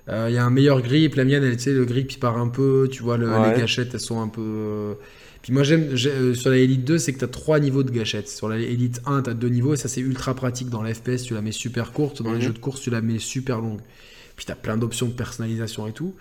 [0.06, 1.14] Il euh, y a un meilleur grip.
[1.14, 2.88] La mienne, elle, tu sais, le grip il part un peu.
[2.90, 3.26] Tu vois, les
[3.58, 4.42] gâchettes, elles sont un peu.
[4.42, 4.94] Euh,
[5.40, 7.90] puis moi, j'aime euh, sur la Elite 2, c'est que tu as trois niveaux de
[7.90, 8.28] gâchettes.
[8.28, 10.68] Sur la Elite 1, tu as deux niveaux et ça, c'est ultra pratique.
[10.68, 12.22] Dans l'FPS, tu la mets super courte.
[12.22, 12.44] Dans les mhm.
[12.44, 13.80] jeux de course, tu la mets super longue.
[14.36, 16.14] Puis tu as plein d'options de personnalisation et tout.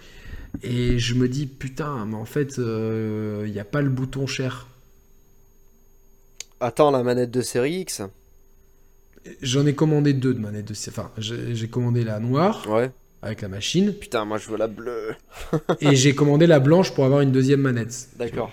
[0.62, 4.68] Et je me dis, putain, mais en fait, il n'y a pas le bouton cher.
[6.60, 8.02] Attends, la manette de série X?
[9.42, 10.96] J'en ai commandé deux de manettes de série.
[10.98, 12.66] Enfin, j'ai commandé la noire.
[12.70, 12.92] Ouais
[13.24, 13.94] avec la machine.
[13.94, 15.16] Putain, moi je veux la bleue.
[15.82, 18.10] et j'ai commandé la blanche pour avoir une deuxième manette.
[18.18, 18.52] D'accord.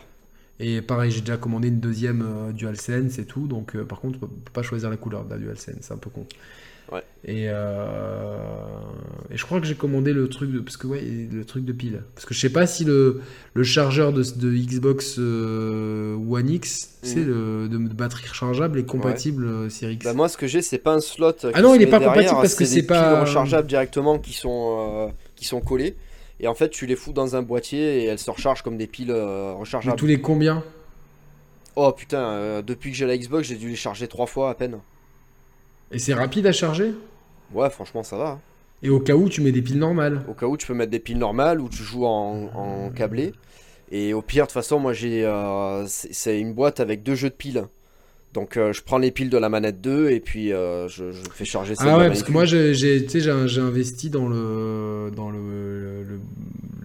[0.58, 3.46] Et pareil, j'ai déjà commandé une deuxième euh, DualSense et tout.
[3.46, 5.96] Donc euh, par contre, on peut pas choisir la couleur de la DualSense, c'est un
[5.98, 6.26] peu con.
[7.24, 8.36] Et, euh,
[9.30, 11.72] et je crois que j'ai commandé le truc de parce que ouais, le truc de
[11.72, 12.02] pile.
[12.14, 13.20] Parce que je sais pas si le,
[13.54, 17.26] le chargeur de, de Xbox euh, One X, c'est mm.
[17.26, 19.50] le de, batterie rechargeable est compatible ouais.
[19.50, 20.04] Euh, Series X.
[20.06, 21.32] Bah moi, ce que j'ai, c'est pas un slot.
[21.52, 25.44] Ah non, il est pas compatible parce que c'est pas rechargeable directement qui sont qui
[25.44, 25.96] sont collés.
[26.42, 28.86] Et en fait, tu les fous dans un boîtier et elles se rechargent comme des
[28.86, 29.96] piles rechargeables.
[29.96, 30.64] tous les combien?
[31.76, 34.80] Oh putain, depuis que j'ai la Xbox, j'ai dû les charger trois fois à peine.
[35.92, 36.92] Et c'est rapide à charger?
[37.52, 38.28] Ouais, franchement, ça va.
[38.28, 38.38] Hein.
[38.82, 40.90] Et au cas où, tu mets des piles normales Au cas où, tu peux mettre
[40.90, 43.32] des piles normales ou tu joues en, câblé.
[43.92, 45.24] Et au pire, de toute façon, moi, j'ai.
[45.24, 47.64] Euh, c'est une boîte avec deux jeux de piles.
[48.32, 51.44] Donc, euh, je prends les piles de la manette 2 et puis euh, je, fais
[51.44, 51.84] charger ça.
[51.86, 56.04] Ah ouais, parce que moi, j'ai investi dans le dans le,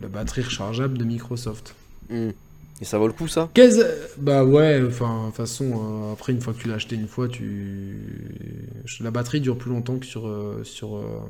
[0.02, 1.76] la batterie rechargeable de Microsoft.
[2.10, 2.32] Hmm.
[2.82, 3.50] Et ça vaut le coup, ça?
[4.18, 7.08] Bah ouais, enfin, de toute façon, euh, après, une fois que tu l'as acheté une
[7.08, 8.00] fois, tu...
[9.00, 11.22] la batterie dure plus longtemps que sur, euh, sur euh,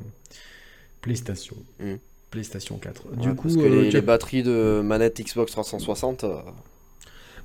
[1.02, 1.56] PlayStation.
[1.78, 1.96] Hmm.
[2.30, 3.16] PlayStation 4.
[3.16, 6.24] du coup, parce que les, batteries de manette Xbox 360...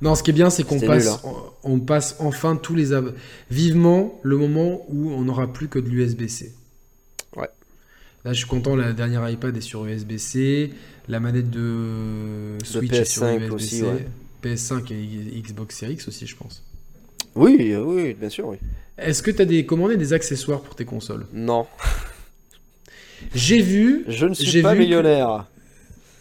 [0.01, 1.19] Non, ce qui est bien, c'est qu'on passe, hein.
[1.63, 2.89] on, passe enfin tous les...
[3.51, 6.55] Vivement le moment où on n'aura plus que de l'USB-C.
[8.23, 10.71] Là, je suis content, la dernière iPad est sur USB-C.
[11.07, 13.51] La manette de Switch est sur USB-C.
[13.51, 13.83] Aussi,
[14.43, 16.63] PS5 et Xbox Series X aussi, je pense.
[17.35, 18.57] Oui, oui, bien sûr, oui.
[18.97, 21.25] Est-ce que tu as des, commandé des accessoires pour tes consoles?
[21.33, 21.65] Non.
[23.33, 24.03] J'ai vu.
[24.07, 25.47] Je ne suis pas millionnaire.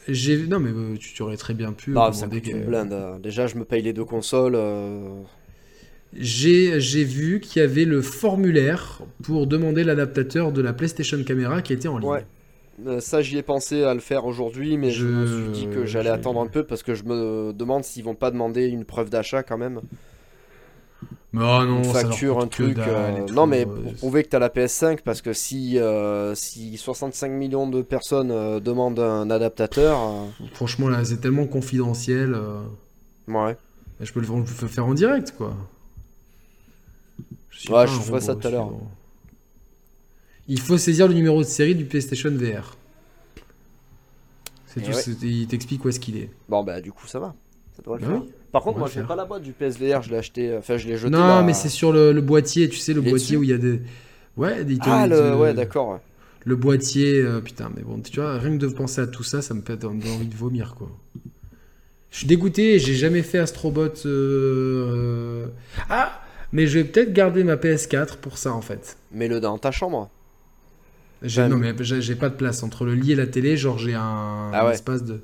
[0.09, 1.91] J'ai non mais euh, tu, aurais très bien pu.
[1.91, 3.21] Non, ça coûte une blinde.
[3.23, 4.55] Déjà, je me paye les deux consoles.
[4.57, 5.23] Euh,
[6.13, 11.73] j'ai vu qu'il y avait le formulaire pour demander l'adaptateur de la PlayStation Camera qui
[11.73, 12.09] était en ligne.
[12.09, 12.27] Ouais.
[12.87, 15.07] Euh, ça, j'y ai pensé à le faire aujourd'hui, mais je...
[15.07, 18.15] me suis dit que j'allais attendre un peu parce que je me demande s'ils vont
[18.15, 19.81] pas demander une preuve d'achat quand même.
[21.33, 22.79] Oh non, une facture, un truc.
[22.79, 26.77] Euh, non, mais pour prouver que tu as la PS5, parce que si, euh, si
[26.77, 29.99] 65 millions de personnes demandent un adaptateur.
[30.55, 32.37] Franchement, là, c'est tellement confidentiel.
[33.29, 33.57] Ouais.
[34.01, 35.55] Je peux le faire en direct, quoi.
[37.65, 38.71] Je ouais, je ça tout à l'heure.
[40.49, 42.77] Il faut saisir le numéro de série du PlayStation VR.
[44.67, 44.93] C'est tout,
[45.23, 46.31] il t'explique où est-ce qu'il est.
[46.49, 47.35] Bon, bah, du coup, ça va.
[47.77, 48.23] Ça devrait le bah faire.
[48.53, 50.97] Par contre, moi, j'ai pas la boîte du PSVR, je l'ai acheté, enfin, je l'ai
[50.97, 51.11] jeté.
[51.11, 53.81] Non, mais c'est sur le, boîtier, tu sais, le boîtier où il y a des.
[54.37, 55.37] Ouais, des Ah, le...
[55.37, 56.01] ouais, d'accord.
[56.45, 59.43] Le boîtier, euh, putain, mais bon, tu vois, rien que de penser à tout ça,
[59.43, 60.89] ça me fait envie de vomir, quoi.
[62.11, 64.07] Je suis dégoûté, j'ai jamais fait Astrobot.
[64.07, 65.47] euh,
[65.89, 66.21] Ah
[66.53, 68.97] Mais je vais peut-être garder ma PS4 pour ça en fait.
[69.13, 70.11] Mets-le dans ta chambre.
[71.23, 73.57] J'ai- non, mais j'ai pas de place entre le lit et la télé.
[73.57, 74.71] Genre, j'ai un, Ah ouais.
[74.71, 75.21] un espace de.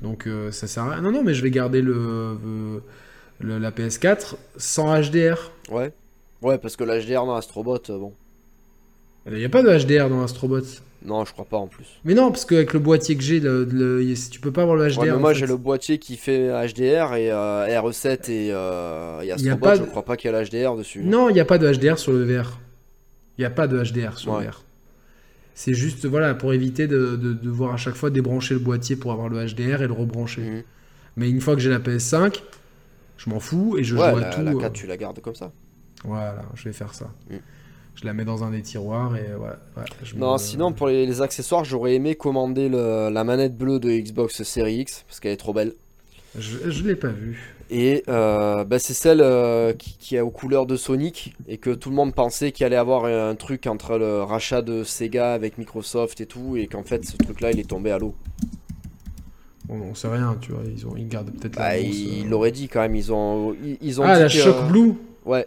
[0.00, 1.02] Donc, euh, ça sert à rien.
[1.02, 2.78] Non, non, mais je vais garder le, euh,
[3.40, 5.52] le- la PS4 sans HDR.
[5.70, 5.92] Ouais.
[6.40, 8.14] Ouais, parce que l'HDR dans Astrobot, euh, bon.
[9.26, 10.62] Il n'y a pas de HDR dans Astrobot.
[11.06, 11.86] Non, je crois pas en plus.
[12.04, 14.88] Mais non, parce qu'avec le boîtier que j'ai, le, le- tu peux pas avoir le
[14.88, 14.98] HDR.
[15.00, 19.26] Ouais, mais moi j'ai le boîtier qui fait HDR et euh, RE7 et, euh, et
[19.26, 21.02] Y a pas je de- crois pas qu'il y a l'HDR dessus.
[21.04, 22.58] Non, il n'y a pas de HDR sur le VR.
[23.38, 24.44] Il n'y a pas de HDR sur Ouais.
[24.44, 24.62] le VR.
[25.54, 28.96] C'est juste voilà, pour éviter de, de, de devoir à chaque fois débrancher le boîtier
[28.96, 30.42] pour avoir le HDR et le rebrancher.
[30.42, 30.62] Mhm.
[31.16, 32.42] Mais une fois que j'ai la PS5,
[33.16, 34.42] je m'en fous et je Ouais, joue à tout.
[34.42, 35.52] la euh, 4 tu la gardes comme ça.
[36.04, 37.06] Voilà, je vais faire ça.
[37.30, 37.36] Mm.
[38.00, 39.58] Je la mets dans un des tiroirs et voilà.
[39.76, 43.56] ouais, je Non, me- sinon pour les, les accessoires, j'aurais aimé commander le- la manette
[43.56, 45.74] bleue de Xbox Series X parce qu'elle est trop belle.
[46.38, 47.54] Je, je l'ai pas vu.
[47.70, 51.70] Et euh, bah, c'est celle euh, qui, qui est aux couleurs de Sonic et que
[51.70, 55.56] tout le monde pensait qu'il allait avoir un truc entre le rachat de Sega avec
[55.58, 58.14] Microsoft et tout et qu'en fait ce truc là il est tombé à l'eau.
[59.68, 60.62] Bon, on sait rien, tu vois.
[60.64, 62.28] Ils, ont, ils gardent peut-être Bah, l'annonce, ils euh.
[62.28, 64.92] l'auraient dit quand même, ils ont, ils, ils ont Ah, dit la Shock Blue
[65.24, 65.44] Ouais,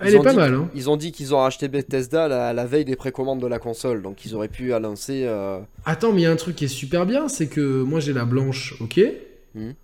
[0.00, 0.68] Elle est pas dit- mal, hein.
[0.74, 4.02] ils ont dit qu'ils ont acheté Bethesda la, la veille des précommandes de la console,
[4.02, 5.22] donc ils auraient pu annoncer.
[5.26, 7.98] euh, Attends, mais il y a un truc qui est super bien, c'est que moi
[8.00, 9.00] j'ai la blanche, ok.
[9.54, 9.74] Mhm.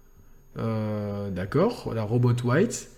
[0.59, 2.91] Euh, D'accord, la robot white.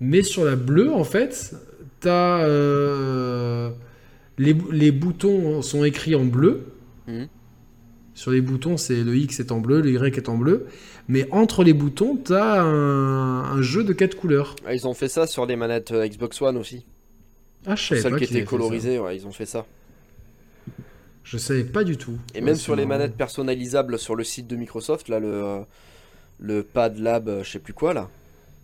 [0.00, 1.54] Mais sur la bleue, en fait,
[2.00, 2.40] t'as.
[2.42, 3.70] euh,
[4.36, 6.66] les, les boutons sont écrits en bleu.
[7.08, 7.28] Mhm.
[8.14, 10.66] Sur les boutons, c'est le X est en bleu, le Y est en bleu.
[11.08, 14.54] Mais entre les boutons, t'as un, un jeu de quatre couleurs.
[14.66, 16.84] ah, Ils ont fait ça sur les manettes euh, Xbox One aussi.
[17.66, 19.66] Ah, je savais Celles pas qui qu'ils étaient colorisées, ouais, ils ont fait ça.
[21.24, 22.18] Je savais pas du tout.
[22.34, 25.60] Et Ouais, même sur les manettes personnalisables sur le site de Microsoft, là, le,
[26.38, 28.08] le Pad Lab, euh, je sais plus quoi, là.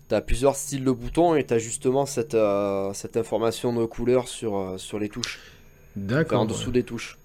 [0.08, 4.74] T'as plusieurs styles de boutons et t'as justement cette, euh, cette information de couleur sur,
[4.78, 5.40] sur les touches.
[5.40, 6.40] Enfin, D'accord.
[6.42, 6.72] en dessous ouais.
[6.72, 7.18] des touches.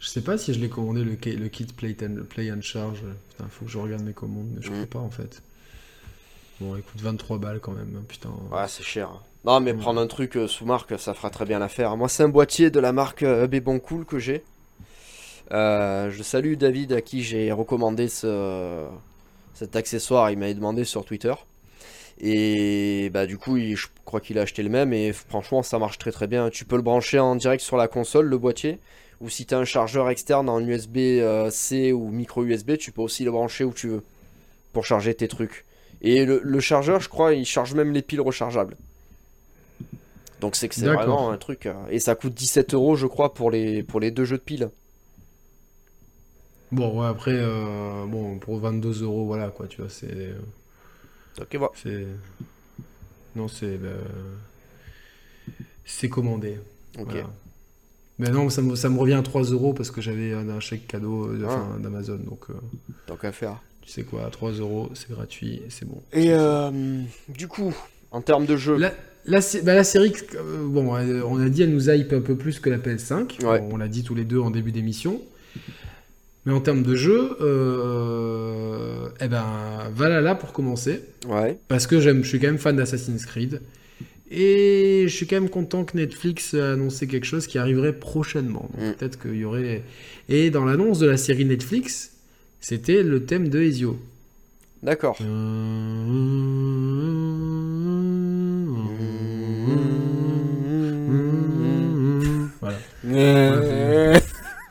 [0.00, 2.62] Je sais pas si je l'ai commandé le, ki- le kit Play and, Play and
[2.62, 3.00] Charge.
[3.30, 4.86] Putain, faut que je regarde mes commandes, mais je Mm.
[4.86, 5.42] crois pas en fait.
[6.60, 8.30] Bon, écoute, 23 balles quand même, hein, putain.
[8.50, 9.10] Ouais, c'est cher.
[9.44, 9.78] Non, mais Ouais.
[9.78, 11.96] prendre un truc euh, sous marque, ça fera très bien l'affaire.
[11.96, 14.42] Moi, c'est un boîtier de la marque euh, Bébon Cool que j'ai.
[15.52, 18.86] Euh, je salue David à qui j'ai recommandé ce,
[19.54, 20.30] cet accessoire.
[20.30, 21.32] Il m'avait demandé sur Twitter.
[22.20, 24.92] Et bah, du coup, il- je crois qu'il a acheté le même.
[24.92, 26.50] Et franchement, ça marche très très bien.
[26.50, 28.78] Tu peux le brancher en direct sur la console, le boîtier.
[29.20, 33.24] Ou si tu as un chargeur externe en USB-C ou micro USB, tu peux aussi
[33.24, 34.02] le brancher où tu veux.
[34.72, 35.66] Pour charger tes trucs.
[36.02, 38.76] Et le, le chargeur, je crois, il charge même les piles rechargeables.
[40.40, 41.66] Donc c'est que c'est vraiment un truc.
[41.66, 44.42] euh, Et ça coûte 17 euros, je crois, pour les, pour les deux jeux de
[44.42, 44.70] piles.
[46.72, 50.34] Bon, ouais, après, euh, bon, pour 22 euros, voilà quoi, tu vois, c'est.
[51.40, 51.74] Ok, voilà.
[51.74, 52.06] c'est...
[53.34, 53.76] Non, c'est.
[53.78, 53.88] bah,
[55.84, 56.58] C'est commandé.
[56.98, 57.16] Ok.
[57.16, 57.30] Voilà.
[58.20, 60.60] Mais non, ça me, ça me revient à 3 euros parce que j'avais un, un
[60.60, 61.78] chèque cadeau euh, Ah.
[61.82, 62.18] d'Amazon.
[62.18, 62.54] Donc, euh,
[63.06, 63.56] Tant qu'à faire.
[63.82, 66.00] tu sais quoi, à 3 euros, c'est gratuit, c'est bon.
[66.12, 66.70] Et euh,
[67.28, 67.74] du coup,
[68.10, 68.92] en termes de jeu, La,
[69.26, 72.58] la, bah, la série, euh, bon, on a dit, elle nous hype un peu plus
[72.60, 73.44] que la PS5.
[73.44, 73.62] Ouais.
[73.70, 75.20] On l'a dit tous les deux en début d'émission.
[76.46, 79.44] Mais en termes de jeu, euh, eh ben,
[79.94, 81.02] Valhalla pour commencer.
[81.28, 81.58] ouais.
[81.68, 83.60] Parce que je suis quand même fan d'Assassin's Creed.
[84.32, 88.68] Et je suis quand même content que Netflix a annoncé quelque chose qui arriverait prochainement.
[88.78, 88.92] Mm.
[88.92, 89.82] Peut-être qu'il y aurait.
[90.28, 92.12] Et dans l'annonce de la série Netflix,
[92.60, 93.98] c'était le thème de Ezio.
[94.82, 95.16] D'accord.
[102.60, 102.78] Voilà.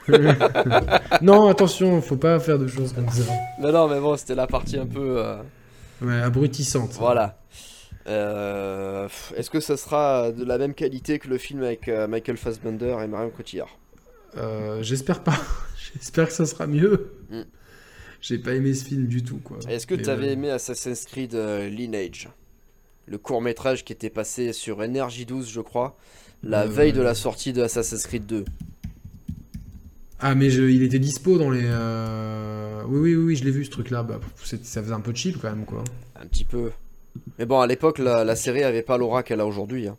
[1.21, 3.23] non, attention, faut pas faire de choses comme ça.
[3.61, 5.17] non, non, mais bon, c'était la partie un peu.
[5.19, 5.35] euh,
[6.01, 6.91] Ouais, abrutissante.
[6.97, 7.37] Voilà.
[8.07, 12.37] Euh, Est-ce que ça sera de la même qualité que le film avec euh, Michael
[12.37, 13.77] Fassbender et Marion Cotillard
[14.37, 15.37] Euh, J'espère pas.
[15.93, 17.11] J'espère que ça sera mieux.
[17.29, 17.41] Mm.
[18.21, 19.59] J'ai pas aimé ce film du tout, quoi.
[19.69, 22.29] Est-ce que tu avais aimé Assassin's Creed Lineage?
[23.07, 25.97] Le court métrage qui était passé sur Energy 12, je crois,
[26.43, 28.45] la Euh, veille de la sortie de Assassin's Creed 2.
[30.19, 31.63] Ah, mais je- il était dispo dans les.
[31.63, 34.03] euh, Oui, oui, oui, je l'ai vu ce truc-là.
[34.03, 35.83] Bah, ça faisait un peu cheap quand même, quoi.
[36.15, 36.71] Un petit peu.
[37.37, 39.87] Mais bon, à l'époque, la, la série avait pas l'aura qu'elle a aujourd'hui.
[39.87, 39.97] hein.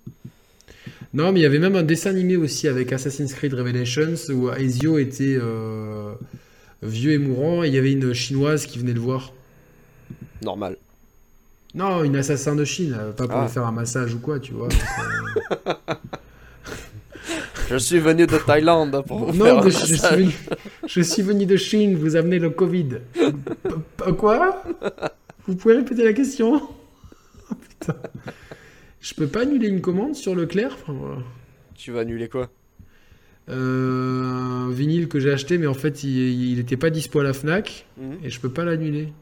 [1.12, 4.48] Non, mais il y avait même un dessin animé aussi avec Assassin's Creed Revelations où
[4.50, 6.12] Ezio était euh,
[6.82, 9.32] vieux et mourant et il y avait une chinoise qui venait le voir.
[10.42, 10.76] Normal.
[11.74, 13.44] Non, une assassin de Chine, euh, pas pour Ah.
[13.44, 14.68] lui faire un massage ou quoi, tu vois.
[15.34, 15.94] donc, euh,
[17.70, 20.30] Je suis venu de Thaïlande pour non, faire je, suis venu,
[20.86, 22.98] je suis venu de Chine, vous amenez le Covid.
[24.18, 24.62] Quoi?
[25.46, 26.60] Vous pouvez répéter la question?
[29.00, 31.22] Je peux pas annuler une commande sur Leclerc enfin, voilà.
[31.74, 32.50] Tu vas annuler quoi?
[33.48, 37.32] Euh, Un vinyle que j'ai acheté, mais en fait, il n'était pas dispo à la
[37.32, 38.18] Fnac mhm.
[38.22, 39.12] et je peux pas l'annuler.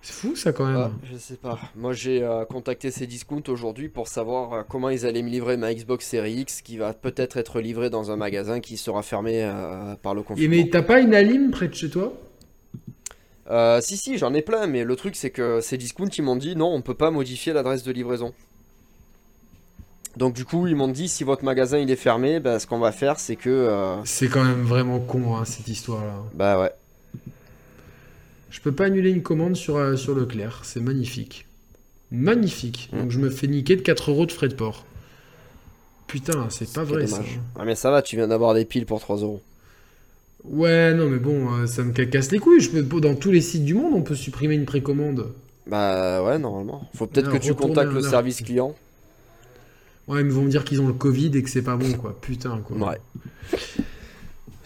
[0.00, 0.76] C'est fou ça quand même.
[0.76, 1.58] Ah, je sais pas.
[1.76, 5.56] Moi j'ai euh, contacté ces discounts aujourd'hui pour savoir euh, comment ils allaient me livrer
[5.56, 9.42] ma Xbox Series X qui va peut-être être livrée dans un magasin qui sera fermé
[9.42, 10.54] euh, par le confinement.
[10.54, 12.12] Et mais t'as pas une Alim près de chez toi?
[13.80, 16.56] Si si j'en ai plein mais le truc c'est que ces discounts ils m'ont dit
[16.56, 18.32] non on peut pas modifier l'adresse de livraison.
[20.16, 22.80] Donc du coup, ils m'ont dit si votre magasin il est fermé, bah, ce qu'on
[22.80, 24.00] va faire, c'est que.
[24.04, 26.24] C'est quand même vraiment con hein, cette histoire-là.
[26.34, 26.72] Bah ouais.
[28.50, 30.62] Je peux pas annuler une commande sur, euh, sur Leclerc.
[30.64, 31.46] C'est magnifique.
[32.10, 32.88] Magnifique.
[32.92, 32.98] Mm.
[32.98, 34.84] Donc je me fais niquer de 4 euros de frais de port.
[36.06, 37.22] Putain, c'est pas vrai ça.
[37.56, 39.42] Ah mais ça va, tu viens d'avoir des piles pour 3 euros.
[40.44, 42.60] Ouais, non mais bon, euh, ça me casse les couilles.
[42.60, 45.32] Je peux, dans tous les sites du monde, on peut supprimer une précommande.
[45.66, 46.88] Bah ouais, normalement.
[46.94, 48.74] Faut peut-être que tu contactes le service client.
[50.06, 52.18] Ouais, ils vont me dire qu'ils ont le Covid et que c'est pas bon, quoi.
[52.18, 52.76] Putain, quoi.
[52.78, 52.98] Ouais.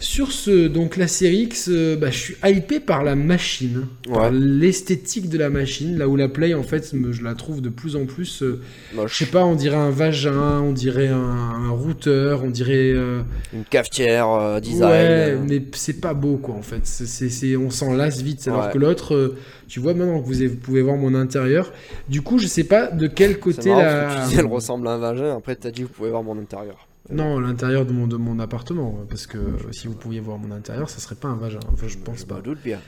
[0.03, 4.31] Sur ce, donc la série X, euh, bah, je suis hypé par la machine, par
[4.31, 7.95] l'esthétique de la machine, là où la Play, en fait, je la trouve de plus
[7.95, 8.59] en plus, euh,
[9.07, 12.91] je sais pas, on dirait un vagin, on dirait un, routeur, on dirait...
[12.91, 13.21] Euh,
[13.53, 14.91] Une cafetière design.
[14.91, 16.81] Ouais, mais c'est pas beau, quoi, en fait.
[16.83, 19.35] C'est, on s'en lasse vite, alors que l'autre,
[19.69, 21.71] tu vois, maintenant que vous, pouvez voir mon intérieur,
[22.09, 24.27] du coup, je sais pas de quel côté la...
[24.29, 26.89] Tu elle ressemble à un vagin, après tu as dit, vous pouvez voir mon intérieur.
[27.09, 29.37] Non, l'intérieur de mon, de mon appartement, parce que
[29.71, 31.59] si vous pouviez voir mon intérieur, ça serait pas un vagin.
[31.71, 32.39] Enfin, je pense pas.
[32.41, 32.79] doute bien.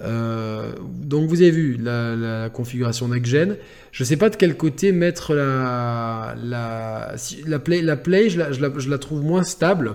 [0.00, 3.56] Euh, donc vous avez vu la, configuration next-gen.
[3.90, 7.14] Je sais pas de quel côté mettre la la
[7.46, 9.94] la play, la play je, la, je, la, trouve moins stable.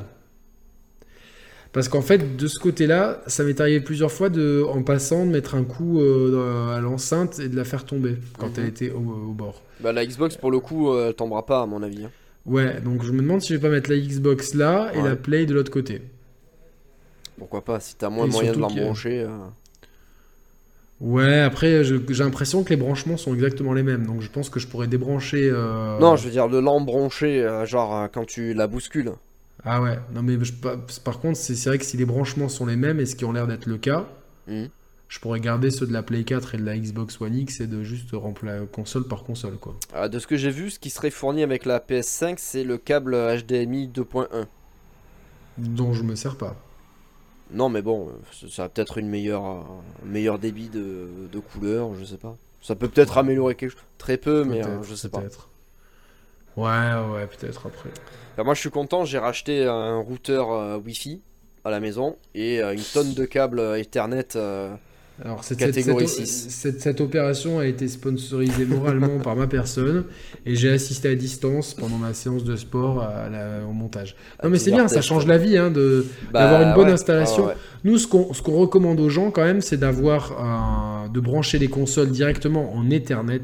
[1.73, 5.31] Parce qu'en fait, de ce côté-là, ça m'est arrivé plusieurs fois de, en passant, de
[5.31, 8.53] mettre un coup euh, à l'enceinte et de la faire tomber quand mhm.
[8.57, 9.61] elle était au, bord.
[9.79, 12.05] Bah, la Xbox, pour le coup, euh, elle tombera pas, à mon avis.
[12.05, 12.11] Hein.
[12.45, 15.15] Ouais, donc je me demande si je vais pas mettre la Xbox là et la
[15.15, 16.01] Play de l'autre côté.
[17.37, 19.21] Pourquoi pas, si t'as moins de moyens de l'embrancher.
[19.21, 19.37] Euh.
[20.99, 24.59] Ouais, après, j'ai l'impression que les branchements sont exactement les mêmes, donc je pense que
[24.59, 25.49] je pourrais débrancher.
[25.51, 29.11] Euh, non, je veux dire, de l'embrancher, euh, genre quand tu la bouscules.
[29.65, 30.37] Ah ouais, non mais
[31.03, 33.31] par contre, c'est vrai que si les branchements sont les mêmes, et ce qui ont
[33.31, 34.05] l'air d'être le cas,
[34.47, 34.65] mmh
[35.13, 37.67] je pourrais garder ceux de la Play 4 et de la Xbox One X et
[37.67, 39.75] de juste remplacer console par console quoi.
[39.93, 42.79] Ah, de ce que j'ai vu, ce qui serait fourni avec la PS5, c'est le
[42.79, 44.47] câble HDMI 2.1.
[45.59, 46.55] Dont je me sers pas.
[47.51, 48.11] Non mais bon,
[48.49, 49.65] ça a peut-être une meilleure, un
[50.03, 52.35] meilleur débit de, de couleur, je sais pas.
[52.63, 53.81] Ça peut peut-être améliorer quelque chose.
[53.99, 55.21] Très peu, mais euh, je sais pas.
[56.57, 57.91] Ouais, ouais, peut-être après.
[58.43, 61.21] moi je suis content, j'ai racheté un routeur euh, Wi-Fi
[61.65, 64.35] à la maison et euh, une tonne de câbles Ethernet
[65.21, 65.61] alors cette,
[66.79, 70.05] cette, opération a été sponsorisée moralement par ma personne
[70.45, 73.07] et j'ai assisté à distance pendant ma séance de sport
[73.69, 74.15] au montage.
[74.43, 77.49] Non mais c'est bien, ça change la vie hein, de, bah, d'avoir une bonne installation.
[77.83, 81.67] Nous ce qu'on, ce qu'on recommande aux gens quand même c'est d'avoir de brancher les
[81.67, 83.43] consoles directement en Ethernet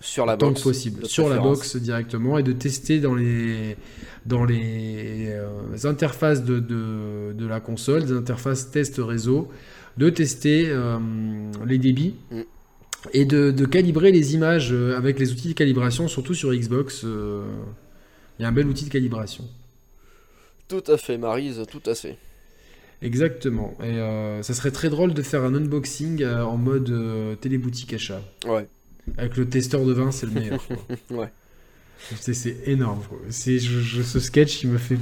[0.00, 1.06] sur la tant que possible.
[1.06, 3.76] sur la box directement et de tester dans les
[4.26, 5.48] dans les euh,
[5.84, 9.48] interfaces de, de, de la console, des interfaces test réseau
[9.98, 10.98] de tester euh,
[11.66, 12.14] les débits.
[12.30, 12.40] Mm.
[13.12, 17.02] Et de, calibrer les images euh, avec les outils de calibration, surtout sur Xbox.
[17.04, 17.44] Euh,
[18.38, 19.44] il y a un bel outil de calibration.
[20.68, 22.16] Tout à fait, Marise, tout à fait.
[23.00, 23.76] Exactement.
[23.82, 23.96] Et
[24.42, 26.92] ça serait très drôle de faire un unboxing en mode
[27.40, 28.20] téléboutique achat.
[28.46, 28.66] Ouais.
[29.16, 30.60] Avec le testeur de vin, c'est le meilleur.
[31.10, 31.30] ouais.
[32.20, 33.02] C'est énorme.
[33.30, 34.98] C'est ce sketch, il me fait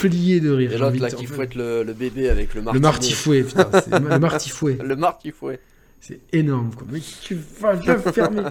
[0.00, 0.72] plié de rire.
[0.72, 2.74] Et l'autre là qui fouette le, bébé avec le martifouet.
[2.74, 3.70] Le martifouet, putain,
[4.10, 4.78] le martifouet.
[4.82, 5.60] le martifouet.
[6.00, 6.86] C'est énorme, quoi.
[6.90, 8.42] Mais tu vas le fermer.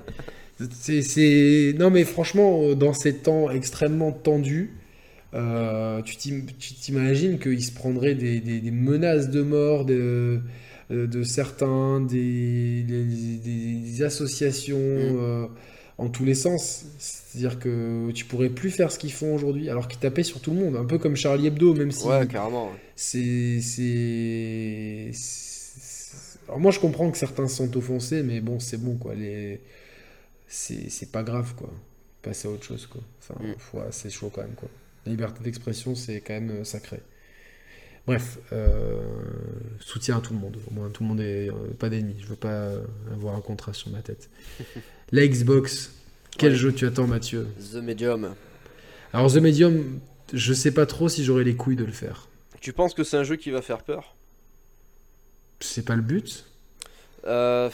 [0.72, 4.72] c'est, Non, mais franchement, dans ces temps extrêmement tendus,
[5.34, 10.42] euh, tu t'imagines qu'il se prendrait des, des, menaces de mort de,
[10.92, 15.18] euh, de certains, des, des, associations mm.
[15.20, 15.46] euh,
[16.00, 16.86] en tous les sens.
[16.98, 20.52] C'est-à-dire que tu pourrais plus faire ce qu'ils font aujourd'hui, alors qu'ils tapaient sur tout
[20.52, 22.08] le monde, un peu comme Charlie Hebdo, même si.
[22.08, 22.72] Ouais, carrément.
[22.96, 23.60] C'est.
[23.62, 25.12] C'est.
[26.48, 29.14] Alors moi, je comprends que certains sont offensés, mais bon, c'est bon, quoi.
[29.14, 29.62] Les...
[30.48, 31.70] C'est pas grave, quoi.
[32.24, 33.02] Passer à autre chose, quoi.
[33.20, 33.92] Enfin, mm.
[33.92, 34.70] c'est chaud quand même, quoi.
[35.06, 37.02] La liberté d'expression, c'est quand même euh, sacré.
[38.08, 39.02] Bref, euh,
[39.80, 40.58] soutien à tout le monde.
[40.70, 42.16] Au moins, tout le monde est euh, pas d'ennemis.
[42.20, 42.72] Je veux pas
[43.12, 44.30] avoir un contrat sur ma tête.
[45.12, 45.92] La Xbox,
[46.38, 48.34] quel jeu tu attends, Mathieu The Medium.
[49.14, 50.00] Alors, The Medium,
[50.34, 52.28] je sais pas trop si j'aurai les couilles de le faire.
[52.62, 54.16] Tu penses que c'est un jeu qui va faire peur?
[55.60, 56.46] C'est pas le but
[57.26, 57.70] euh...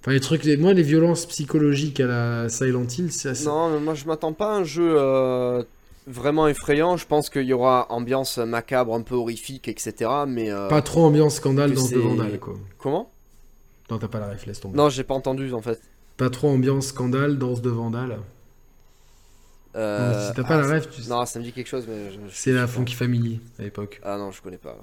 [0.00, 0.56] Enfin, les trucs, les...
[0.56, 3.46] moi, les violences psychologiques à la Silent Hill, c'est assez...
[3.46, 5.62] Non, mais moi, je m'attends pas à un jeu euh,
[6.06, 6.96] vraiment effrayant.
[6.96, 10.10] Je pense qu'il y aura ambiance macabre, un peu horrifique, etc.
[10.26, 12.54] Mais euh, Pas trop ambiance scandale dans The Vandal, quoi.
[12.78, 13.10] comment?
[13.90, 14.76] Non, t'as pas la tomber.
[14.76, 15.80] Non, j'ai pas entendu en fait.
[16.16, 18.18] Pas trop ambiance scandale dans The Vandal.
[19.74, 22.10] Euh, si t'as pas ah, la ref, tu- Non, ça me dit quelque chose, mais
[22.10, 24.00] je- je- c'est la Funky Family à l'époque.
[24.02, 24.76] Ah non, je connais pas.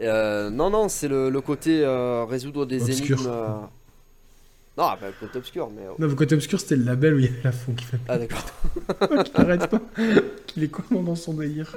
[0.00, 3.18] Euh, non, non, c'est le, le côté euh, résoudre des Obscur.
[3.18, 3.32] énigmes.
[4.76, 5.82] Non, pas le côté obscur, mais.
[5.98, 8.04] Non, le côté obscur, c'était le label où il y avait la Funky Family.
[8.08, 9.24] Ah d'accord.
[9.24, 9.80] qui arrête pas.
[10.46, 11.74] Qu'il est comment dans son délire.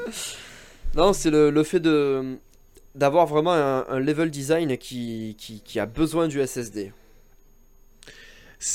[0.95, 2.37] Non, c'est le, le fait de
[2.93, 6.91] d'avoir vraiment un, un level design qui, qui, qui a besoin du SSD.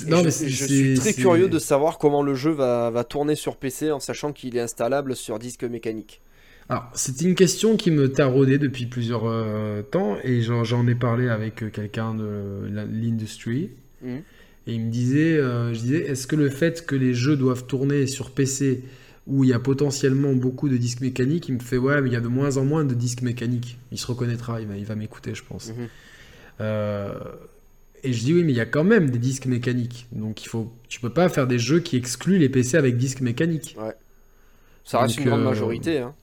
[0.08, 3.56] Non, je, mais suis très curieux de savoir comment le jeu va, va tourner sur
[3.56, 6.20] PC en sachant qu'il est installable sur disque mécanique.
[6.68, 11.28] Alors, c'était une question qui me taraudait depuis plusieurs euh, temps et j'en ai parlé
[11.28, 13.70] avec euh, quelqu'un de l'industry.
[14.02, 14.22] Mhm.
[14.66, 17.66] Et il me disait, euh, je disais, est-ce que le fait que les jeux doivent
[17.66, 18.82] tourner sur PC
[19.28, 22.12] où il y a potentiellement beaucoup de disques mécaniques, il me fait, ouais, mais il
[22.12, 23.78] y a de moins en moins de disques mécaniques.
[23.92, 25.68] Il se reconnaîtra, il va, il va m'écouter, je pense.
[25.68, 25.88] Mhm.
[26.60, 27.14] Euh,
[28.02, 30.06] et je dis, oui, mais il y a quand même des disques mécaniques.
[30.12, 33.20] Donc, il faut, tu peux pas faire des jeux qui excluent les PC avec disques
[33.20, 33.76] mécaniques.
[34.84, 35.98] Ça reste Donc, une grande euh, majorité.
[35.98, 36.14] hein.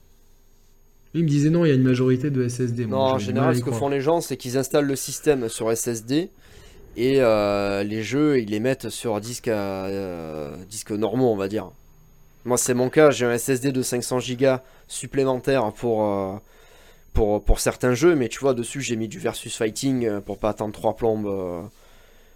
[1.12, 2.86] Lui, il me disait, non, il y a une majorité de SSD.
[2.86, 4.96] Moi, Non, en j'ai du général, ce que font les gens, c'est qu'ils installent le
[4.96, 6.30] système sur SSD
[6.96, 11.48] et euh, les jeux, ils les mettent sur disque, à, euh, disque normaux, on va
[11.48, 11.70] dire.
[12.44, 14.56] Moi, c'est mon cas, j'ai un SSD de 500 Go
[14.88, 16.34] supplémentaire pour, euh,
[17.14, 20.36] pour, pour certains jeux, mais tu vois, dessus, j'ai mis du versus fighting euh, pour
[20.36, 21.62] pas attendre trois plombes euh,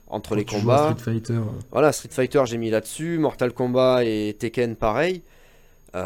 [0.06, 0.94] entre les Quand combats.
[0.96, 1.40] Street Fighter.
[1.70, 3.18] Voilà, Street Fighter, j'ai mis là-dessus.
[3.18, 5.22] Mortal Kombat et Tekken, pareil.
[5.94, 6.04] Euh,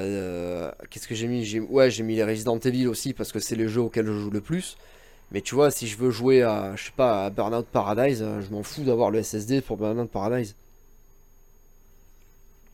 [0.00, 1.58] euh, Qu'est-ce que j'ai mis?
[1.60, 4.30] Ouais, j'ai mis les Resident Evil aussi parce que c'est les jeux auxquels je joue
[4.30, 4.76] le plus.
[5.32, 8.54] Mais tu vois, si je veux jouer à, je sais pas, à Burnout Paradise, je
[8.54, 10.54] m'en fous d'avoir le SSD pour Burnout Paradise.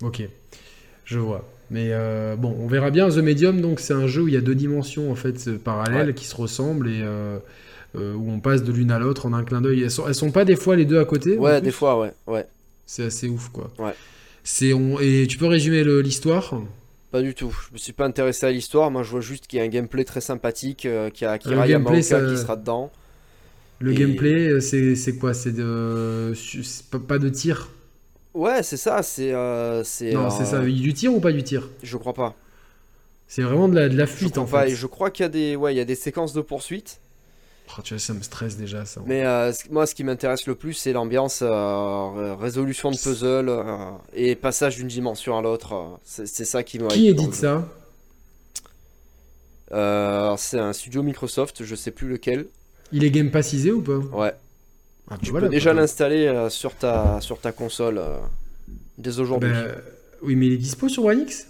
[0.03, 0.23] Ok,
[1.05, 1.45] je vois.
[1.71, 3.09] Mais euh, bon, on verra bien.
[3.09, 5.57] The Medium, donc c'est un jeu où il y a deux dimensions en fait euh,
[5.63, 6.15] parallèles Ouais.
[6.15, 7.39] qui se ressemblent et euh,
[7.97, 9.83] euh, où on passe de l'une à l'autre en un clin d'œil.
[9.83, 12.13] Elles sont, elles sont pas des fois les deux à côté Ouais, des fois, ouais,
[12.27, 12.47] ouais.
[12.87, 13.71] C'est assez ouf quoi.
[13.79, 13.95] Ouais.
[14.43, 16.55] C'est on et tu peux résumer l'histoire?
[17.13, 17.55] Pas du tout.
[17.69, 18.91] Je me suis pas intéressé à l'histoire.
[18.91, 20.79] Moi, je vois juste qu'il y a un gameplay très sympathique,
[21.13, 22.91] qu'il y a Akira Yamaoka ça- qui sera dedans.
[23.81, 25.35] Le Et- gameplay, c'est quoi?
[25.35, 26.33] C'est de
[27.09, 27.69] pas de tir?
[28.35, 29.03] Ouais, c'est ça.
[29.03, 29.83] C'est, euh.
[30.03, 30.61] Non, c'est ça.
[30.61, 31.69] Du tir ou pas du tir?
[31.83, 32.35] Je crois pas.
[33.29, 34.65] C'est vraiment de la, de la fuite en pas.
[34.65, 34.73] fait.
[34.73, 36.99] Et je crois qu'il y a des, ouais, il y a des séquences de poursuite.
[37.79, 39.01] Oh, tu vois, ça me stresse déjà ça.
[39.07, 43.49] Mais euh, moi, ce qui m'intéresse le plus, c'est l'ambiance, euh, ré- résolution de puzzle
[43.49, 45.99] euh, et passage d'une dimension à l'autre.
[46.03, 46.89] C'est ça qui me.
[46.89, 47.69] Qui édite ça?
[50.37, 52.47] C'est un studio Microsoft, je sais plus lequel.
[52.91, 53.99] Il est game passisé ou pas?
[53.99, 54.35] Ouais.
[55.11, 58.19] Ah, bah Tu voilà, peux déjà l'installer euh, sur ta sur ta console euh,
[58.99, 59.51] dès aujourd'hui.
[59.51, 59.75] Ben,
[60.23, 61.47] oui, mais il est dispo sur One X?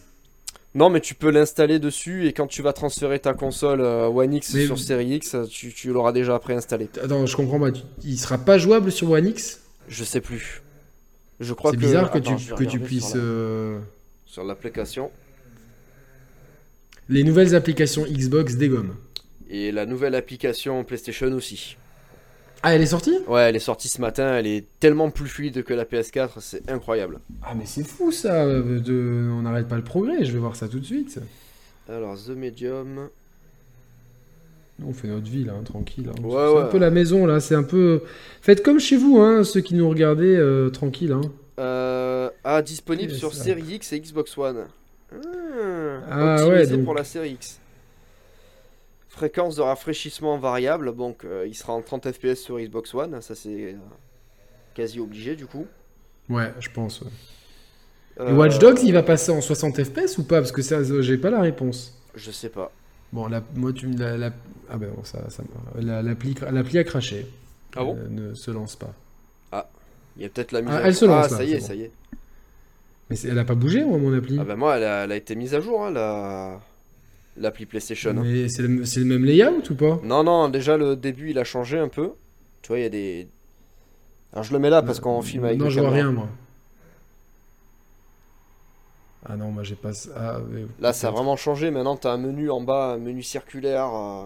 [0.75, 4.33] Non, mais tu peux l'installer dessus et quand tu vas transférer ta console euh, One
[4.35, 6.89] X Mais- sur Series X, tu, tu l'auras déjà préinstallé.
[7.03, 7.71] Attends, je comprends pas.
[8.05, 9.61] Il sera pas jouable sur One X?
[9.89, 10.63] Je sais plus.
[11.41, 11.83] Je crois C'est que.
[11.83, 13.11] bizarre que Attends, tu, que tu puisses.
[13.11, 13.79] sur la-
[14.27, 15.11] Sur l'application.
[17.09, 18.95] Les nouvelles applications Xbox dégomment.
[19.49, 21.77] Et la nouvelle application PlayStation aussi.
[22.63, 23.17] Ah, elle est sortie?
[23.27, 26.71] Ouais, elle est sortie ce matin, elle est tellement plus fluide que la PS4, c'est
[26.71, 27.19] incroyable.
[27.43, 28.45] Ah, mais c'est fou ça.
[28.45, 29.31] euh, De...
[29.33, 30.25] On n'arrête pas le progrès.
[30.25, 31.19] Je vais voir ça tout de suite.
[31.89, 33.09] Alors, The Medium.
[34.87, 36.09] On fait notre vie là, hein, tranquille.
[36.11, 36.23] hein.
[36.23, 36.63] Ouais, c'est ouais.
[36.63, 37.41] un peu la maison là.
[37.41, 38.03] C'est un peu.
[38.43, 41.13] Faites comme chez vous, hein, ceux qui nous regardaient, euh, tranquille.
[41.13, 41.21] Hein.
[41.59, 43.35] Euh, ah, disponible sur.
[43.35, 44.67] Series X et Xbox One.
[45.13, 45.17] Ah,
[46.11, 47.59] Ah, optimisé ouais, donc- pour la série X.
[49.21, 53.35] Fréquence de rafraîchissement variable, donc euh, il sera en 30 FPS sur Xbox One, ça
[53.35, 53.77] c'est euh,
[54.73, 55.67] quasi obligé du coup.
[56.31, 57.03] Ouais, je pense.
[57.03, 57.09] ouais.
[58.17, 60.39] Et Euh, Watch Dogs, il va passer en 60 FPS ou pas?
[60.41, 61.95] Parce que ça, j'ai pas la réponse.
[62.15, 62.73] Je sais pas.
[63.13, 64.33] Bon, la, moi, tu me la, la-
[64.71, 65.43] Ah ben bon, ça, ça
[65.79, 67.27] l'appli, l'appli a craché.
[67.77, 67.99] Ah bon?
[68.09, 68.95] Ne se lance pas.
[70.17, 71.51] Il y a peut-être la mise Ah, à elle se lance, Ah, là, ça y
[71.51, 71.67] c'est est, bon.
[71.67, 71.91] ça y est.
[73.11, 74.39] Mais c'est- elle a pas bougé, moi, mon appli.
[74.41, 76.59] Ah bah moi, elle a, elle a été mise à jour, hein, la...
[77.37, 78.11] l'appli PlayStation.
[78.11, 78.23] hein.
[78.25, 80.01] Mais c'est le, c'est le même layout ou pas?
[80.05, 82.13] Non, non, déjà le début il a changé un peu.
[82.63, 83.29] Tu vois, il y a des.
[84.33, 86.29] Alors je le mets là parce qu'on filme avec Non, je vois rien, moi.
[89.27, 89.91] Ah non, moi j'ai pas.
[90.17, 91.71] Ah, mais Là, ça a vraiment changé.
[91.71, 93.91] Maintenant, tu as un menu en bas, un menu circulaire.
[93.95, 94.25] euh,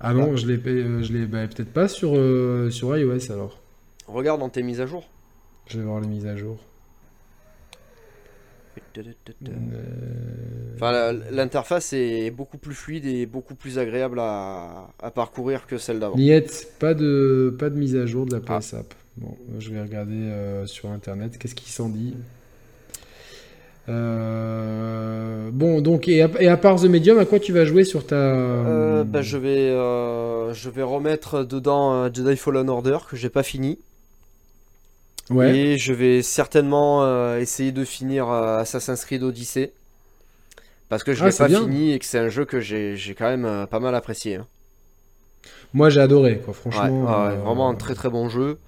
[0.00, 3.58] Ah non, je l'ai, euh, je l'ai bah, peut-être pas sur, euh, sur iOS alors.
[4.06, 5.04] Regarde dans tes mises à jour.
[5.66, 6.56] Je vais voir les mises à jour.
[10.76, 16.16] Enfin, l'interface est beaucoup plus fluide et beaucoup plus agréable à, parcourir que celle d'avant.
[16.16, 18.94] Niette, pas de, pas de mise à jour de la PS App.
[19.16, 21.38] Bon, je vais regarder euh, sur internet.
[21.38, 22.14] Qu'est-ce qu'il s'en dit?
[23.88, 28.16] Euh, bon, donc, et à, part The Medium, à quoi tu vas jouer sur ta.
[28.16, 29.70] Euh, bah, je, vais,
[30.54, 33.78] je vais remettre dedans Jedi Fallen Order que j'ai pas fini.
[35.30, 35.56] Ouais.
[35.56, 39.72] Et je vais certainement essayer de finir Assassin's Creed Odyssey.
[40.88, 43.36] Parce que je ah, l'ai pas fini et que c'est un jeu que j'ai quand
[43.36, 44.36] même pas mal apprécié.
[44.36, 44.46] Hein.
[45.74, 47.02] Moi j'ai adoré, quoi, franchement.
[47.44, 48.58] vraiment un très très bon jeu.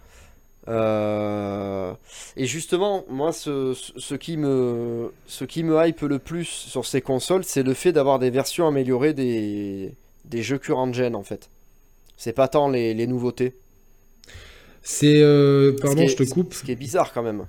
[0.68, 1.92] Euh,
[2.36, 7.00] et justement, moi, ce, ce, qui me, ce qui me hype le plus sur ces
[7.00, 9.94] consoles, c'est le fait d'avoir des versions améliorées des,
[10.26, 11.50] des jeux current gen, en fait.
[12.16, 13.54] C'est pas tant les, les nouveautés.
[14.82, 15.22] C'est.
[15.22, 16.54] Euh, pardon, je te coupe.
[16.54, 17.46] Ce qui est bizarre quand même.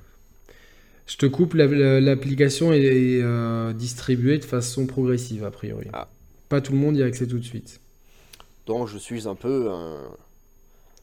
[1.07, 5.87] Je te coupe, l'application est, euh, distribuée de façon progressive, a priori.
[5.91, 6.07] Ah.
[6.47, 7.81] Pas tout le monde y a accès tout de suite.
[8.65, 9.69] Donc je suis un peu.
[9.71, 9.97] Un...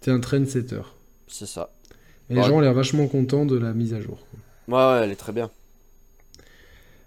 [0.01, 0.81] T'es un trendsetter.
[1.27, 1.71] C'est ça.
[2.31, 4.19] Et les gens ont l'air vachement contents de la mise à jour.
[4.69, 5.51] Ouais, ouais, elle est très bien.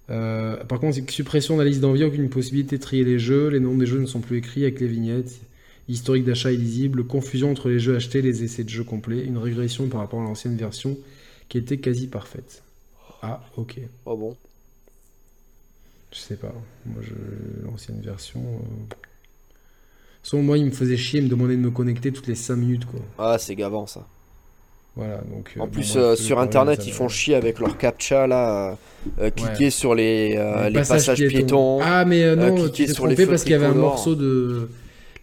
[0.09, 3.59] Euh, par contre, suppression de la liste d'envie, aucune possibilité de trier les jeux, les
[3.59, 5.39] noms des jeux ne sont plus écrits avec les vignettes,
[5.87, 9.37] historique d'achat illisible, confusion entre les jeux achetés et les essais de jeux complets, une
[9.37, 10.97] régression par rapport à l'ancienne version
[11.49, 12.63] qui était quasi parfaite.
[13.21, 13.79] Ah, ok.
[14.05, 14.37] Oh bon
[16.11, 16.53] Je sais pas.
[16.85, 17.65] Moi, je...
[17.65, 18.41] l'ancienne version.
[18.41, 18.95] Euh...
[20.23, 22.55] Sans moi, il me faisait chier, il me demandait de me connecter toutes les 5
[22.55, 23.01] minutes, quoi.
[23.17, 24.07] Ah, c'est gavant ça.
[24.95, 28.77] Voilà, donc, euh, en plus, euh, sur internet, ils font chier avec leur captcha là.
[29.19, 30.37] Euh, cliquer sur les,
[30.69, 31.79] les passages, piétons.
[31.81, 34.69] Ah, mais non, tu t'es trompé parce qu'il y avait un morceau de.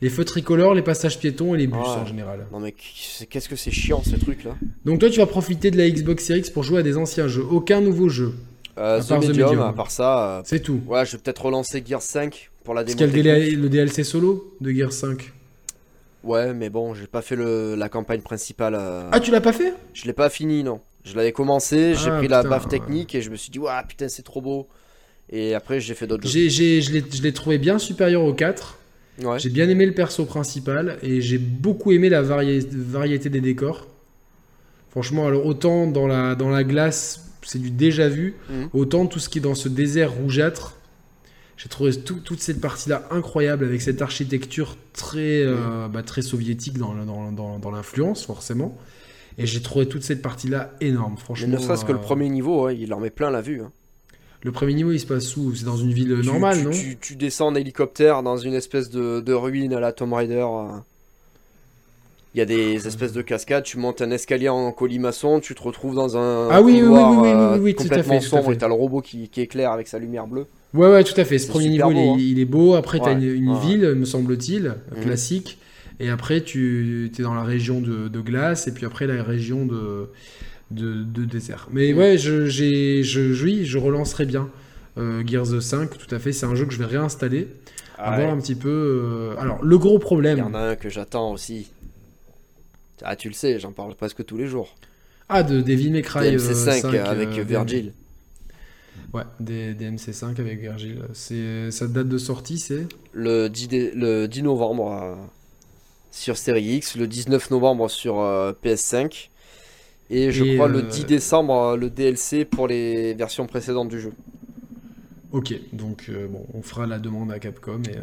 [0.01, 2.47] Les feux tricolores, les passages piétons et les bus en général.
[2.53, 5.77] Non, mais qu'est-ce que c'est chiant ce truc là Donc, toi, tu vas profiter de
[5.77, 7.45] la Xbox Series X pour jouer à des anciens jeux.
[7.51, 8.35] Aucun nouveau jeu.
[8.77, 10.43] à part Medium, à part ça.
[10.45, 10.81] c'est tout.
[10.87, 13.01] Ouais, je vais peut-être relancer Gear 5 pour la démo.
[13.01, 15.33] Est-ce qu'il y a le DLC solo de Gear 5
[16.25, 18.75] Ouais, mais bon, j'ai pas fait le, la campagne principale.
[18.77, 19.09] Euh.
[19.13, 19.73] Ah, tu l'as pas fait?
[19.95, 20.81] Je l'ai pas fini, non.
[21.05, 23.87] Je l'avais commencé, j'ai ah, pris la baffe technique et je me suis dit, waouh,
[23.87, 24.69] putain, c'est trop beau.
[25.31, 26.49] Et après, j'ai fait d'autres jeux.
[26.49, 28.78] je l'ai trouvé bien supérieur au 4.
[29.23, 29.39] Ouais.
[29.39, 33.87] J'ai bien aimé le perso principal et j'ai beaucoup aimé la variété des décors.
[34.91, 38.69] Franchement, alors autant dans la, dans la glace, c'est du déjà vu, mhm.
[38.73, 40.79] autant tout ce qui est dans ce désert rougeâtre,
[41.59, 46.95] j'ai trouvé toute cette partie-là incroyable avec cette architecture très, euh, bah, très soviétique dans,
[46.95, 48.79] dans, dans, l'influence, forcément.
[49.39, 51.49] Et j'ai trouvé toute cette partie-là énorme, franchement.
[51.49, 53.61] Mais ne serait-ce que le euh, premier niveau, il en met plein la vue.
[53.61, 53.73] Hein.
[54.43, 55.55] Le premier niveau, il se passe où?
[55.55, 56.71] C'est dans une ville normale, non?
[57.01, 60.47] tu, descends en hélicoptère dans une espèce de, de ruine à la Tomb Raider.
[60.49, 60.79] Euh.
[62.35, 65.63] Il y a des espèces de cascades, tu montes un escalier en colimaçon, tu te
[65.63, 68.59] retrouves dans un ah oui, oui, oui, oui, oui, complètement tout à fait, sombre et
[68.59, 70.47] t'as le robot qui, qui éclaire avec sa lumière bleue.
[70.75, 71.39] Ouais, ouais, tout à fait.
[71.39, 72.17] Ce premier niveau, hein.
[72.19, 72.75] il, est, beau.
[72.75, 75.03] Après, tu as une, ville, me semble-t-il, mhm.
[75.03, 75.59] classique.
[76.01, 78.69] Et après, tu es dans la région de, glace.
[78.69, 80.11] Et puis après, la région de,
[80.71, 81.69] de, désert.
[81.71, 81.99] Mais mhm.
[81.99, 84.49] ouais, je, j'ai, je, oui, je relancerai bien
[84.99, 85.91] euh, Gears 5.
[85.97, 86.33] Tout à fait.
[86.33, 87.49] C'est un jeu que je vais réinstaller.
[87.97, 88.69] Ah voir un petit peu.
[88.69, 90.39] Euh, alors, le gros problème.
[90.39, 91.71] Il y en a un que j'attends aussi.
[93.03, 94.75] Ah, tu le sais, j'en parle presque tous les jours.
[95.29, 97.93] Ah, de Devil May Cry MC5, 5 euh, avec Virgil.
[99.13, 101.03] Ouais, des, MC5 avec Virgil.
[101.13, 102.87] C'est, sa date de sortie, c'est?
[103.13, 105.15] Le 10, le 10 novembre euh,
[106.11, 109.29] sur Série X, le 19 novembre sur euh, PS5,
[110.11, 114.13] et je crois le 10 euh, décembre le DLC pour les versions précédentes du jeu.
[115.31, 117.99] Ok, donc bon, on fera la demande à Capcom et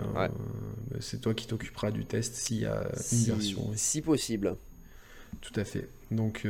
[1.00, 3.72] c'est toi qui t'occuperas du test s'il y a une version.
[3.76, 4.56] Si possible.
[5.42, 5.88] Tout à fait.
[6.12, 6.48] Donc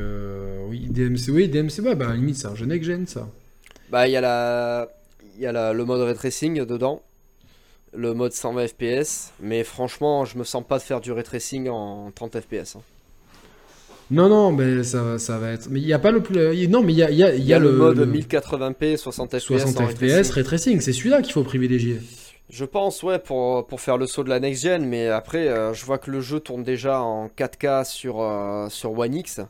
[0.67, 3.29] oui, DMC, oui, DMC, bah, bah limite c'est un jeu next-gen ça.
[3.89, 4.89] Bah, il y a, la...
[5.37, 5.73] y a la...
[5.73, 7.01] le mode ray tracing dedans,
[7.93, 11.69] le mode 120 FPS, mais franchement, je me sens pas de faire du ray tracing
[11.69, 12.75] en 30 FPS.
[12.75, 12.81] Hein.
[14.11, 15.67] Non, non, mais ça, ça va être.
[15.69, 16.67] Mais il n'y a pas le plus.
[16.67, 19.43] Non, mais il y a, y a, y a, le, mode 1080p, 60 FPS.
[19.43, 21.99] 60 FPS, ray tracing, c'est celui-là qu'il faut privilégier.
[22.49, 25.83] Je pense, ouais, pour, pour faire le saut de la next-gen, mais après, euh, je
[25.83, 29.41] vois que le jeu tourne déjà en 4K sur, euh, sur One X.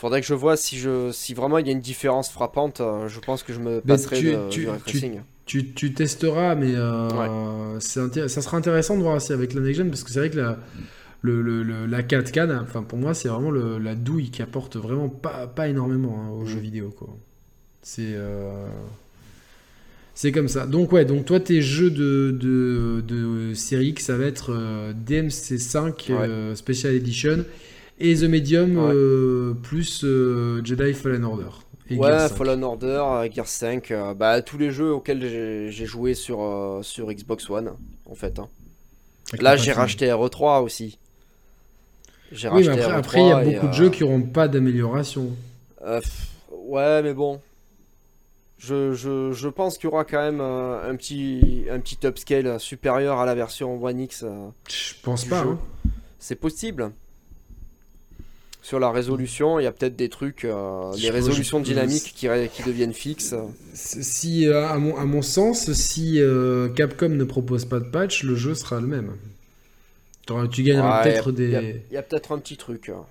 [0.00, 2.80] Faudrait que je vois si, je, si vraiment il y a une différence frappante.
[2.80, 4.66] Euh, je pense que je me passerai tu, de, tu,
[5.44, 10.02] tu, tu, testeras, mais euh, ça sera intéressant de voir si avec la next parce
[10.02, 10.58] que c'est vrai que la,
[11.22, 15.46] le, le, la 4K, enfin pour moi, c'est vraiment la douille qui apporte vraiment pas,
[15.46, 16.46] pas énormément hein, aux mm.
[16.48, 16.90] jeux vidéo.
[16.96, 17.08] quoi.
[17.82, 18.12] C'est.
[18.14, 18.66] Euh,
[20.14, 20.66] c'est comme ça.
[20.66, 24.52] Donc ouais, donc toi tes jeux de, de, de série X, ça va être
[25.06, 27.44] DMC5 Special Edition
[27.98, 31.48] et The Medium euh, plus euh, Jedi Fallen Order.
[31.90, 32.36] et ouais, Gears 5.
[32.36, 35.20] Fallen Order, euh, Gears 5, euh, bah tous les jeux auxquels
[35.70, 37.72] j'ai joué sur, euh, sur Xbox One,
[38.06, 38.38] en fait.
[38.38, 38.48] hein.
[39.38, 40.98] Là, j'ai racheté RE3 aussi.
[42.32, 44.02] J'ai Oui, mais racheté après, RE3 après, il y a beaucoup de euh, jeux qui
[44.02, 45.30] n'auront pas d'amélioration.
[45.84, 46.00] euh,
[46.52, 47.40] ouais, mais bon.
[48.58, 52.60] Je, je, je pense qu'il y aura quand même euh, un petit, un petit upscale
[52.60, 54.24] supérieur à la version One X.
[54.68, 55.40] Je pense pas.
[55.40, 55.58] hein.
[56.18, 56.90] C'est possible.
[58.62, 62.62] Sur la résolution, il y a peut-être des trucs, euh, des résolutions dynamiques qui, qui
[62.62, 63.34] deviennent fixes.
[63.72, 68.36] Si, à, mon, à mon sens, si euh, Capcom ne propose pas de patch, le
[68.36, 69.12] jeu sera le même.
[70.50, 71.82] Tu gagneras Ouais, peut-être des.
[71.90, 72.88] il y a peut-être un petit truc.
[72.90, 73.04] hein.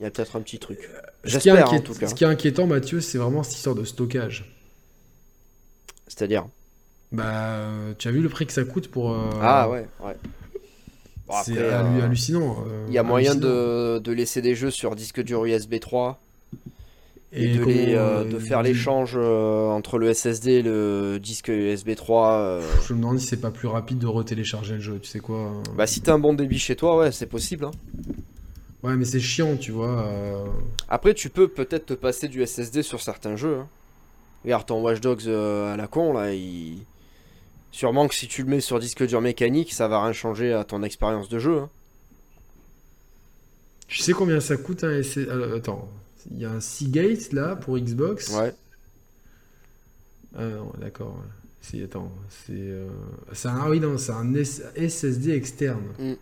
[0.00, 0.78] Il y a peut-être un petit truc.
[1.76, 2.06] En tout cas.
[2.08, 4.52] ce qui est inquiétant, Mathieu, c'est vraiment cette histoire de stockage.
[6.08, 6.46] C'est-à-dire.
[7.12, 9.12] Bah, euh, tu as vu le prix que ça coûte pour.
[9.12, 10.16] euh, Ah ouais, ouais.
[11.26, 12.64] Bon, c'est euh, hallucinant.
[12.68, 16.20] euh, Il y a moyen de, de laisser des jeux sur disque dur USB 3
[17.36, 21.48] et, de, comment, les, euh, de faire l'échange euh, entre le SSD et le disque
[21.48, 22.32] USB 3.
[22.32, 22.62] euh.
[22.86, 25.52] Je me demande si c'est pas plus rapide de retélécharger le jeu, tu sais quoi.
[25.76, 27.64] Bah si t'as un bon débit chez toi, ouais, c'est possible.
[27.66, 27.70] hein.
[28.82, 30.06] Ouais, mais c'est chiant, tu vois.
[30.88, 33.56] Après, tu peux peut-être te passer du SSD sur certains jeux.
[33.60, 33.68] hein.
[34.44, 36.78] Regarde ton Watch Dogs à la con, là, il...
[37.72, 40.62] Sûrement que si tu le mets sur disque dur mécanique, ça va rien changer à
[40.64, 41.58] ton expérience de jeu.
[41.60, 41.70] hein.
[43.88, 45.88] Tu sais combien ça coûte un SSD Attends,
[46.30, 48.30] il y a un Seagate là pour Xbox.
[48.30, 48.52] Ouais.
[50.36, 51.16] Ah non, d'accord.
[51.62, 52.88] Si, attends, c'est euh,
[53.32, 55.82] c'est un, ah oui, non, c'est un SSD externe.
[55.98, 56.12] Mm.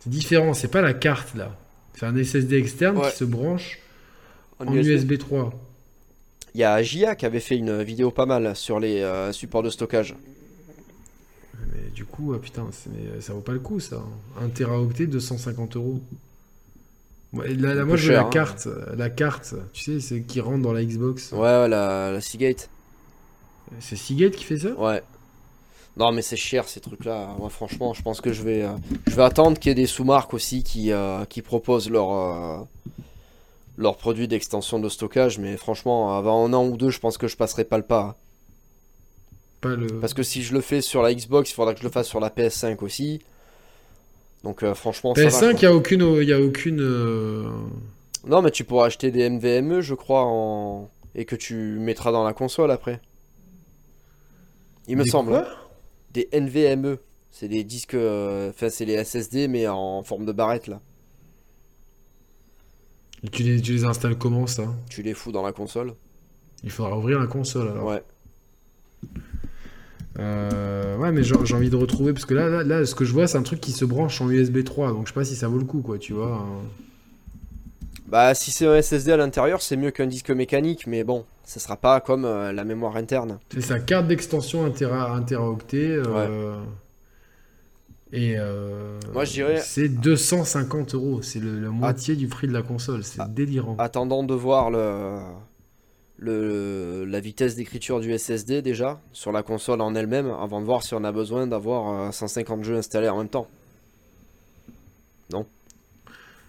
[0.00, 1.56] C'est différent, c'est pas la carte là.
[1.94, 3.10] C'est un SSD externe Ouais.
[3.10, 3.78] qui se branche
[4.58, 4.88] En en USB.
[5.12, 5.52] USB 3.
[6.54, 9.62] Il y a JA qui avait fait une vidéo pas mal sur les euh, supports
[9.62, 10.14] de stockage.
[11.72, 14.02] Mais du coup, ah, putain, c'est- mais ça vaut pas le coup ça.
[14.40, 16.00] 1 Teraoctet, 250 euros.
[17.32, 18.30] Ouais, là, là, Un moi je veux la hein.
[18.30, 21.32] carte, la carte, tu sais, c'est qui rentre dans la Xbox.
[21.32, 22.68] Ouais, ouais, la, la Seagate.
[23.80, 24.70] C'est Seagate qui fait ça?
[24.72, 25.02] Ouais.
[25.96, 27.34] Non, mais c'est cher ces trucs-là.
[27.38, 28.72] Moi, franchement, je pense que je vais, euh,
[29.06, 32.58] je vais attendre qu'il y ait des sous-marques aussi qui, euh, qui proposent leurs euh,
[33.76, 35.38] leurs produits d'extension de stockage.
[35.38, 38.16] Mais franchement, avant un an ou deux, je pense que je passerai pas le pas.
[39.60, 39.86] Pas le.
[40.00, 42.08] Parce que si je le fais sur la Xbox, il faudra que je le fasse
[42.08, 43.20] sur la PS5 aussi.
[44.44, 46.00] Donc, euh, franchement, ça va, PS5, il n'y a aucune.
[46.20, 47.48] il y a aucune euh,
[48.26, 50.90] Non, mais tu pourras acheter des NVMe, je crois, en...
[51.14, 53.00] et que tu mettras dans la console après.
[54.88, 55.30] Il me des semble.
[55.30, 55.46] quoi?
[56.12, 56.96] Des NVMe.
[57.30, 57.94] C'est des disques.
[57.94, 60.80] euh, Enfin, c'est les SSD, mais en forme de barrette là.
[63.24, 64.64] Et tu les, tu les installes comment ça?
[64.90, 65.94] Tu les fous dans la console.
[66.64, 67.86] Il faudra ouvrir la console alors.
[67.86, 68.02] Ouais.
[70.18, 73.12] Euh, ouais, mais j'ai envie de retrouver parce que là, là, là, ce que je
[73.12, 75.36] vois, c'est un truc qui se branche en USB 3, donc je sais pas si
[75.36, 76.34] ça vaut le coup, quoi, tu vois.
[76.36, 76.62] hein.
[78.08, 81.60] Bah, si c'est un SSD à l'intérieur, c'est mieux qu'un disque mécanique, mais bon, ça
[81.60, 83.38] sera pas comme euh, la mémoire interne.
[83.54, 85.96] C'est sa carte d'extension 1 Tera, 1 Teraoctet.
[86.06, 86.56] euh,
[88.12, 88.36] Et
[89.14, 93.02] Moi, je dirais- C'est 250 euros, c'est le- la moitié du prix de la console,
[93.02, 93.26] c'est Ah.
[93.28, 93.76] délirant.
[93.78, 95.16] Attendant de voir le,
[96.18, 100.82] le, la vitesse d'écriture du SSD déjà sur la console en elle-même, avant de voir
[100.82, 103.48] si on a besoin d'avoir euh, 150 jeux installés en même temps.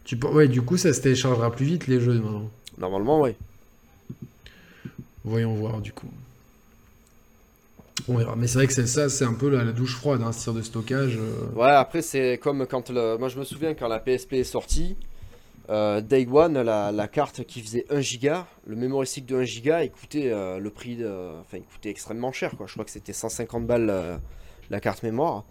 [0.05, 2.49] Tu, pe- ouais, du coup, ça se téléchargera plus vite les jeux maintenant.
[2.77, 3.31] Normalement, oui.
[5.23, 6.09] Voyons voir du coup.
[8.09, 8.35] On verra.
[8.35, 10.43] Mais c'est vrai que c'est ça, c'est un peu la, la douche froide, hein, ce
[10.43, 11.17] tir de stockage.
[11.17, 11.55] euh.
[11.55, 13.17] Ouais, après, c'est comme quand le.
[13.17, 14.97] Moi, je me souviens quand la PSP est sortie,
[15.69, 19.43] euh, Day One, la, la carte qui faisait 1 giga, le memory stick de 1
[19.43, 21.07] giga, il coûtait euh, le prix de.
[21.41, 22.67] Enfin, il coûtait extrêmement cher, quoi.
[22.67, 24.17] Je crois que c'était 150 balles euh,
[24.69, 25.43] la carte mémoire.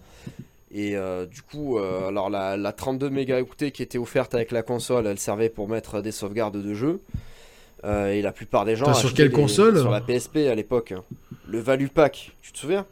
[0.75, 0.97] Et
[1.31, 5.51] du coup, alors la, la 32 mégaoctets qui était offerte avec la console, elle servait
[5.51, 7.03] pour mettre des sauvegardes de jeu.
[7.85, 8.95] Et la plupart des gens.
[8.95, 9.79] Sur quelle des- console?
[9.79, 10.95] Sur la PSP à l'époque.
[11.47, 12.87] Le Value Pack, tu te souviens?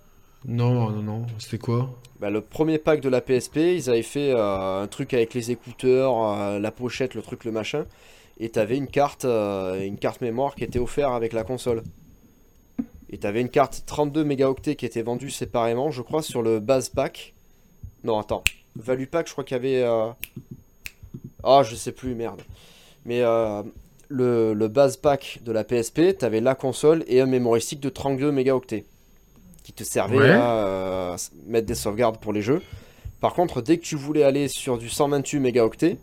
[0.46, 1.90] Non, non, non, c'était quoi?
[2.18, 5.50] Bah, le premier pack de la PSP, ils avaient fait euh, un truc avec les
[5.50, 7.84] écouteurs, euh, la pochette, le truc, le machin.
[8.38, 11.82] Et t'avais une carte, euh, une carte mémoire qui était offerte avec la console.
[13.10, 16.88] Et t'avais une carte 32 mégaoctets qui était vendue séparément, je crois, sur le base
[16.88, 17.34] pack.
[18.04, 18.44] Non, attends.
[18.76, 19.82] Value pack, je crois qu'il y avait.
[19.82, 20.08] euh,
[21.42, 22.40] Ah, je sais plus, merde.
[23.04, 23.20] Mais
[24.08, 27.88] le, le base pack de la PSP, t'avais la console et un memory stick de
[27.88, 28.84] 32 mégaoctets
[29.62, 30.30] qui te servait Ouais.
[30.30, 31.16] à euh,
[31.46, 32.62] mettre des sauvegardes pour les jeux.
[33.20, 35.98] Par contre, dès que tu voulais aller sur du 128 mégaoctets,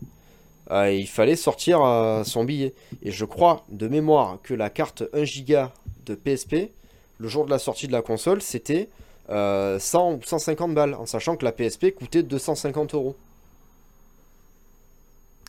[0.72, 2.74] euh, il fallait sortir euh, son billet.
[3.02, 5.72] Et je crois de mémoire que la carte 1 giga
[6.06, 6.72] de PSP,
[7.20, 8.90] le jour de la sortie de la console, c'était
[9.30, 13.16] euh, 100 ou 150 balles, en sachant que la PSP coûtait 250 euros.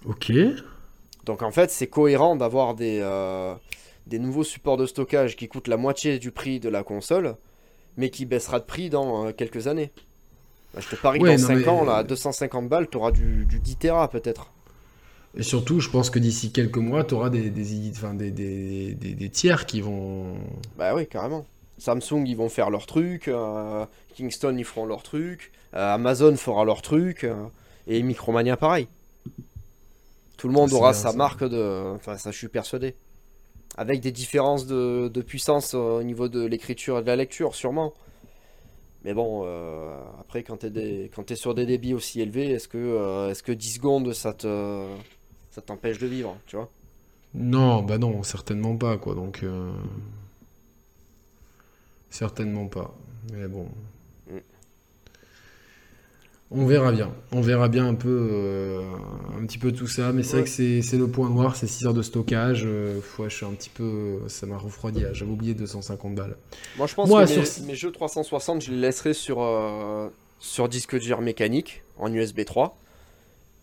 [0.07, 0.33] Ok.
[1.25, 3.05] Donc en fait, c'est cohérent d'avoir des,
[4.07, 7.35] des nouveaux supports de stockage qui coûtent la moitié du prix de la console,
[7.99, 9.91] mais qui baissera de prix dans euh, quelques années.
[10.75, 12.89] Bah, je te parie que Ouais, dans non, 5 mais- ans, là, à 250 balles,
[12.89, 14.51] t'auras du, du 10 Tera peut-être.
[15.37, 18.95] Et surtout, je pense que d'ici quelques mois, tu auras des, des, enfin, des, des,
[18.95, 20.35] des- des tiers qui vont.
[20.79, 21.45] Bah oui, carrément.
[21.79, 23.85] Samsung, ils vont faire leur truc, euh,
[24.15, 27.35] Kingston, ils feront leur truc, euh, Amazon fera leur truc, euh,
[27.87, 28.89] et Micromania, pareil.
[30.39, 31.17] Tout le monde aura bien, sa ça.
[31.17, 31.95] marque de...
[31.97, 32.95] Enfin, ça, je suis persuadé.
[33.79, 37.95] Avec des différences de, puissance euh, au niveau de l'écriture et de la lecture, sûrement.
[39.05, 40.65] Mais bon, euh, après, quand
[41.15, 44.33] quand t'es sur des débits aussi élevés, est-ce que, euh, est-ce que 10 secondes, ça
[44.35, 44.85] te...
[45.67, 46.69] t'empêche de vivre, tu vois?
[47.35, 49.15] Non, bah non, certainement pas, quoi.
[49.15, 49.43] Donc.
[49.45, 49.73] euh,
[52.11, 52.95] Certainement pas.
[53.33, 53.69] Mais bon.
[56.51, 57.11] On verra bien.
[57.31, 58.81] On verra bien un peu, euh,
[59.39, 60.13] un petit peu tout ça.
[60.13, 60.41] Mais c'est Ouais.
[60.43, 62.63] vrai que c'est le point noir, c'est 6 heures de stockage.
[62.67, 64.21] Euh, ouais, je suis un petit peu.
[64.29, 65.05] Ça m'a refroidi.
[65.13, 66.37] J'avais oublié 250 balles.
[66.79, 70.09] Moi, je pense Moi, que mes, sur- mes jeux 360, je les laisserai sur, euh,
[70.41, 72.79] sur disque dur mécanique, en USB 3.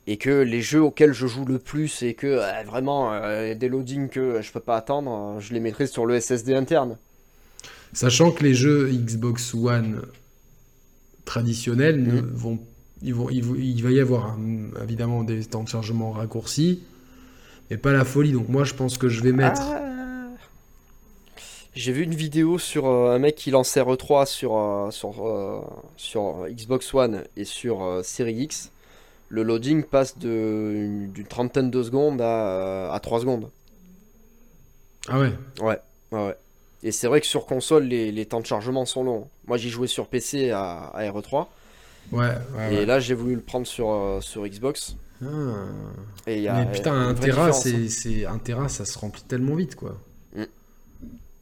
[0.08, 3.20] Et que les jeux auxquels je joue le plus et que euh, vraiment
[3.56, 6.98] des loadings que je peux pas attendre, je les mettrai sur le SSD interne.
[7.94, 10.04] Sachant que les jeux Xbox One
[11.26, 12.30] traditionnels ne Mhm.
[12.36, 12.75] vont, ils
[13.06, 16.82] il va y avoir un- évidemment des temps de chargement raccourcis,
[17.70, 18.32] mais pas la folie.
[18.32, 19.62] Donc moi, je pense que je vais mettre.
[19.64, 19.82] Ah.
[21.76, 25.60] J'ai vu une vidéo sur euh, un mec qui lançait RE3 sur, euh, sur, euh,
[25.98, 28.72] sur Xbox One et sur Series X.
[29.28, 33.50] Le loading passe de- d'une trentaine de secondes à, à 3 secondes.
[35.10, 35.32] Ah ouais.
[35.62, 35.80] Ouais,
[36.12, 36.36] ouais, ouais.
[36.84, 39.28] Et c'est vrai que sur console, les, les temps de chargement sont longs.
[39.48, 41.48] Moi, j'ai joué sur PC à, à RE3.
[42.12, 42.28] Ouais.
[42.58, 42.86] ouais, et ouais.
[42.86, 44.96] là, j'ai voulu le prendre sur, euh, sur Xbox.
[45.24, 45.28] Ah.
[46.28, 47.52] Et il y a, Mais putain, un Tera, hein.
[47.52, 49.98] c'est, un Tera, ça se remplit tellement vite, quoi.
[50.36, 50.44] Mm.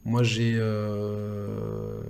[0.04, 2.00] Moi, j'ai, euh,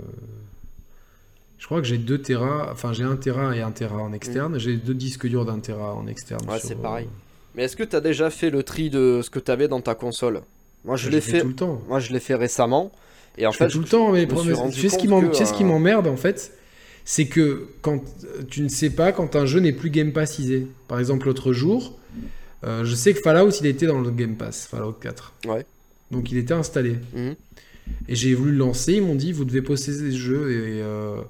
[1.59, 4.59] je crois que j'ai 2 Tera, enfin j'ai 1 Tera et 1 Tera en externe.
[4.59, 6.45] J'ai deux disques durs d'un Tera en externe.
[6.45, 6.51] Mm.
[6.51, 7.09] Ouais, sur, c'est euh, pareil.
[7.55, 9.81] Mais est-ce que tu as déjà fait le tri de ce que tu avais dans
[9.81, 10.43] ta console?
[10.85, 11.81] Moi, je l'ai fait, tout le temps.
[11.89, 12.93] moi, je l'ai fait récemment.
[13.37, 14.99] Et en je fait, fais tout le temps, mais tu sais ce
[15.55, 16.53] qui euh, m'emmerde en fait?
[17.05, 18.03] C'est que quand
[18.49, 20.67] tu ne sais pas quand un jeu n'est plus Game Passisé.
[20.89, 21.99] Par exemple, l'autre jour,
[22.65, 25.35] euh, je sais que Fallout il était dans le Game Pass, Fallout 4.
[25.47, 25.67] Ouais.
[26.11, 26.97] Donc il était installé.
[27.15, 27.35] Mhm.
[28.09, 31.21] Et j'ai voulu le lancer, ils m'ont dit vous devez posséder ce jeu et, euh,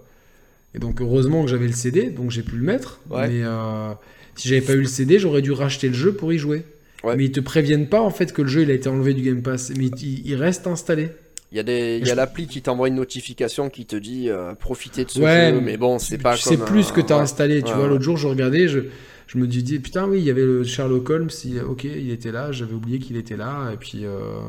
[0.75, 3.01] et donc heureusement que j'avais le CD, donc j'ai pu le mettre.
[3.11, 3.29] Ouais.
[3.29, 3.93] Mais euh,
[4.37, 6.65] si j'avais pas eu le CD, j'aurais dû racheter le jeu pour y jouer.
[7.03, 7.17] Ouais.
[7.17, 9.23] Mais ils te préviennent pas en fait que le jeu il a été enlevé du
[9.23, 11.11] Game Pass, mais il, il reste installé.
[11.55, 13.95] Il y a, des, il y Je- a l'appli qui t'envoie une notification qui te
[13.95, 16.57] dit euh, profitez de ce Ouais, jeu, mais bon, c'est pas tu comme.
[16.59, 17.23] sais plus ce que euh, tu as ouais.
[17.23, 17.63] installé.
[17.63, 18.81] Tu Ouais, vois, l'autre jour, je regardais, je,
[19.29, 21.31] je me disais, putain, oui, il y avait le Sherlock Holmes.
[21.45, 23.71] il- ok, il était là, j'avais oublié qu'il était là.
[23.73, 24.41] Et puis, euh,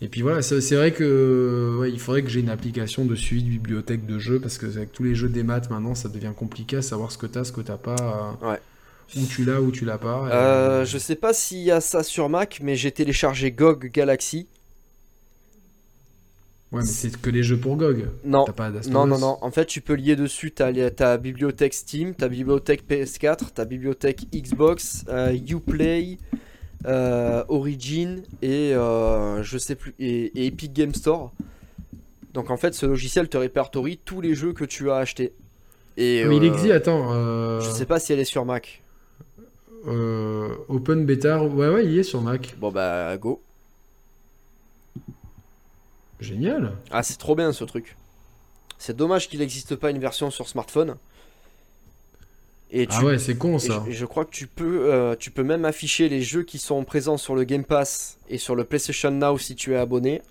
[0.00, 3.14] et puis voilà, c'est c'est vrai que ouais, il faudrait que j'ai une application de
[3.14, 6.08] suivi de bibliothèque de jeux parce que avec tous les jeux des maths maintenant, ça
[6.08, 8.34] devient compliqué à savoir ce que tu as, ce que tu pas.
[8.42, 8.58] euh, Ouais.
[9.14, 10.26] Où tu l'as, où tu l'as pas.
[10.28, 13.90] et- Euh, je sais pas s'il y a ça sur Mac, mais j'ai téléchargé GOG
[13.92, 14.46] Galaxy.
[16.72, 18.06] Ouais, mais c'est que les jeux pour GOG.
[18.24, 19.36] Non, pas non, non, non.
[19.42, 24.26] En fait, tu peux lier dessus ta, ta bibliothèque Steam, ta bibliothèque PS4, ta bibliothèque
[24.32, 26.16] Xbox, euh, Uplay,
[26.86, 31.30] euh, Origin et euh, je sais plus et, et Epic Game Store.
[32.32, 35.32] Donc en fait, ce logiciel te répertorie tous les jeux que tu as achetés.
[35.96, 37.60] Et Mais il euh, existe, attends.
[37.60, 38.82] Je sais pas si elle est sur Mac.
[39.86, 42.56] Open Beta, ouais, ouais, il est sur Mac.
[42.58, 43.42] Bon bah go.
[46.22, 46.72] Génial.
[46.90, 47.96] Ah, c'est trop bien ce truc.
[48.78, 50.96] C'est dommage qu'il n'existe pas une version sur smartphone.
[52.70, 53.82] Et tu Ah ouais, c'est con ça.
[53.84, 56.58] je, et je crois que tu peux, euh, tu peux même afficher les jeux qui
[56.58, 60.22] sont présents sur le Game Pass et sur le PlayStation Now si tu es abonné.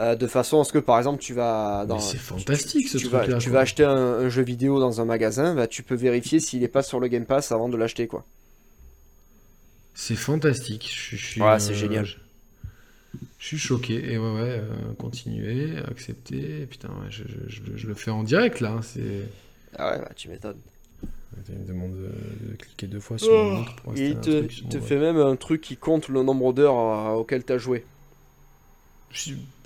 [0.00, 3.20] euh, de façon à ce que par exemple tu vas dans c'est fantastique, ce vas,
[3.20, 6.40] truc-là, tu vas acheter un, un jeu vidéo dans un magasin, bah, tu peux vérifier
[6.40, 8.24] s'il n'est pas sur le Game Pass avant de l'acheter quoi.
[9.94, 10.90] C'est fantastique.
[10.92, 12.06] Je, je suis, Ouais, c'est génial.
[13.44, 14.12] Je, suis choqué.
[14.12, 16.66] Et ouais, ouais, euh, continuer, accepter.
[16.66, 18.70] Putain, ouais, je, je- je le- je le fais en direct là.
[18.78, 19.28] hein, C'est.
[19.76, 20.56] Ah ouais, bah, tu m'étonnes.
[21.50, 24.68] Il me demande de, de cliquer deux fois sur une montre pour il te, il
[24.68, 27.84] te fait même un truc qui compte le nombre d'heures euh, auxquelles tu as joué.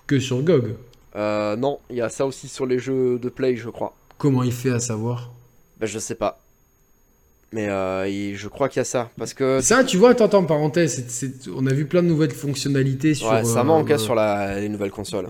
[0.06, 0.74] Que sur GOG.
[1.14, 3.94] Euh, non, il y a ça aussi sur les jeux de Play, je crois.
[4.16, 5.30] Comment il fait à savoir?
[5.78, 6.40] Bah, je sais pas.
[7.53, 9.11] Mais euh, il- je crois qu'il y a ça.
[9.16, 13.15] Parce que Ça, tu vois, attends, attends, parenthèse, on a vu plein de nouvelles fonctionnalités
[13.15, 15.29] sur, ouais, ça euh, manque hein, euh, sur la, les nouvelles consoles.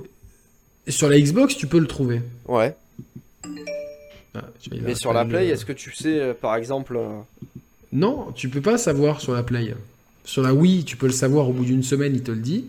[0.88, 2.20] sur la Xbox, tu peux le trouver.
[2.46, 2.74] Ouais.
[4.34, 4.42] Ah,
[4.82, 6.96] Mais sur la Play, le- est-ce que tu sais, euh, par exemple.
[6.96, 7.08] euh,
[7.92, 9.74] Non, tu peux pas savoir sur la Play.
[10.24, 12.66] Sur la Wii, tu peux le savoir au bout d'une semaine, il te le dit.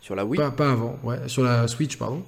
[0.00, 1.18] Sur la Wii Pas, pas avant, ouais.
[1.26, 2.22] Sur la Switch, pardon.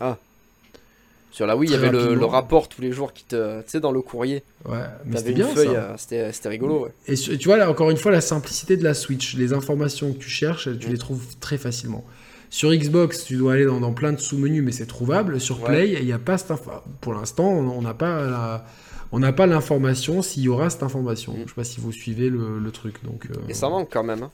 [1.31, 3.61] Sur la Wii, il y avait le, rapport tous les jours qui te.
[3.63, 6.93] Tu sais, dans le courrier, Ouais, mais c'était bien euh, c'était rigolo, ouais.
[7.07, 9.37] Et tu vois, là, encore une fois, la simplicité de la Switch.
[9.37, 10.93] Les informations que tu cherches, tu Mm.
[10.93, 12.05] les trouves très facilement.
[12.51, 15.39] Sur Xbox, tu dois aller dans, dans plein de sous-menus, mais c'est trouvable.
[15.39, 15.61] Sur.
[15.63, 16.71] Play, il n'y a pas cette info.
[17.03, 18.65] Pour l'instant, on n'a pas la-
[19.11, 21.33] On n'a pas l'information s'il y aura cette information.
[21.33, 21.37] Mm.
[21.45, 23.03] Je sais pas si vous suivez le, le truc.
[23.05, 24.23] Donc, euh, Et ça manque quand même.
[24.23, 24.31] hein.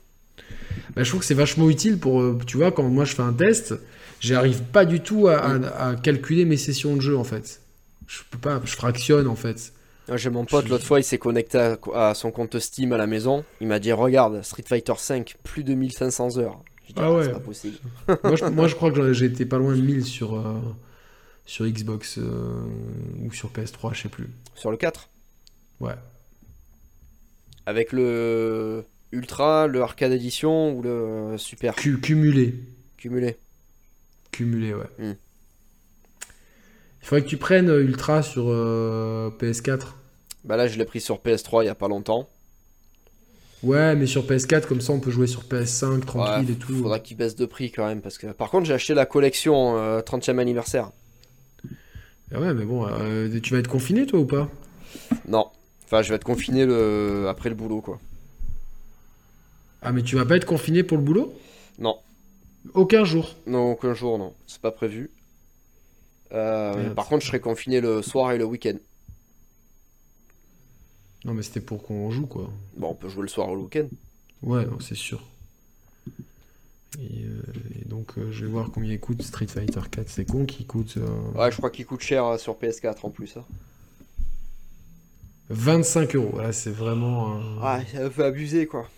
[0.97, 2.21] bah, je trouve que c'est vachement utile pour.
[2.21, 3.75] euh, tu vois, quand moi je fais un test,
[4.21, 7.61] j'arrive pas du tout à, à- à calculer mes sessions de jeu en fait.
[8.07, 9.73] Je peux pas, je fractionne en fait.
[10.09, 11.79] Moi, J'ai mon pote, l'autre fois, il s'est connecté à,
[12.11, 13.43] à son compte Steam à la maison.
[13.63, 16.61] Il m'a dit Regarde, Street Fighter 5, plus de 1500 heures.
[16.87, 17.25] Dit, Ah ouais.
[17.25, 17.77] C'est pas possible.
[18.23, 20.61] moi, je, moi, je crois que été pas loin de 1000 sur, euh,
[21.47, 22.67] sur Xbox euh,
[23.25, 24.29] ou sur PS3, je sais plus.
[24.55, 25.09] Sur le 4
[25.81, 25.95] Ouais.
[27.65, 31.75] Avec le Ultra, le Arcade Edition ou le Super?
[31.77, 32.55] Cu- cumulé.
[32.99, 33.39] cumulé.
[34.35, 34.89] Cumulé, ouais.
[34.99, 35.15] Hmm.
[37.01, 39.93] Il faudrait que tu prennes euh, Ultra sur euh, PS4.
[40.43, 42.29] Bah là, je l'ai pris sur PS3 il y a pas longtemps.
[43.63, 46.75] Ouais, mais sur PS4, comme ça, on peut jouer sur PS5 tranquille Ouais, et tout.
[46.75, 48.01] Faudra qu'il baisse de prix quand même.
[48.01, 50.91] Parce que par contre, j'ai acheté la collection euh, 30e anniversaire.
[52.35, 54.51] Ah ouais, mais bon, euh, tu vas être confiné toi ou pas?
[55.29, 55.47] Non.
[55.85, 57.27] Enfin, je vais être confiné le...
[57.29, 58.01] après le boulot, quoi.
[59.81, 61.33] Ah, mais tu vas pas être confiné pour le boulot?
[61.79, 61.99] Non.
[62.73, 63.37] Aucun jour.
[63.47, 64.35] Non, aucun jour, non.
[64.47, 65.11] C'est pas prévu.
[66.33, 66.95] Euh, Merde.
[66.95, 68.77] par contre, je serai confiné le soir et le week-end.
[71.25, 72.51] Non, mais c'était pour qu'on joue, quoi.
[72.77, 73.87] Bon, on peut jouer le soir ou le week-end.
[74.43, 75.23] Ouais, c'est sûr.
[77.01, 77.43] Et, euh,
[77.81, 80.09] et donc, euh, je vais voir combien il coûte Street Fighter 4.
[80.09, 80.97] C'est con qu'il coûte
[81.35, 83.37] Ouais, je crois qu'il coûte cher sur PS4 en plus.
[83.37, 83.45] hein.
[85.51, 86.39] 25 euros.
[86.41, 87.37] Là, c'est vraiment.
[87.63, 88.89] Ouais, c'est un peu abusé, quoi.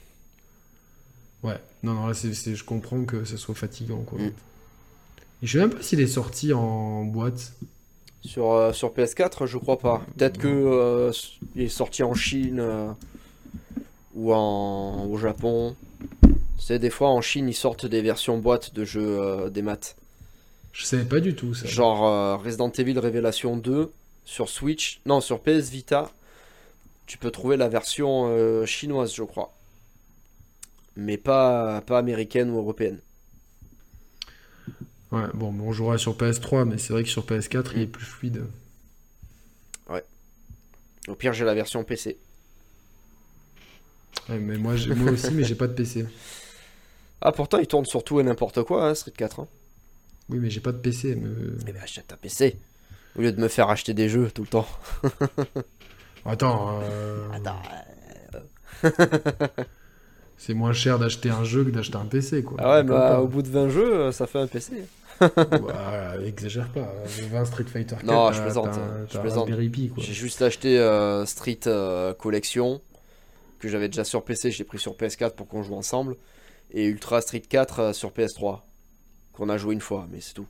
[1.47, 4.18] Ouais, non, non, là, je comprends que ce soit fatigant, quoi.
[4.18, 4.32] Mm.
[5.43, 7.52] Et je sais même pas s'il est sorti en boîte.
[8.23, 10.02] Sur, euh, sur PS4, je crois pas.
[10.16, 11.12] Peut-être que euh,
[11.55, 12.90] il est sorti en Chine euh,
[14.14, 15.77] ou en, au Japon.
[16.59, 19.97] C'est des fois en Chine, ils sortent des versions boîte de jeux euh, des maths.
[20.73, 21.66] Je savais pas du tout ça.
[21.66, 23.93] Genre euh, Resident Evil Révélation 2
[24.24, 26.10] sur Switch, non sur PS Vita,
[27.06, 29.56] tu peux trouver la version euh, chinoise, je crois.
[30.97, 33.01] Mais pas, pas américaine ou européenne.
[35.12, 38.05] Ouais, bon, on jouera sur PS3, mais c'est vrai que sur PS4, il est plus
[38.05, 38.44] fluide.
[41.09, 42.18] Au pire, j'ai la version PC.
[44.28, 46.06] Ouais, mais moi, moi aussi, mais j'ai pas de PC.
[47.23, 49.40] Ah, pourtant, il tourne sur tout et n'importe quoi, hein, Street 4.
[49.40, 49.48] hein.
[50.28, 51.16] Oui, mais j'ai pas de PC.
[51.16, 51.31] Mais...
[51.66, 52.59] Eh ben, achète ta PC.
[53.16, 54.68] Au lieu de me faire acheter des jeux tout le temps.
[56.27, 57.62] Attends, euh, Attends.
[60.39, 62.59] c'est moins cher d'acheter un jeu que d'acheter un PC, quoi.
[62.61, 64.85] Ah ouais, bah, au bout de 20 jeux, euh, ça fait un PC.
[65.21, 66.93] Bah, exagère pas.
[67.05, 68.79] 20 Street Fighter 4, Non, je plaisante,
[69.11, 69.49] je plaisante.
[69.99, 72.81] J'ai juste acheté euh, Street euh, Collection,
[73.59, 76.17] que j'avais déjà sur PC, j'ai pris sur PS4 pour qu'on joue ensemble.
[76.73, 78.61] Et Ultra Street 4 euh, sur PS3,
[79.33, 80.47] qu'on a joué une fois, mais c'est tout.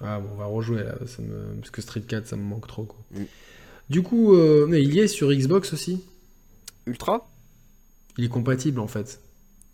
[0.00, 1.54] Ah bon, on va rejouer là, ça me...
[1.60, 2.98] parce que Street 4, ça me manque trop, quoi.
[3.12, 3.24] Mm.
[3.90, 4.34] Du coup,
[4.66, 6.02] mais il y est sur Xbox aussi?
[6.86, 7.28] Ultra?
[8.18, 9.20] Il est compatible, en fait.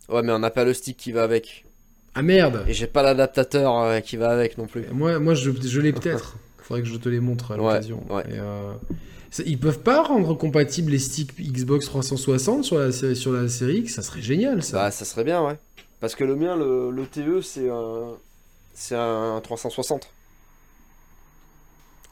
[0.09, 1.65] Ouais, mais on n'a pas le stick qui va avec.
[2.15, 4.85] Ah merde Et j'ai pas l'adaptateur euh, qui va avec non plus.
[4.91, 6.37] Moi, moi je, je l'ai peut-être.
[6.57, 8.03] Faudrait que je te les montre à l'occasion.
[8.09, 8.23] ouais.
[8.29, 8.73] Euh,
[9.45, 13.77] ils peuvent pas rendre compatibles les sticks Xbox 360 sur la, série- sur la série
[13.77, 14.77] X Ça serait génial, ça.
[14.77, 15.57] Bah, ça serait bien, ouais.
[16.01, 18.15] Parce que le mien, le, le TE, c'est un.
[18.73, 20.09] C'est un 360.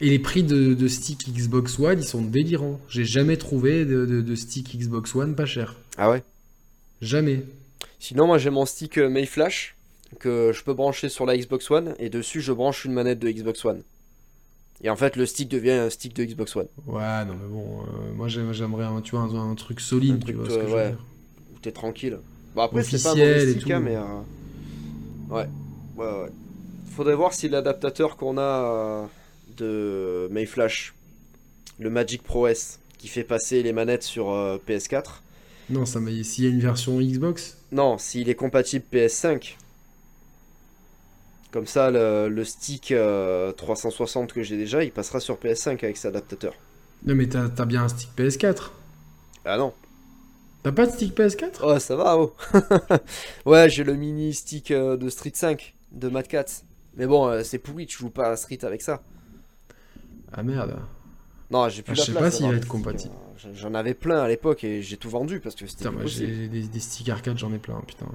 [0.00, 2.80] Et les prix de, de stick Xbox One, ils sont délirants.
[2.88, 5.76] J'ai jamais trouvé de, de, de stick Xbox One pas cher.
[5.98, 6.22] Ah ouais?
[7.02, 7.44] Jamais.
[7.98, 9.76] Sinon, moi j'ai mon stick euh, Mayflash
[10.18, 13.30] que je peux brancher sur la Xbox One et dessus je branche une manette de
[13.30, 13.82] Xbox One.
[14.82, 16.66] Et en fait, le stick devient un stick de Xbox One.
[16.86, 20.14] Ouais, non, mais bon, euh, moi j'aime- j'aimerais un, tu vois, un, un truc solide,
[20.14, 20.94] Un tu truc, vois ce que euh, ouais.
[21.54, 22.18] Où t'es tranquille.
[22.54, 23.72] Bon, après, c'est pas un et stick, tout.
[23.74, 23.96] hein, mais.
[23.96, 24.02] euh,
[25.28, 25.46] Ouais,
[25.96, 26.28] ouais, ouais.
[26.90, 29.08] Faudrait voir si l'adaptateur qu'on a
[29.60, 30.94] de Mayflash,
[31.78, 35.04] le Magic Pro S, qui fait passer les manettes sur euh, PS4,
[35.70, 39.56] Non, ça m'a s'il y a une version Xbox, Non, s'il est compatible PS5.
[41.50, 45.96] Comme ça, le, le stick euh, 360 que j'ai déjà, il passera sur PS5 avec
[45.96, 46.54] cet adaptateur.
[47.04, 48.70] non mais t'as bien un stick PS4.
[49.44, 49.72] Ah non.
[50.62, 52.34] T'as pas de stick PS4 Oh, ça va, oh.
[53.46, 56.64] ouais, j'ai le mini stick euh, de Street 5 de Mad Catz.
[56.96, 59.02] Mais bon, euh, c'est pourri, tu joues pas à Street avec ça.
[60.32, 60.76] Ah merde.
[61.50, 63.12] Non, j'ai plus Ah, la je sais place pas s'il va être compatible.
[63.44, 66.06] euh, j'en- avais plein à l'époque et j'ai tout vendu parce que c'était Putain, moi
[66.06, 68.06] j'ai des, des sticks arcade, j'en ai plein, putain.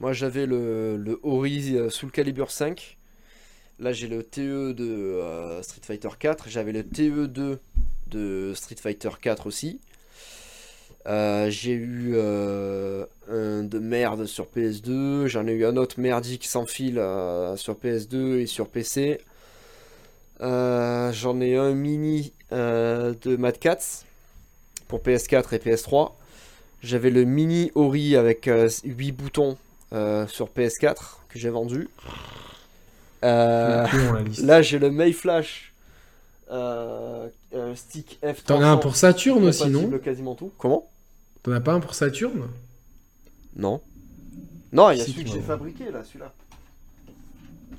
[0.00, 2.98] Moi j'avais le, le Ori euh, Soul Calibur 5.
[3.78, 6.48] Là j'ai le TE de euh, Street Fighter 4.
[6.48, 7.58] J'avais le TE2
[8.10, 9.80] de Street Fighter 4 aussi.
[11.06, 15.26] Euh, j'ai eu euh, un de merde sur PS2.
[15.26, 19.18] J'en ai eu un autre merdique sans fil euh, sur PS2 et sur PC.
[20.42, 24.04] Euh, J'en ai un mini euh, de Mad Cats
[24.88, 26.12] pour PS4 et PS3.
[26.82, 28.50] J'avais le mini Ori avec
[28.84, 29.56] 8 boutons
[29.92, 30.96] euh, sur PS4
[31.28, 31.88] que j'ai vendu.
[33.24, 33.86] Euh,
[34.42, 35.72] là j'ai le May Flash
[36.50, 38.42] euh, euh, stick F300.
[38.46, 39.88] T'en as un pour Saturn aussi, non?
[39.98, 40.50] Quasiment tout.
[40.58, 40.88] Comment?
[41.42, 42.48] T'en as pas un pour Saturn
[43.56, 43.80] Non.
[44.72, 46.32] Non, il y a celui que j'ai fabriqué là, celui-là.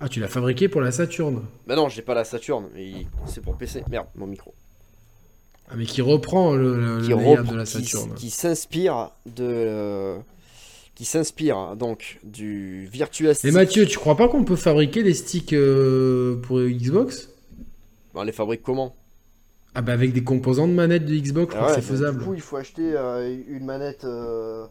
[0.06, 1.42] Ah, tu l'as fabriqué pour la Saturn.
[1.66, 3.84] Bah non, j'ai pas la Saturn, mais il- c'est pour PC.
[3.90, 4.54] Merde, mon micro.
[5.70, 8.14] Ah, mais qui reprend le, le, Qui, le layout reprend- de la qui- Saturn.
[8.16, 10.18] qui s'inspire de euh,
[10.96, 13.52] qui s'inspire donc du Virtua Et.
[13.52, 17.30] Mathieu, tu crois pas qu'on peut fabriquer des sticks euh, pour Xbox?
[18.14, 18.94] Bah, on les fabrique comment?
[19.74, 22.20] Ah bah avec des composants de manette de Xbox, je Ah ouais, c'est faisable.
[22.20, 24.68] Du coup, il faut acheter euh, une manette euh,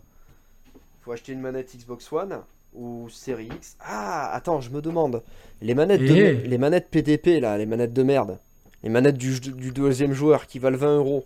[1.01, 2.39] faut acheter une manette Xbox One
[2.75, 3.77] ou Series X.
[3.81, 5.23] Ah, attends, je me demande.
[5.61, 6.33] Les manettes de Eh.
[6.47, 8.39] les manettes PDP là, les manettes de merde.
[8.83, 11.25] Les manettes du, du deuxième joueur qui valent 20 euros.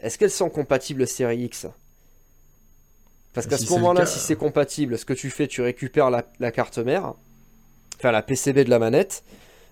[0.00, 1.66] Est-ce qu'elles sont compatibles Series X?
[3.34, 6.24] Parce qu'à Si ce moment-là, si c'est compatible, ce que tu fais, tu récupères la,
[6.38, 7.14] la carte mère,
[7.98, 9.24] enfin la PCB de la manette,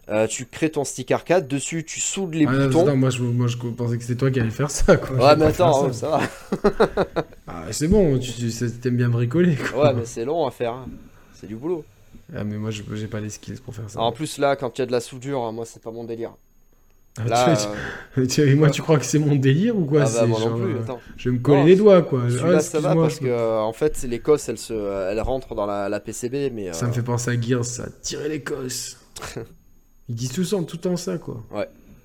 [0.08, 2.82] euh, tu crées ton stick arcade, dessus tu soudes les Ah, non, boutons.
[2.82, 4.96] attends, moi, je, moi je pensais que c'était toi qui allais faire ça.
[4.96, 5.16] Quoi.
[5.16, 5.86] Ouais, mais attends, ça.
[5.86, 7.14] hein, ça va.
[7.46, 9.56] Ah, c'est bon, tu, tu t'aimes bien bricoler.
[9.56, 9.84] Quoi.
[9.88, 10.72] Ouais, mais c'est long à faire.
[10.72, 10.86] hein.
[11.34, 11.84] C'est du boulot.
[12.34, 14.00] Ah, mais moi j'ai pas les skills pour faire ça.
[14.00, 16.04] En plus, là, quand il y a de la soudure, hein, moi, c'est pas mon
[16.04, 16.32] délire.
[17.18, 17.56] Ah, Là,
[18.14, 20.04] tu- euh, tu- moi tu crois que c'est mon délire ou quoi?
[20.06, 20.76] Ah bah, moi genre, non plus.
[20.76, 21.00] euh, Attends.
[21.16, 22.22] Je vais me coller Non, les doigts quoi.
[22.44, 24.72] Ah, ça va parce que, euh, en fait, l'Écosse, elle, se,
[25.10, 26.72] elle rentre dans la, la PCB, mais.
[26.72, 27.86] Ça me fait penser à Gears, ça.
[28.02, 28.96] Tirer l'Écosse.
[30.10, 31.42] Ils disent tout, ça, tout le temps ça quoi.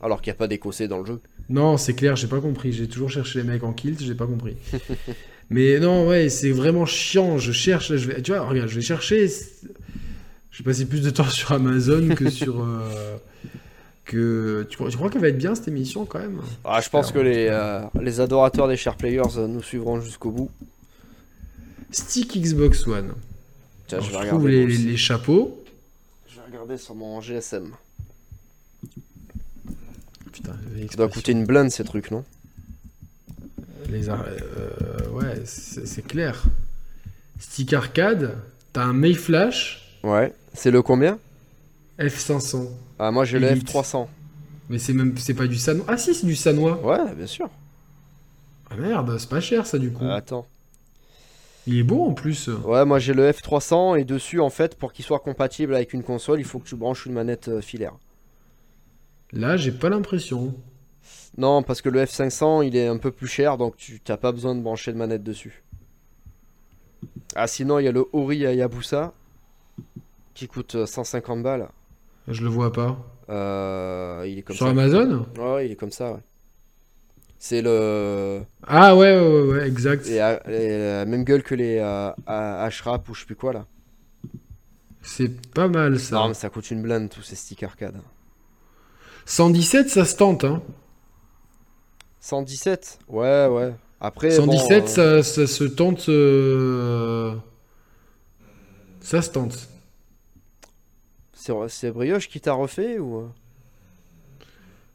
[0.02, 1.20] Alors qu'il n'y a pas d'écossais dans le jeu.
[1.50, 2.72] Non, c'est clair, j'ai pas compris.
[2.72, 4.56] J'ai toujours cherché les mecs en kilt, j'ai pas compris.
[5.50, 7.38] Mais non, ouais, c'est vraiment chiant.
[7.40, 9.28] Je cherche, là, je vais, tu vois, regarde, je vais chercher.
[9.28, 12.62] Je vais passer plus de temps sur Amazon que sur.
[12.62, 13.18] euh,
[14.06, 16.40] que tu crois, tu crois qu'elle va être bien cette émission quand même?
[16.64, 20.30] Ah, je pense que les, euh, les adorateurs des Share Players euh, nous suivront jusqu'au
[20.30, 20.52] bout.
[21.92, 23.14] Stick Xbox One.
[23.88, 24.68] Tiens, Alors, je je vais trouve regarder.
[24.68, 25.64] les, les chapeaux.
[26.30, 27.72] Je vais regarder sur mon GSM.
[30.32, 30.54] Putain,
[30.92, 32.24] Ça doit coûter une blinde ces trucs, non
[33.90, 36.44] Les ar- euh, ouais, c'est c'est clair.
[37.40, 38.36] Stick arcade,
[38.74, 40.34] t'as un May Flash Ouais.
[40.54, 41.20] C'est le combien
[42.00, 42.68] F500.
[43.00, 43.70] Ah, moi j'ai le Elite.
[43.70, 44.08] F300.
[44.70, 45.86] Mais c'est même, c'est pas du Sanois.
[45.88, 46.82] Ah si, c'est du Sanois.
[46.84, 47.50] Ouais, bien sûr.
[48.70, 50.04] Ah merde, c'est pas cher ça du coup.
[50.04, 50.46] Euh, attends.
[51.68, 52.48] Il est beau en plus.
[52.48, 56.04] Ouais, moi j'ai le F300 et dessus, en fait, pour qu'il soit compatible avec une
[56.04, 57.94] console, il faut que tu branches une manette euh, filaire.
[59.34, 60.54] Là, j'ai pas l'impression.
[61.38, 64.32] Non, parce que le F500 il est un peu plus cher donc tu t'as pas
[64.32, 65.64] besoin de brancher de manette dessus.
[67.36, 69.14] Ah, sinon il y a le Ori Hayabusa
[70.34, 71.68] qui coûte euh, 150 balles.
[72.28, 72.98] Je le vois pas.
[73.30, 74.72] Euh, il est comme Sur ça.
[74.72, 76.20] Amazon Ouais, il est comme ça, ouais.
[77.38, 78.42] C'est le.
[78.66, 80.08] Ah ouais, ouais, ouais, ouais, exact.
[80.08, 83.54] et, euh, et, la même gueule que les euh, Ashrap ou je sais plus quoi
[83.54, 83.66] là.
[85.02, 86.16] C'est pas mal ça.
[86.16, 88.02] Non, mais ça coûte une blinde tous ces sticks arcade.
[89.26, 90.44] 117, ça se tente.
[90.44, 90.62] Hein.
[92.22, 93.74] 117 Ouais, ouais.
[94.00, 94.32] Après.
[94.32, 96.10] 117, bon, euh, ça, se tente.
[96.10, 97.34] euh,
[99.02, 99.68] Ça se tente.
[101.68, 103.30] c'est- Brioche qui t'a refait ou?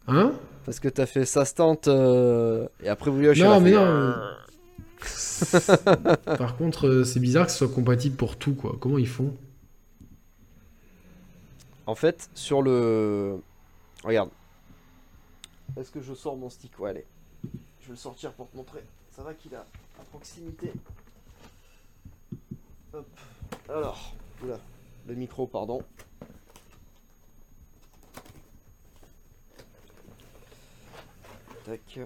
[0.08, 0.32] Hein?
[0.64, 3.38] Parce que t'as fait ça se tente euh, et après Brioche.
[3.38, 4.14] Non, mais fait, non.
[6.36, 8.76] Par contre, c'est bizarre que ce soit compatible pour tout, quoi.
[8.80, 9.34] Comment ils font?
[11.86, 13.36] En fait, sur le.
[14.04, 14.30] Regarde.
[15.76, 17.06] Est-ce que je sors mon stick Ouais, allez.
[17.80, 18.82] Je vais le sortir pour te montrer.
[19.14, 20.72] Ça va qu'il a à proximité.
[22.92, 23.06] Hop.
[23.68, 24.14] Alors.
[24.42, 24.58] Oula.
[25.06, 25.82] Le micro, pardon.
[31.64, 32.00] Tac.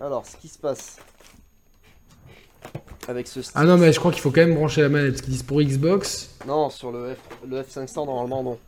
[0.00, 0.98] Alors, ce qui se passe
[3.08, 3.56] avec ce stick.
[3.56, 5.12] Ah non, mais je crois qu'il faut quand même brancher la manette.
[5.12, 7.18] Parce qu'ils disent pour Xbox, Non, sur le, F...
[7.46, 8.58] le F500, normalement, non.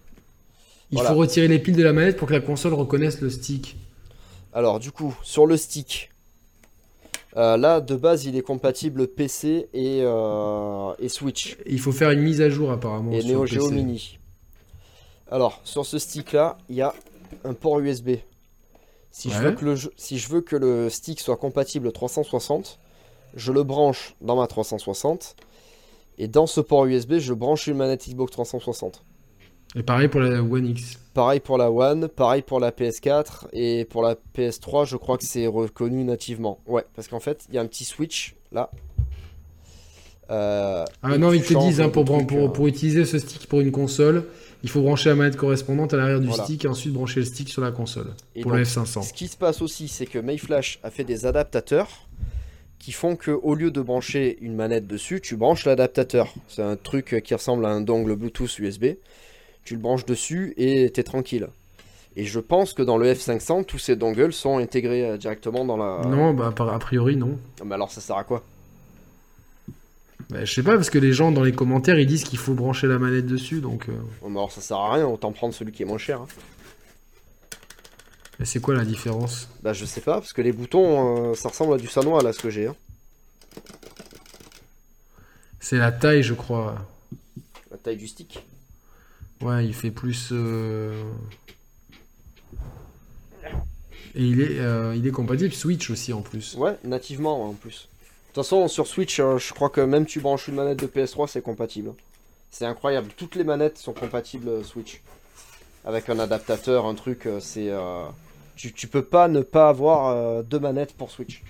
[0.93, 1.11] Il Voilà.
[1.11, 3.77] faut retirer les piles de la manette pour que la console reconnaisse le stick.
[4.53, 6.11] Alors, du coup, sur le stick,
[7.37, 11.57] euh, là, de base, il est compatible PC et, euh, et Switch.
[11.67, 13.13] Il faut faire une mise à jour apparemment.
[13.13, 13.47] et sur Neo.
[13.47, 14.19] Geo Mini.
[15.31, 16.93] Alors, sur ce stick-là, il y a
[17.45, 18.11] un port USB.
[19.11, 22.79] Si, je veux que le si je veux que le stick soit compatible 360,
[23.35, 25.37] je le branche dans ma 360
[26.19, 29.03] Et dans ce port USB, je branche une manette Xbox 360.
[29.75, 30.99] Et pareil pour la One X.
[31.15, 35.25] Pareil pour la One, pareil pour la PS4 et pour la PS3, je crois que
[35.25, 36.59] c'est reconnu nativement.
[36.67, 38.71] Ouais, parce qu'en fait, il y a un petit switch là.
[40.31, 43.73] Euh, ah non, ils te disent hein, pour, pour, pour, utiliser ce stick pour une
[43.73, 44.25] console,
[44.63, 47.49] il faut brancher la manette correspondante à l'arrière du stick et ensuite brancher le stick
[47.49, 48.15] sur la console.
[48.41, 49.03] pour le F500.
[49.03, 51.89] Ce qui se passe aussi, c'est que Mayflash a fait des adaptateurs
[52.79, 56.33] qui font que au lieu de brancher une manette dessus, tu branches l'adaptateur.
[56.49, 58.85] C'est un truc qui ressemble à un dongle Bluetooth USB.
[59.65, 61.49] Tu le branches dessus et t'es tranquille.
[62.17, 65.77] Et je pense que dans le F500, tous ces dongles sont intégrés euh, directement dans
[65.77, 66.03] la.
[66.07, 67.39] Non, bah a priori non.
[67.61, 68.43] Ah, mais alors ça sert à quoi?
[70.29, 72.55] Bah, je sais pas, parce que les gens dans les commentaires ils disent qu'il faut
[72.55, 73.89] brancher la manette dessus, donc.
[73.89, 74.27] Euh...
[74.29, 76.21] alors ça sert à rien, autant prendre celui qui est moins cher.
[76.21, 76.27] Hein.
[78.39, 79.49] Mais c'est quoi la différence?
[79.63, 82.33] Bah je sais pas, parce que les boutons, euh, ça ressemble à du sanois là
[82.33, 82.67] ce que j'ai.
[82.67, 82.77] Hein.
[85.61, 86.75] C'est la taille, je crois.
[87.71, 88.43] La taille du stick
[89.43, 90.29] Ouais, il fait plus.
[90.33, 91.03] Euh,
[94.15, 96.55] et il est, euh, il est compatible Switch aussi en plus.
[96.57, 97.89] Ouais, nativement en plus.
[98.33, 100.87] De toute façon, sur Switch, euh, je crois que même tu branches une manette de
[100.87, 101.93] PS3, c'est compatible.
[102.51, 103.11] C'est incroyable.
[103.15, 105.03] Toutes les manettes sont compatibles euh, Switch.
[105.85, 107.71] Avec un adaptateur, un truc, euh, c'est.
[108.57, 111.43] Tu, tu, peux pas ne pas avoir deux manettes pour Switch.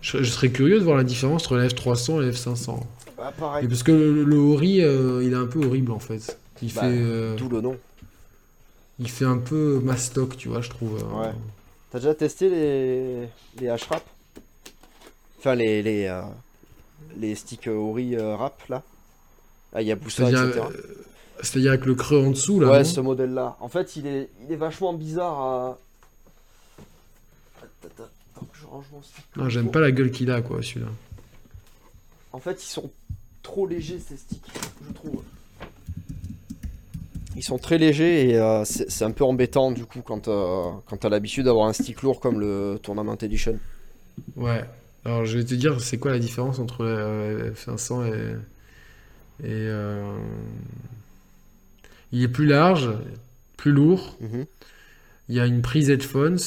[0.00, 2.80] Je, serais curieux de voir la différence entre la F300 et la F500.
[3.28, 3.68] Bah, pareil.
[3.68, 6.38] parce que le, Ori, il est un peu horrible en fait.
[6.62, 7.36] Il bah, fait.
[7.36, 7.76] Tout le nom.
[8.98, 10.94] Il fait un peu mastoc, tu vois, je trouve.
[10.94, 11.32] Ouais.
[11.90, 13.28] T'as déjà testé les,
[13.60, 14.02] les H-Rap?
[15.38, 16.22] Enfin, les, les, euh,
[17.16, 18.82] les sticks Ori euh, rap là?
[19.72, 20.64] Ah, il y a boussole, etc.
[21.40, 23.56] C'est-à-dire avec le creux en dessous là Ouais, ce modèle-là.
[23.60, 25.78] En fait, il est, il est vachement bizarre à.
[27.84, 28.08] Attends,
[28.52, 29.24] je range mon stick.
[29.36, 30.88] Non, j'aime pas la gueule qu'il a, quoi, celui-là.
[32.32, 32.90] En fait, ils sont
[33.48, 34.42] trop légers ces sticks,
[34.86, 35.22] je trouve.
[37.36, 41.08] Ils sont très légers et euh, c'est un peu embêtant du coup quand, quand t'as
[41.08, 43.58] l'habitude d'avoir un stick lourd comme le Tournament Edition.
[44.36, 44.64] Ouais,
[45.08, 48.10] alors, je vais te dire, c'est quoi la différence entre le F500 et.
[49.42, 50.18] et euh,
[52.12, 52.90] Il est plus large,
[53.56, 54.16] plus lourd.
[54.20, 54.44] Mhm.
[55.28, 56.38] Il y a une prise headphones.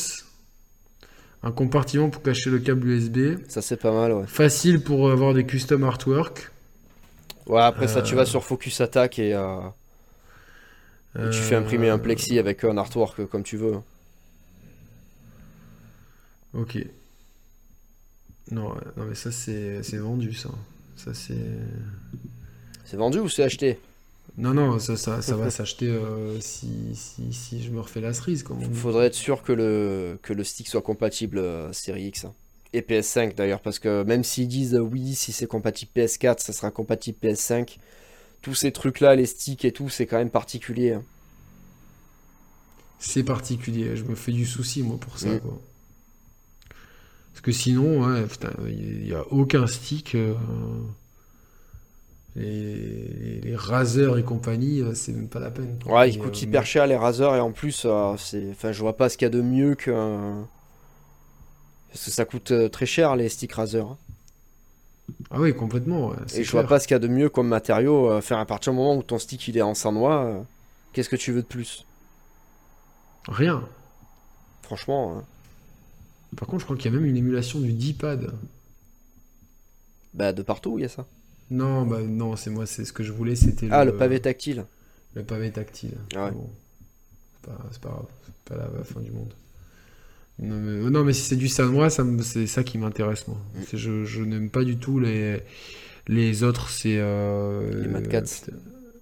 [1.41, 3.37] Un compartiment pour cacher le câble USB.
[3.47, 4.27] Ça, c'est pas mal, ouais.
[4.27, 6.51] Facile pour avoir des custom artwork.
[7.51, 8.25] Ouais, après ça, tu vas euh.
[8.25, 9.59] sur Focus Attack et, euh,
[11.19, 13.75] et tu fais imprimer un plexi avec un artwork comme tu veux.
[16.53, 16.77] Ok.
[18.51, 20.49] Non, non mais ça c'est vendu ça.
[20.95, 21.35] Ça c'est.
[22.85, 23.77] C'est vendu ou c'est acheté?
[24.37, 28.13] Non, non, ça, ça, ça va s'acheter euh, si, si, si, je me refais la
[28.13, 28.45] cerise.
[28.61, 32.23] Il faudrait être sûr que le, que le stick soit compatible euh, série X.
[32.23, 32.33] Hein.
[32.73, 36.53] Et PS5 d'ailleurs, parce que même s'ils disent euh, oui, si c'est compatible PS4, ça
[36.53, 37.77] sera compatible PS5.
[38.41, 40.93] Tous ces trucs-là, les sticks et tout, c'est quand même particulier.
[40.93, 41.03] Hein.
[42.97, 45.29] C'est particulier, je me fais du souci moi pour ça.
[45.29, 45.39] Mm.
[45.41, 45.61] Quoi.
[47.31, 48.25] Parce que sinon,
[48.67, 50.15] il n'y a aucun stick.
[50.15, 50.33] Euh,
[52.35, 55.77] les, les, et compagnie, euh, c'est même pas la peine.
[55.85, 57.87] Ouais, ils coûtent euh, hyper cher les Razer et en plus,
[58.17, 59.91] c'est, enfin, je vois pas ce qu'il y a de mieux que.
[61.91, 63.85] Parce que ça coûte très cher les sticks Razer.
[65.29, 66.13] Ah oui, complètement.
[66.33, 68.21] et je vois pas ce qu'il y a de mieux comme matériau.
[68.21, 70.45] faire à partir du moment où ton stick il est en sang
[70.93, 71.85] qu'est-ce que tu veux de plus?
[73.27, 73.63] Rien.
[74.63, 75.17] Franchement.
[75.17, 75.23] Hein.
[76.37, 78.33] Par contre, je crois qu'il y a même une émulation du D-pad.
[80.13, 81.05] Bah, de partout, il y a ça.
[81.49, 84.65] Non, bah non, c'est moi, c'est ce que je voulais, c'était Ah, le, pavé tactile.
[85.13, 85.97] Le pavé tactile.
[86.15, 86.31] Ah ouais.
[87.71, 89.33] c'est pas, grave, c'est pas la, fin du monde.
[90.41, 93.37] Non, mais, si c'est du Sanois, ça c'est ça qui m'intéresse, moi.
[93.55, 93.59] Mm.
[93.73, 95.39] Je, je n'aime pas du tout les,
[96.07, 96.97] les autres, c'est.
[96.97, 98.49] Euh, les Mad Cats.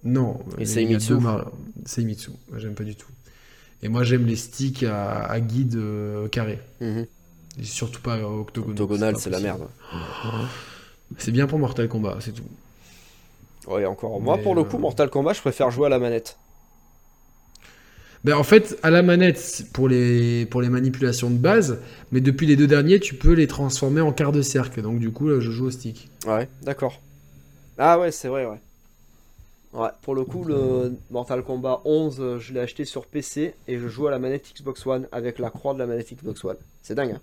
[0.04, 0.38] non.
[0.58, 1.14] Et Seimitsu.
[1.84, 3.10] Seimitsu, j'aime pas du tout.
[3.82, 6.60] Et moi, j'aime les sticks à, guide euh, carré.
[6.80, 7.06] Mhm.
[7.58, 8.72] Et surtout pas octogonal.
[8.72, 9.66] Octogonal, c'est la merde.
[11.16, 12.44] C'est bien pour Mortal Kombat, c'est tout.
[13.66, 14.20] Ouais, encore.
[14.20, 16.38] Moi, pour le coup, euh, Mortal Kombat, je préfère jouer à la manette.
[18.24, 21.78] Ben, en fait, à la manette, pour les, pour les manipulations de base,
[22.12, 24.82] mais depuis les deux derniers, tu peux les transformer en quart de cercle.
[24.82, 26.10] Donc, du coup, là, je joue au stick.
[26.26, 27.00] Ouais, d'accord.
[27.78, 28.60] Ah ouais, c'est vrai, ouais.
[29.72, 33.78] Ouais, pour le coup, le Mortal Kombat 11, euh, je l'ai acheté sur PC et
[33.78, 36.56] je joue à la manette Xbox One avec la croix de la manette Xbox One.
[36.82, 37.12] C'est dingue.
[37.12, 37.20] Hein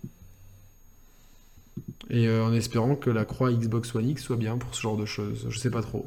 [2.09, 4.97] et euh, en espérant que la croix Xbox One X soit bien pour ce genre
[4.97, 5.45] de choses.
[5.49, 6.05] Je sais pas trop.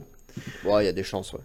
[0.65, 1.41] Ouais, il y a des chances, ouais.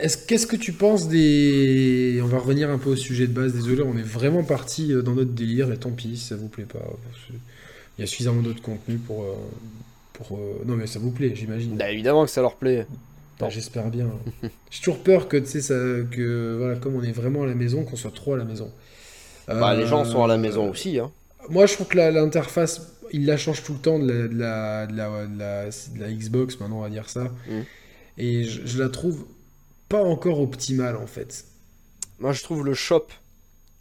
[0.00, 2.20] Est-ce, qu'est-ce que tu penses des.
[2.22, 5.02] On va revenir un peu au sujet de base, désolé, on est vraiment parti euh,
[5.02, 6.84] dans notre délire et tant pis si ça vous plaît pas.
[7.98, 9.24] Il y a suffisamment d'autres contenus pour,
[10.12, 11.76] Pour, Non, mais ça vous plaît, j'imagine.
[11.76, 12.86] Bah, évidemment que ça leur plaît.
[13.40, 14.08] Bah, j'espère bien.
[14.70, 17.54] J'ai toujours peur que, tu sais, ça, que, voilà, comme on est vraiment à la
[17.54, 18.70] maison, qu'on soit trop à la maison.
[19.48, 20.98] Bah, les gens sont à la maison aussi.
[20.98, 21.10] Hein.
[21.48, 25.26] Moi, je trouve que l'interface, il la change tout le temps de la, de la,
[25.26, 27.24] de la, Xbox, maintenant, on va dire ça.
[27.48, 27.60] Mm.
[28.18, 29.26] Et je, la trouve
[29.88, 31.44] pas encore optimale, en fait.
[32.18, 33.06] Moi, je trouve le shop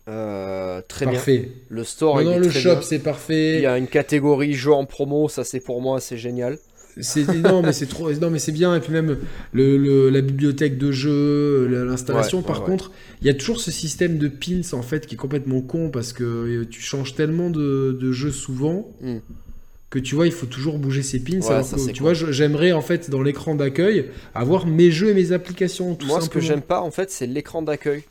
[0.07, 1.51] euh, très parfait.
[1.69, 3.55] Le store, non, le shop, c'est parfait.
[3.57, 6.57] Il y a une catégorie jeux en promo, ça, c'est pour moi, c'est génial.
[6.99, 9.19] C'est non mais c'est trop non mais c'est bien et puis même
[9.51, 12.41] le, la bibliothèque de jeux, l'installation.
[12.41, 15.61] par contre, il y a toujours ce système de pins en fait qui est complètement
[15.61, 18.89] con parce que euh, tu changes tellement de, de jeux souvent.
[19.01, 19.19] Hmm.
[19.89, 21.39] Que tu vois, il faut toujours bouger ses pins.
[21.93, 25.95] tu vois, j'aimerais en fait dans l'écran d'accueil avoir mes jeux et mes applications.
[25.95, 28.03] Tout Moi, ce que j'aime pas en fait, c'est l'écran d'accueil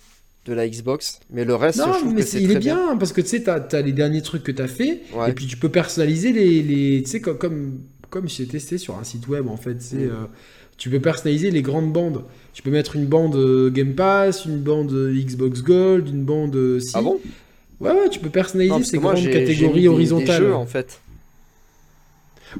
[0.47, 3.12] de la Xbox, mais le reste, non, je trouve mais c'est il est bien, parce
[3.12, 5.69] que tu sais, t'as as les derniers trucs que t'as fait, et puis tu peux
[5.69, 7.81] personnaliser les, les tu sais comme, comme
[8.11, 9.81] comme si j'ai testé sur un site web en fait.
[9.81, 10.11] C'est, mm.
[10.11, 10.27] euh,
[10.77, 12.23] tu peux personnaliser les grandes bandes.
[12.53, 16.57] Tu peux mettre une bande euh, Game Pass, une bande euh, Xbox Gold, une bande.
[16.94, 17.20] ah bon?
[17.81, 20.53] Ouais, ouais, tu peux personnaliser ces grandes catégories horizontales.
[20.53, 21.01] en fait.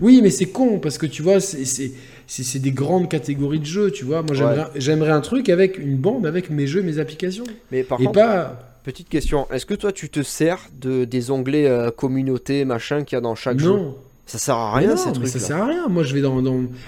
[0.01, 4.05] Oui, mais c'est con parce que tu vois, c'est des grandes catégories de jeux, tu
[4.05, 4.23] vois.
[4.23, 4.35] Moi,
[4.77, 7.45] j'aimerais un truc avec une bande avec mes jeux, mes applications.
[7.71, 8.79] Mais par contre, pas...
[8.85, 13.19] petite question, est-ce que toi, tu te sers de, des onglets communauté, machin qu'il y
[13.19, 13.71] a dans chaque jeu?
[13.71, 13.97] Non.
[14.29, 15.29] Ça sert à rien, ces trucs.
[15.29, 15.87] Ça sert à rien.
[15.87, 16.43] Moi, je vais dans,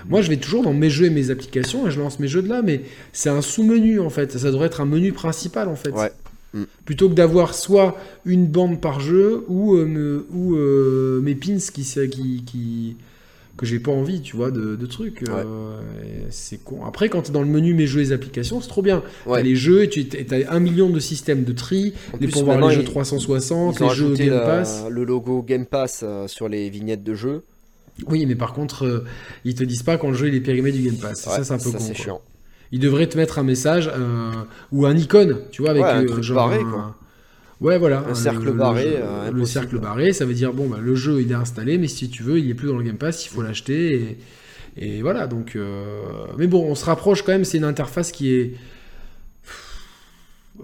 [0.09, 2.43] moi, je vais toujours dans mes jeux et mes applications et je lance mes jeux
[2.43, 2.82] de là, mais
[3.12, 4.36] c'est un sous-menu en fait.
[4.36, 5.90] Ça devrait être un menu principal en fait.
[5.90, 6.10] Ouais.
[6.54, 6.62] Mm.
[6.84, 11.82] Plutôt que d'avoir soit une bande par jeu ou, euh, ou euh, mes pins qui,
[11.82, 12.96] qui, qui,
[13.56, 15.28] que j'ai pas envie, tu vois, de, trucs.
[15.28, 15.80] Euh,
[16.30, 16.84] c'est con.
[16.86, 19.02] Après, quand tu es dans le menu mes jeux et applications, c'est trop bien.
[19.26, 22.60] T'as les jeux, et tu as un million de systèmes de tri, les pour voir
[22.68, 24.84] les jeux 360, les jeux Game Pass.
[24.90, 27.42] le logo Game Pass sur les vignettes de jeux.
[28.06, 29.04] Oui, mais par contre, euh,
[29.44, 31.20] ils te disent pas quand le jeu est périmé du Game Pass.
[31.20, 31.78] ça, c'est un peu con.
[31.80, 32.20] C'est chiant.
[32.73, 33.90] Ils devraient te mettre un message
[34.73, 36.95] ou un icône, tu vois, avec un truc genre, barré, quoi.
[37.61, 38.05] Ouais, voilà.
[38.09, 38.99] Un cercle barré.
[39.32, 42.09] Le, cercle barré, ça veut dire bon, bah, le jeu il est installé, mais si
[42.09, 44.19] tu veux, il est plus dans le Game Pass, il faut l'acheter.
[44.77, 45.57] Et, voilà, donc.
[45.57, 46.03] Euh,
[46.36, 48.55] mais bon, on se rapproche quand même, c'est une interface qui est.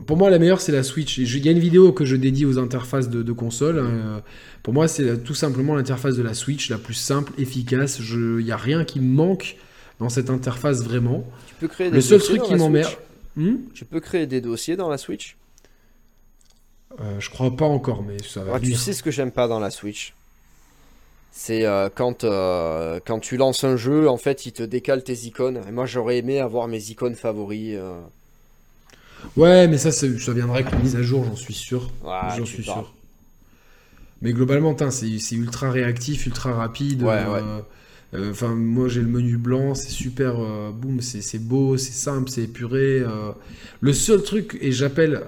[0.07, 1.19] Pour moi, la meilleure, c'est la Switch.
[1.19, 3.79] Il y a une vidéo que je dédie aux interfaces de, console.
[3.79, 4.23] Hein.
[4.63, 8.01] Pour moi, c'est tout simplement l'interface de la Switch, la plus simple, efficace.
[8.01, 9.57] Il n'y a rien qui manque
[10.01, 11.25] dans cette interface vraiment.
[11.49, 12.93] Tu peux créer des le seul truc qui m'emmerde.
[13.37, 15.37] Hmm tu peux créer des dossiers dans la Switch
[17.01, 18.53] euh, je crois pas encore, mais ça va.
[18.55, 20.15] Ah, tu sais ce que j'aime pas dans la Switch
[21.33, 25.25] C'est euh, quand, euh, quand tu lances un jeu, en fait, il te décale tes
[25.25, 25.61] icônes.
[25.69, 27.77] Et moi, j'aurais aimé avoir mes icônes favoris.
[29.37, 31.91] Ouais, mais ça, ça viendrait avec la mise à jour, j'en suis sûr.
[32.05, 32.93] j'en suis sûr.
[34.23, 37.03] Mais globalement, c'est ultra réactif, ultra rapide.
[37.03, 37.43] Ouais, ouais.
[38.15, 42.31] Euh, enfin, moi j'ai le menu blanc, c'est super, euh, boum, c'est beau, c'est simple,
[42.31, 43.01] c'est épuré.
[43.01, 43.33] Euh.
[43.81, 45.23] Le seul truc, et j'appelle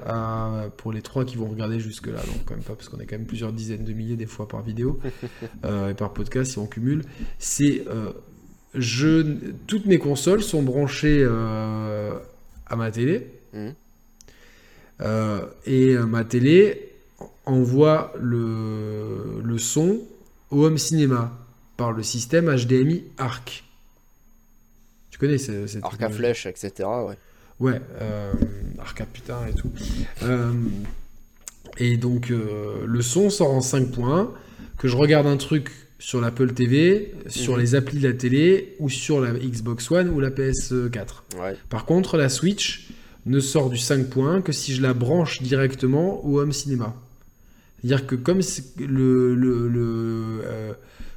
[0.76, 3.16] pour les trois qui vont regarder jusque-là, donc quand même pas, parce qu'on est quand
[3.16, 4.98] même plusieurs dizaines de milliers des fois par vidéo
[5.64, 7.02] et par podcast si on cumule,
[7.38, 7.84] c'est
[8.74, 9.36] je,
[9.66, 13.26] toutes mes consoles sont branchées à ma télé.
[13.52, 13.68] Mmh.
[15.66, 16.92] et ma télé
[17.44, 20.00] envoie le, le son
[20.50, 21.45] au home cinéma
[21.76, 23.64] par le système HDMI ARC.
[25.10, 26.88] Tu connais cette Arc à flèche, etc.
[27.06, 27.16] Ouais.
[27.58, 28.32] Ouais, euh,
[28.78, 29.70] arc à putain et tout.
[30.22, 30.52] Euh,
[31.78, 34.32] et donc, euh, le son sort en 5 points.
[34.76, 37.60] Que je regarde un truc sur l'Apple TV, sur mhm.
[37.60, 41.22] les applis de la télé, ou sur la Xbox One ou la PS4.
[41.70, 42.90] Par contre, la Switch
[43.24, 46.94] ne sort du 5 points que si je la branche directement au home cinéma.
[47.80, 48.40] C'est-à-dire que comme
[48.78, 50.42] le, le, le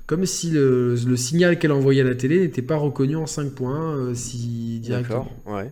[0.10, 3.96] comme si le, signal qu'elle envoyait à la télé n'était pas reconnu en 5 points
[3.96, 5.32] euh, si directement.
[5.46, 5.72] ouais.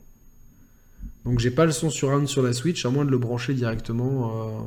[1.25, 3.55] Donc j'ai pas le son sur un sur la Switch, à moins de le brancher
[3.55, 4.59] directement euh,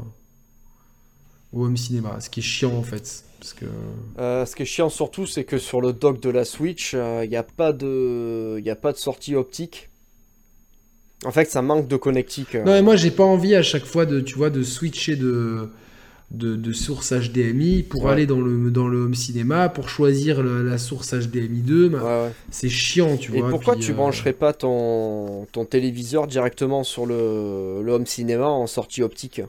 [1.52, 3.22] au home cinéma, ce qui est chiant en fait.
[3.38, 3.64] Parce que...
[4.18, 7.28] Euh, ce qui est chiant surtout, c'est que sur le dock de la Switch, il
[7.28, 8.60] n'y a, pas de...
[8.68, 9.88] a pas de sortie optique.
[11.24, 12.56] En fait, ça manque de connectique.
[12.56, 15.70] Non, mais moi j'ai pas envie à chaque fois de, tu vois, de switcher de
[16.30, 21.14] de, source HDMI pour aller dans le, dans le home cinéma, pour choisir la source
[21.14, 21.92] HDMI 2.
[22.50, 23.48] C'est chiant, tu vois.
[23.48, 28.46] Et pourquoi tu euh, brancherais pas ton, ton téléviseur directement sur le, le home cinéma
[28.46, 29.42] en sortie optique?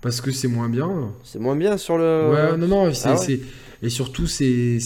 [0.00, 1.12] Parce que c'est moins bien.
[1.24, 2.30] C'est moins bien sur le.
[2.32, 3.16] Ouais, non, non, ah
[3.82, 4.78] et surtout, c'est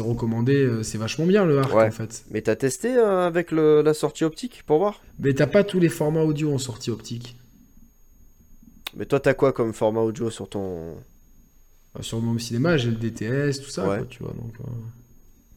[0.00, 2.24] recommandé, euh, c'est vachement bien le ARC en fait.
[2.30, 5.00] Mais t'as testé euh, avec la sortie optique pour voir?
[5.18, 7.36] Mais t'as pas tous les formats audio en sortie optique.
[8.96, 10.96] Mais toi, t'as quoi comme format audio sur ton.
[12.00, 14.32] Sur mon cinéma, j'ai le DTS, tout ça, quoi, tu vois.
[14.32, 14.54] Donc,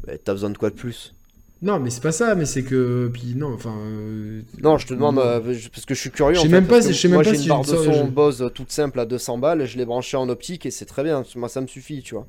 [0.08, 0.18] euh...
[0.24, 1.14] t'as besoin de quoi de plus?
[1.62, 3.10] Non, mais c'est pas ça, mais c'est que.
[3.14, 3.76] Puis non, enfin.
[3.78, 5.40] euh, Non, je te demande euh,
[5.72, 6.36] parce que je suis curieux.
[6.36, 7.66] Je en sais fait, même pas je sais moi, même pas j'ai si une barre
[7.66, 9.66] de son je- Bose toute simple à 200 balles.
[9.66, 11.24] Je l'ai branché en optique et c'est très bien.
[11.36, 12.28] Moi, ça me suffit, tu vois.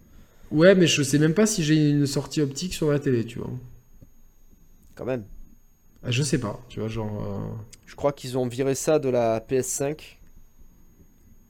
[0.52, 3.40] Ouais, mais je sais même pas si j'ai une sortie optique sur la télé, tu
[3.40, 3.50] vois.
[4.94, 5.24] Quand même.
[6.02, 7.24] Ah, je sais pas, tu vois, genre.
[7.24, 7.54] euh,
[7.86, 10.18] Je crois qu'ils ont viré ça de la PS5.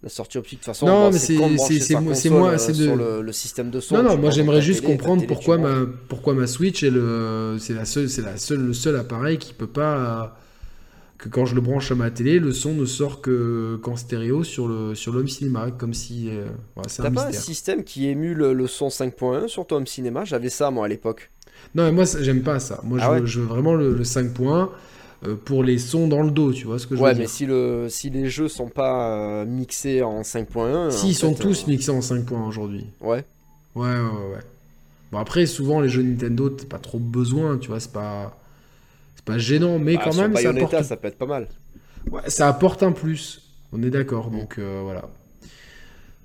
[0.02, 1.94] La sortie optique, de toute façon, Non, bon, mais c'est c'est-
[2.34, 3.96] moi- c'est euh, de- le, le système de son.
[3.96, 7.56] Non, non, moi j'aimerais juste télé, comprendre télé, pourquoi ma, pourquoi ma Switch est le,
[7.60, 10.36] c'est la seule, c'est la seule, le seul appareil qui peut pas,
[11.18, 14.44] que quand je le branche à ma télé, le son ne sort que qu'en stéréo
[14.44, 16.46] sur le, sur l'home cinéma, comme si, euh,
[17.00, 20.24] T'as pas un système qui émule le son 5.1 sur ton home cinéma?
[20.24, 21.30] J'avais ça, moi, à l'époque.
[21.74, 22.80] Non, mais moi j'aime pas ça.
[22.84, 23.20] Moi, Ah je, ouais?
[23.20, 24.66] veux, je veux vraiment le, le 5 points euh,
[25.44, 27.31] pour les sons dans le dos, tu vois ce que je Ouais, veux mais dire.
[27.31, 30.90] si, le, si les jeux sont pas euh, mixés en 5.1.
[30.90, 32.86] Si, en ils sont tous euh, mixés en 5 points aujourd'hui.
[33.01, 33.24] Ouais.
[33.74, 34.40] Ouais, ouais, ouais, ouais.
[35.12, 38.39] Bon, après, souvent, les jeux Nintendo, t'as pas trop besoin, tu vois, c'est pas.
[39.16, 41.49] C'est pas gênant, mais Bah, quand même, ça apporte, ça peut être pas mal.
[42.11, 43.43] ouais, ça apporte un plus.
[43.73, 44.39] On est d'accord, Mm.
[44.39, 45.09] donc euh, voilà.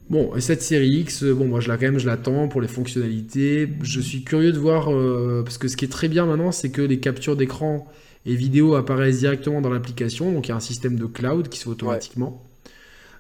[0.10, 2.62] Bon, et cette série X, euh, bon, moi, je la, quand même, je l'attends pour
[2.62, 3.68] les fonctionnalités.
[3.84, 6.70] Je suis curieux de voir, euh, parce que ce qui est très bien maintenant, c'est
[6.70, 7.86] que les captures d'écran
[8.28, 11.58] et vidéos apparaissent directement dans l'application, donc il y a un système de cloud qui
[11.58, 12.44] se fait automatiquement.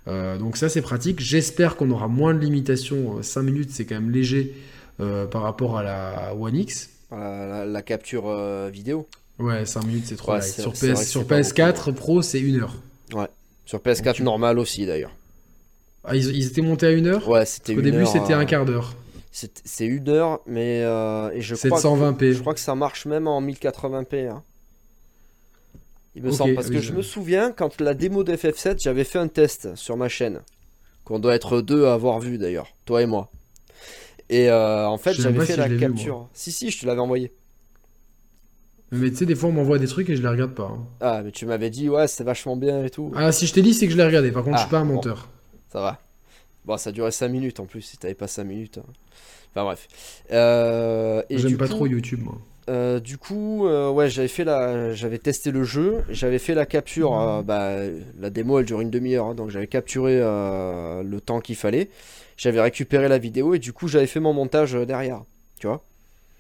[0.07, 1.19] Euh, donc ça, c'est pratique.
[1.19, 3.21] J'espère qu'on aura moins de limitations.
[3.23, 4.53] 5 minutes, c'est quand même léger
[4.99, 6.89] euh, par rapport à la One X.
[7.11, 9.07] La, la- la capture euh, vidéo.
[9.39, 11.93] Ouais, 5 minutes, c'est trop Ouais, Sur, c'est vrai PS, que sur c'est pas PS4
[11.93, 12.75] Pro, c'est 1 heure.
[13.65, 14.19] Sur PS4 Ok.
[14.21, 15.11] normal aussi, d'ailleurs.
[16.05, 18.45] Ah, ils, ils étaient montés à 1 heure Ouais, c'était Au début, c'était euh, un
[18.45, 18.95] quart d'heure.
[19.31, 22.17] c'est- C'est une heure, mais euh, et je crois, 720p.
[22.17, 24.29] que, je crois que ça marche même en 1080p.
[24.29, 24.43] hein.
[26.18, 28.80] Il me semble, parce oui, que je- je me souviens, quand la démo de FF7,
[28.81, 30.41] j'avais fait un test sur ma chaîne,
[31.06, 33.31] qu'on doit être deux à avoir vu d'ailleurs, toi et moi.
[34.30, 36.27] Et euh, en fait, j'avais fait si la vu, capture.
[36.34, 37.31] si, si, je te l'avais envoyé.
[38.91, 40.64] Mais tu sais, des fois, on m'envoie des trucs et je les regarde pas.
[40.73, 40.85] hein.
[41.02, 43.11] Ah, mais tu m'avais dit, ouais, c'est vachement bien et tout.
[43.15, 44.31] Ah, si je t'ai dit, c'est que je l'ai regardé.
[44.31, 44.95] Par contre, je Ah, suis pas un bon.
[44.95, 45.30] menteur.
[45.72, 45.99] Ça va.
[46.65, 48.80] Bon, ça durait 5 minutes en plus, si t'avais pas 5 minutes.
[48.80, 48.89] hein.
[49.52, 49.88] Enfin bref.
[50.31, 52.38] Euh, J'aime pas coup, trop YouTube, moi.
[52.69, 56.65] Euh, du coup, euh, ouais, j'avais fait la, j'avais testé le jeu, j'avais fait la
[56.65, 57.19] capture.
[57.19, 57.76] euh, bah,
[58.19, 61.89] la démo, elle dure une demi-heure, hein, donc j'avais capturé le temps qu'il fallait.
[62.38, 65.22] J'avais récupéré la vidéo et du coup, j'avais fait mon montage derrière.
[65.60, 65.84] Tu vois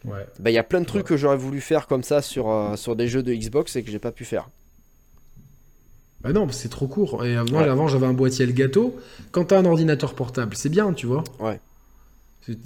[0.05, 0.25] Ouais.
[0.39, 2.95] Bah, il y a plein de trucs que j'aurais voulu faire comme ça sur, sur
[2.95, 4.47] des jeux de Xbox et que j'ai pas pu faire.
[6.21, 7.25] Bah non, c'est trop court.
[7.25, 7.67] Et avant, Ouais.
[7.67, 8.95] avant j'avais un boîtier Elgato.
[9.31, 11.23] Quand t'as un ordinateur portable, c'est bien, tu vois.
[11.39, 11.59] Ouais.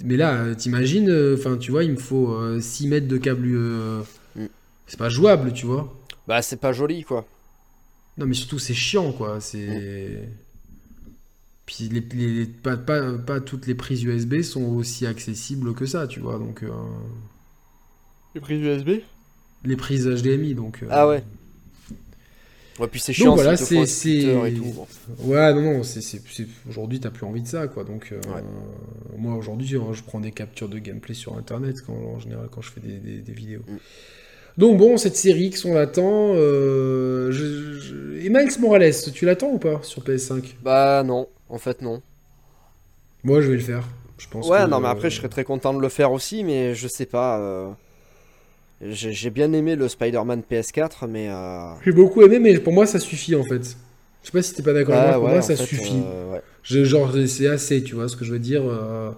[0.04, 3.46] Mais là, euh, t'imagines, enfin, tu vois, il me faut 6 mètres de câble.
[3.52, 4.02] euh,
[4.36, 4.46] Mm.
[4.86, 5.92] C'est pas jouable, tu vois.
[6.26, 7.26] Bah, c'est pas joli quoi.
[8.18, 9.40] Non, mais surtout, c'est chiant, quoi.
[9.40, 10.28] C'est.
[11.66, 15.86] Puis les, les- les- pas, pas, pas toutes les prises USB sont aussi accessibles que
[15.86, 16.38] ça, tu vois.
[16.38, 16.70] Donc, euh,
[18.34, 19.02] Les prises USB
[19.64, 20.82] les prises HDMI, donc.
[20.82, 21.22] euh, Ah ouais.
[22.82, 24.86] Ouais, puis c'est chiant, voilà, c'est- bon.
[25.20, 25.82] Ouais, non, non,
[26.68, 27.84] aujourd'hui, t'as plus envie de ça, quoi.
[27.84, 28.42] Donc, euh, Ouais.
[29.16, 32.60] moi, aujourd'hui, euh, je prends des captures de gameplay sur Internet, quand, en général, quand
[32.60, 33.60] je fais des, des- des vidéos.
[33.68, 33.76] Mm.
[34.58, 36.32] Donc, bon, cette série X, on l'attend.
[36.34, 41.58] Euh, je, je- Et Miles Morales, tu l'attends ou pas sur PS5 Bah non, en
[41.58, 42.02] fait non.
[43.24, 43.84] Moi, je vais le faire.
[44.18, 46.44] Je pense Ouais, que- non, mais après, je serais très content de le faire aussi,
[46.44, 47.76] mais je sais pas.
[48.90, 51.28] J'ai bien aimé le Spider-Man PS4, mais.
[51.30, 53.76] euh, J'ai beaucoup aimé, mais pour moi, ça suffit, en fait.
[54.22, 56.02] Je sais pas si t'es pas d'accord avec ah, moi, pour moi, ça fait, suffit.
[56.04, 56.42] euh, ouais.
[56.62, 59.10] Je- genre, c'est assez, tu vois ce que je veux dire euh,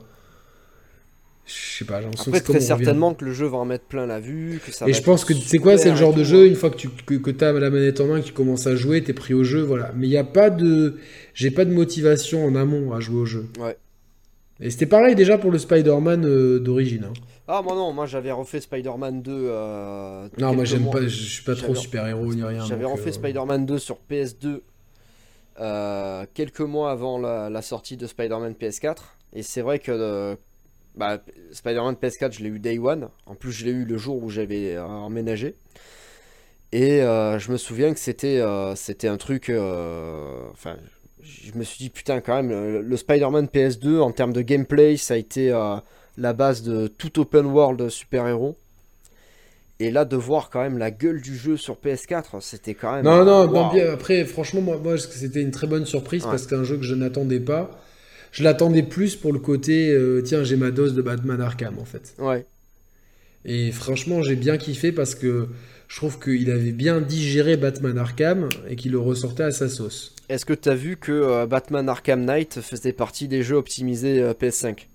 [1.46, 3.84] Je sais pas, j'ai l'impression que très revient- certainement que le jeu va en mettre
[3.84, 6.14] plein la vue, que ça Et va je pense que c'est quoi, c'est le genre
[6.14, 8.32] de jeu, une fois que tu que, que as la manette en main, que tu
[8.32, 9.92] commences à jouer, t'es pris au jeu, voilà.
[9.96, 10.96] Mais il n'y a pas de.
[11.34, 13.46] J'ai pas de motivation en amont à jouer au jeu.
[13.58, 13.76] Ouais.
[14.60, 17.04] Et c'était pareil déjà pour le Spider-Man euh, d'origine.
[17.04, 17.12] hein.
[17.48, 19.32] Ah, moi non, moi j'avais refait Spider-Man 2.
[19.32, 22.64] euh, Non, moi j'aime pas, je suis pas trop super-héros ni rien.
[22.64, 24.60] J'avais refait euh, Spider-Man 2 sur PS2
[25.60, 28.96] euh, quelques mois avant la, la sortie de Spider-Man PS4.
[29.34, 30.36] Et c'est vrai que
[30.96, 31.18] bah,
[31.52, 33.08] Spider-Man PS4, je l'ai eu Day One.
[33.26, 35.56] En plus, je l'ai eu le jour où j'avais emménagé.
[36.72, 38.42] Et je me souviens que c'était
[38.76, 39.48] c'était un truc.
[39.50, 40.76] Enfin,
[41.24, 44.96] je me suis dit, putain, quand même, le, le Spider-Man PS2, en termes de gameplay,
[44.96, 45.76] ça a été euh,
[46.18, 48.56] la base de tout open world super-héros.
[49.80, 53.04] Et là, de voir quand même la gueule du jeu sur PS4, c'était quand même.
[53.04, 56.30] Non, non, euh, bien, après, franchement, moi, moi c'était une très bonne surprise Ouais.
[56.30, 57.70] parce que c'est un jeu que je n'attendais pas.
[58.30, 61.84] Je l'attendais plus pour le côté, euh, tiens, j'ai ma dose de Batman Arkham en
[61.84, 62.14] fait.
[62.18, 62.46] Ouais,
[63.44, 65.48] Et franchement, j'ai bien kiffé parce que
[65.88, 70.13] je trouve qu'il avait bien digéré Batman Arkham et qu'il le ressortait à sa sauce.
[70.28, 74.20] Est-ce que tu as vu que euh, Batman Arkham Knight faisait partie des jeux optimisés
[74.22, 74.86] euh, PS5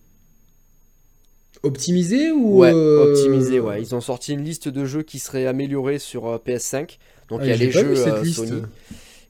[1.61, 3.81] Optimisé ou Ouais, euh, optimisé, ouais.
[3.81, 6.97] Ils ont sorti une liste de jeux qui seraient améliorés sur euh, PS5.
[7.29, 8.47] Donc Ah, il y a les jeux cette euh, liste.
[8.47, 8.61] Sony.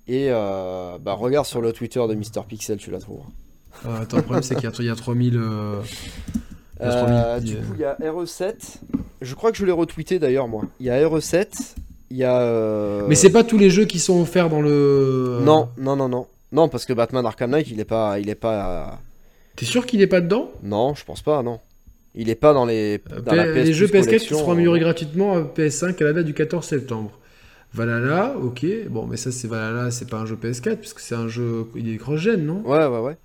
[0.08, 3.28] Et euh, bah, regarde sur le Twitter de Mister Pixel, tu la trouveras.
[3.86, 5.38] Ah, attends, le problème c'est qu'il y a- y a 3000.
[5.38, 5.82] euh,
[6.80, 8.54] il y a Euh, 3000, du euh, coup, il y a RE7.
[9.22, 10.64] Je crois que je l'ai retweeté d'ailleurs, moi.
[10.80, 11.48] Il y a RE7.
[12.11, 12.41] Il y a.
[12.41, 15.40] euh, Mais c'est pas tous les jeux qui sont offerts dans le.
[15.41, 16.27] Non, non, non, non.
[16.52, 18.19] Non, parce que Batman Arkham Knight, il est pas.
[18.19, 18.99] Il est pas.
[19.56, 20.52] T'es sûr qu'il est pas dedans?
[20.64, 21.60] Non, je pense pas, non.
[22.15, 23.02] Il est pas dans les.
[23.11, 26.02] Euh, Dans la PS Les jeux Plus PS4 qui seront euh, améliorés gratuitement à PS5
[26.02, 27.11] à la date du 14 septembre.
[27.73, 28.65] Valhalla, ok.
[28.90, 31.68] Bon, mais ça, c'est Valhalla, c'est pas un jeu PS4, puisque c'est un jeu.
[31.76, 32.61] Il est cross-gen, non?
[32.65, 33.18] Ouais, ouais, ouais.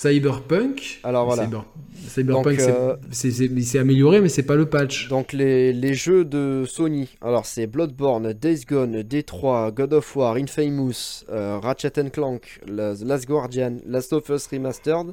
[0.00, 1.00] Cyberpunk.
[1.04, 1.44] Alors, voilà.
[1.46, 1.64] Cyber-
[2.08, 5.08] Cyberpunk, c'est- euh, amélioré, mais c'est pas le patch.
[5.08, 10.36] Donc les, les jeux de Sony, alors c'est Bloodborne, Days Gone, D3, God of War,
[10.36, 15.12] Infamous, euh, Ratchet and Clank, Last Guardian, Last of Us Remastered,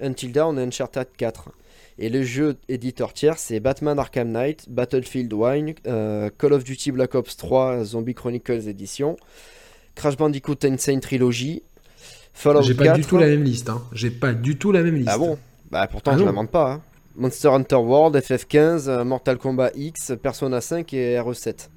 [0.00, 1.50] Until Dawn et Uncharted 4.
[1.98, 6.92] Et le jeu éditeur tiers, c'est Batman Arkham Knight, Battlefield 1, euh, Call of Duty
[6.92, 9.16] Black Ops 3, Zombie Chronicles Edition,
[9.94, 11.62] Crash Bandicoot Insane Trilogy,
[12.32, 12.86] Fallout J'ai 4.
[12.92, 13.68] pas du tout la même liste.
[13.68, 13.82] Hein.
[13.92, 15.10] J'ai pas du tout la même liste.
[15.12, 15.38] Ah bon?
[15.70, 16.72] Bah pourtant Ah je demande pas.
[16.72, 16.80] hein.
[17.14, 21.68] Monster Hunter World, FF15, euh, Mortal Kombat X, Persona 5 et RE7.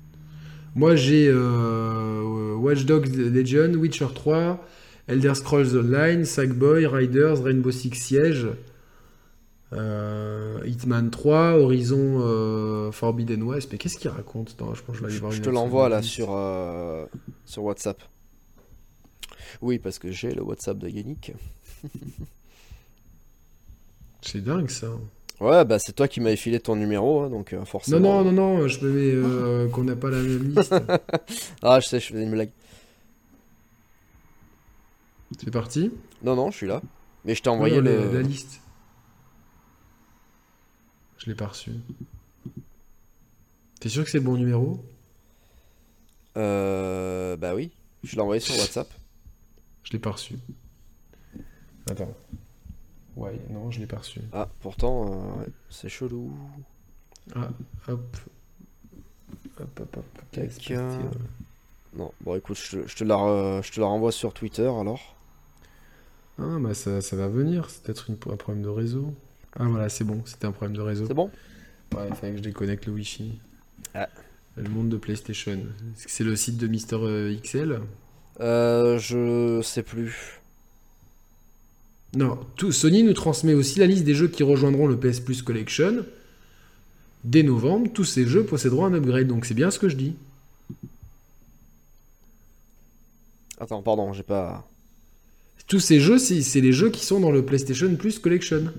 [0.75, 4.59] Moi, j'ai euh, Watch Dogs Legion, Witcher 3,
[5.07, 8.47] Elder Scrolls Online, Sackboy, Riders, Rainbow Six Siege,
[9.73, 13.69] euh, Hitman 3, Horizon euh, Forbidden West.
[13.71, 14.51] Mais qu'est-ce qu'il raconte?
[14.57, 16.29] Attends, je pense que je vais aller Je, voir je une te l'envoie là sur
[17.57, 18.01] WhatsApp.
[19.61, 21.31] Oui, parce que j'ai le WhatsApp de Yannick.
[24.21, 24.87] C'est dingue ça.
[25.39, 28.23] Ouais, bah c'est toi qui m'avais filé ton numéro, hein, donc euh, Non, forcément.
[28.23, 30.73] non, non, non, je me mets euh, qu'on n'a pas la même liste.
[31.61, 32.49] Ah, je sais, je faisais une blague.
[35.39, 35.91] C'est parti.
[36.23, 36.81] Non, non, je suis là.
[37.25, 38.05] Mais je t'ai Non, envoyé non, le.
[38.05, 38.61] la, la liste.
[41.17, 41.71] Je l'ai pas reçu.
[43.81, 44.83] T'es sûr que c'est le bon numéro?
[46.37, 47.71] Euh, bah oui,
[48.03, 48.87] je l'ai envoyé sur WhatsApp.
[49.85, 50.35] Je l'ai pas reçu.
[51.89, 52.13] Attends.
[53.15, 54.19] Ouais, non, je l'ai pas reçu.
[54.33, 55.05] Ah, pourtant,
[55.39, 56.35] euh, c'est chelou.
[57.33, 57.49] Ah,
[57.87, 58.17] hop.
[59.59, 60.05] Hop, hop, hop.
[60.37, 60.49] Ouais.
[61.97, 64.67] Non, bon écoute, je, te- je te la, re- je te la renvoie sur Twitter
[64.67, 65.15] alors.
[66.37, 67.69] Ah, bah ça, ça va venir.
[67.69, 69.13] C'est peut-être une- un problème de réseau.
[69.57, 70.21] Ah, voilà, c'est bon.
[70.25, 71.05] C'était un problème de réseau.
[71.07, 71.31] C'est bon?
[71.95, 73.39] Ouais, il fallait que je déconnecte le Wi-Fi.
[73.93, 74.09] Ah.
[74.57, 75.53] Le monde de PlayStation.
[75.53, 77.79] Est-ce que c'est le site de Mister euh, XL
[78.39, 80.41] Euh, je sais plus.
[82.15, 85.41] Non, tout, Sony nous transmet aussi la liste des jeux qui rejoindront le PS Plus
[85.41, 86.05] Collection.
[87.23, 90.15] Dès novembre, tous ces jeux posséderont un upgrade, donc c'est bien ce que je dis.
[93.59, 94.67] Attends, pardon, j'ai pas.
[95.67, 98.71] Tous ces jeux, c'est c'est les jeux qui sont dans le PlayStation Plus Collection.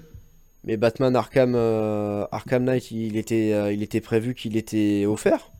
[0.64, 5.50] Mais Batman Arkham, euh, Arkham Knight, il était, euh, il était prévu qu'il était offert?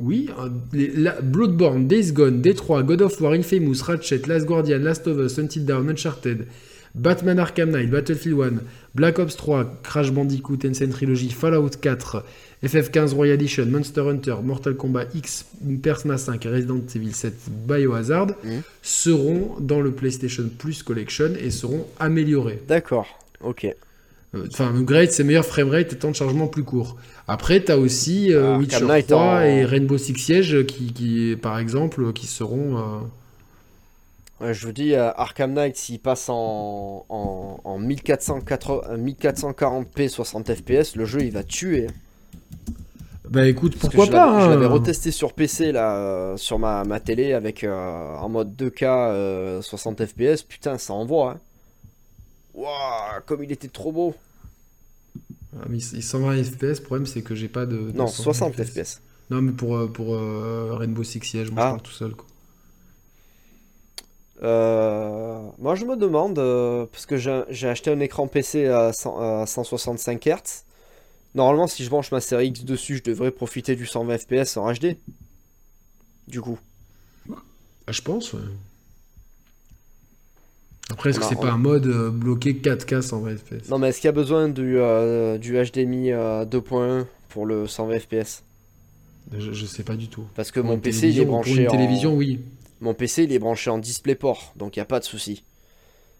[0.00, 0.28] Oui,
[0.96, 5.38] la- Bloodborne, Days Gone, D3, God of War, Infamous, Ratchet, Last Guardian, Last of Us,
[5.38, 6.46] Until Dawn, Uncharted,
[6.94, 8.60] Batman Arkham Knight, Battlefield 1,
[8.94, 12.24] Black Ops 3, Crash Bandicoot, Insane Trilogy, Fallout 4,
[12.64, 15.44] FF15 Royal Edition, Monster Hunter, Mortal Kombat X,
[15.82, 17.34] Persona 5 et Resident Evil 7
[17.68, 18.62] Biohazard Mhm.
[18.82, 22.60] seront dans le PlayStation Plus Collection et seront améliorés.
[22.66, 23.06] D'accord,
[23.42, 23.66] ok.
[24.34, 26.96] Euh, Enfin, upgrade, c'est meilleur framerate et temps de chargement plus court.
[27.26, 30.66] Après, tu as aussi euh, Ah, Witcher Arkham Knight 3 en- et Rainbow Six Siege
[30.66, 32.78] qui, qui, par exemple, qui seront.
[32.78, 32.82] euh,
[34.40, 40.08] Ouais, je vous dis, euh, Arkham Knight, s'il passe en, en, en 1480 euh, 1440p
[40.08, 41.88] 60 fps, le jeu il va tuer.
[43.28, 44.50] Bah écoute, Parce pourquoi je l'avais- pas Je hein.
[44.50, 49.62] l'avais retesté sur PC là, sur ma, ma télé avec euh, en mode 2K euh,
[49.62, 50.42] 60 fps.
[50.42, 51.32] Putain, ça envoie.
[51.32, 51.38] Hein.
[52.54, 54.14] Waouh, comme il était trop beau.
[55.56, 57.76] Ah, mais il- 120 FPS, le problème c'est que j'ai pas de.
[57.94, 59.00] Non, 120 60 fps.
[59.30, 61.66] Non, mais pour, euh, pour euh, Rainbow Six Siege, moi Ah.
[61.66, 62.14] je parle tout seul.
[62.14, 62.26] Quoi.
[64.42, 68.92] Euh, moi je me demande, euh, parce que j'ai j'ai acheté un écran PC à,
[68.92, 70.64] 100 à 165 Hz.
[71.34, 74.72] Normalement, si je branche ma série X dessus, je devrais profiter du 120 fps en
[74.72, 74.96] HD.
[76.26, 76.58] Du coup.
[77.86, 78.40] Ah, je pense, ouais.
[80.90, 83.88] Après, est-ce que c'est on pas un mode euh, bloqué 4K 120 FPS Non, mais
[83.88, 88.42] est-ce qu'il y a besoin du, euh, du HDMI euh, 2.1 pour le 120 fps
[89.38, 90.24] je, je sais pas du tout.
[90.34, 91.70] Parce que Pour mon PC il est branché Pour une en...
[91.70, 92.40] télévision, oui.
[92.80, 95.44] Mon PC il est branché en DisplayPort, donc il n'y a pas de souci.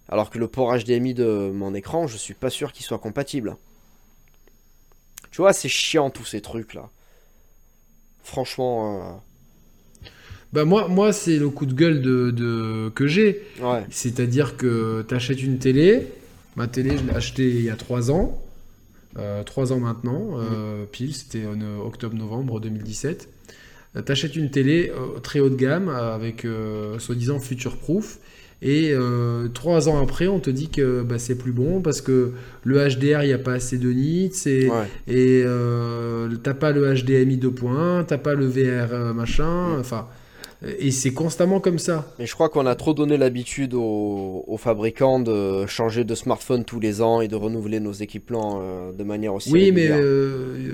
[0.09, 3.57] Alors que le port HDMI de mon écran, je suis pas sûr qu'il soit compatible.
[5.33, 6.91] Tu vois, c'est chiant tous ces trucs là.
[8.23, 9.23] franchement.
[10.53, 13.43] Bah moi, moi c'est le coup de gueule de, que j'ai.
[13.61, 13.85] Ouais.
[13.91, 16.07] C'est-à-dire que tu achètes une télé.
[16.57, 18.43] Ma télé, je l'ai achetée il y a 3 ans.
[19.47, 20.39] 3 ans maintenant.
[20.39, 20.87] Mhm.
[20.91, 23.29] pile, c'était en octobre-novembre 2017.
[23.95, 26.47] Tu achètes une télé très haut de gamme avec
[26.99, 28.19] soi-disant future-proof.
[28.63, 32.33] Et euh, trois ans après, on te dit que bah, c'est plus bon parce que
[32.65, 34.67] le HDR, il n'y a pas assez de nits et,
[35.09, 39.79] et euh, t'as pas le HDMI 2.1, t'as pas le VR euh, machin.
[39.79, 40.09] Enfin,
[40.63, 42.13] et c'est constamment comme ça.
[42.19, 46.81] Mais je crois qu'on a trop donné l'habitude aux, fabricants de changer de smartphone tous
[46.81, 48.61] les ans et de renouveler nos équipements
[48.97, 49.51] de manière aussi.
[49.51, 49.91] Oui, mais.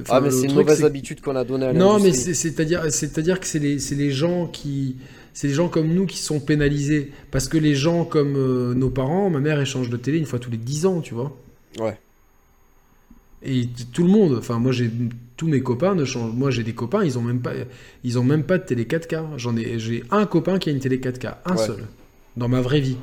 [0.08, 3.58] ah, mais c'est une mauvaise habitude qu'on a donnée à Non, mais c'est-à-dire que c'est
[3.60, 4.96] les, les gens qui
[5.36, 7.12] c'est les gens comme nous qui sont pénalisés.
[7.30, 10.38] Parce que les gens comme euh, nos parents, ma mère échange de télé une fois
[10.38, 11.36] tous les 10 ans, tu vois.
[11.78, 11.98] Ouais.
[13.42, 14.90] Et tout le monde, enfin moi j'ai
[15.36, 16.32] tous mes copains ne changent.
[16.32, 17.52] Moi j'ai des copains, ils ont même pas,
[18.04, 19.36] ils ont même pas de télé 4K.
[19.36, 21.86] J'en ai, j'ai un copain qui a une télé 4K, un seul,
[22.36, 22.96] dans ma vraie vie.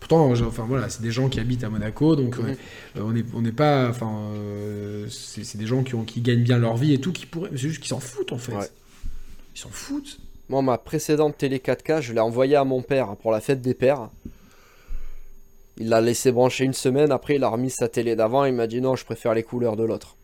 [0.00, 2.54] Pourtant, enfin voilà, c'est des gens qui habitent à Monaco, donc euh,
[2.94, 6.58] on n'est on n'est pas, enfin euh, c'est, des gens qui ont, qui gagnent bien
[6.58, 8.72] leur vie et tout, qui pourraient, c'est juste qu'ils s'en foutent en fait.
[9.56, 10.20] Ils s'en foutent.
[10.48, 13.74] Moi, ma précédente télé 4K, je l'ai envoyée à mon père pour la fête des
[13.74, 14.10] pères.
[15.78, 18.66] Il l'a laissé brancher une semaine, après il a remis sa télé d'avant il m'a
[18.66, 20.15] dit non, je préfère les couleurs de l'autre.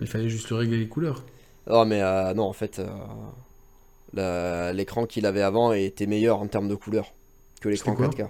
[0.00, 1.24] Il fallait juste régler les couleurs.
[1.68, 2.80] Non, mais euh, non, en fait,
[4.16, 7.12] euh, l'écran qu'il avait avant était meilleur en termes de couleurs
[7.60, 8.28] que l'écran 4K.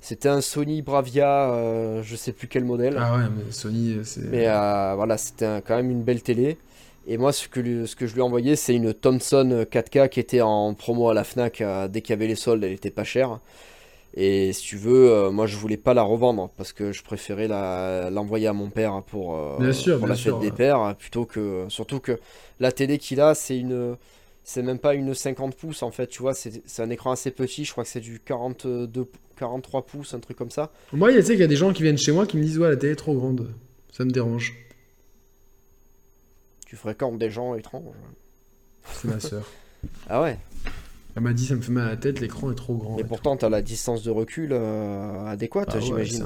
[0.00, 2.96] C'était un Sony Bravia, euh, je sais plus quel modèle.
[2.98, 4.24] Ah ouais, mais Sony, c'est.
[4.24, 6.58] Mais voilà, c'était quand même une belle télé.
[7.06, 10.20] Et moi, ce que, ce que je lui ai envoyé, c'est une Thomson 4K qui
[10.20, 11.62] était en promo à la Fnac.
[11.90, 13.40] Dès qu'il y avait les soldes, elle était pas chère.
[14.16, 17.48] Et si tu veux, euh, moi je voulais pas la revendre parce que je préférais
[18.10, 19.58] l'envoyer à mon père pour, euh,
[20.06, 21.64] la fête des pères plutôt que.
[21.68, 22.18] Surtout que
[22.60, 23.96] la télé qu'il a, c'est une.
[24.46, 27.64] C'est même pas une 50 pouces en fait, tu vois, c'est un écran assez petit,
[27.64, 29.06] je crois que c'est du 42,
[29.38, 30.70] 43 pouces, un truc comme ça.
[30.92, 32.76] Moi, il y a des gens qui viennent chez moi qui me disent Ouais, la
[32.76, 33.48] télé est trop grande,
[33.90, 34.54] ça me dérange
[36.74, 37.94] tu fréquentes des gens étranges.
[38.94, 39.48] C'est ma soeur.
[40.08, 40.36] ah ouais
[41.16, 42.98] Elle m'a dit ça me fait mal à la tête, l'écran est trop grand.
[42.98, 46.24] Et, pourtant, tu as la distance de recul euh, adéquate, ah j'imagine.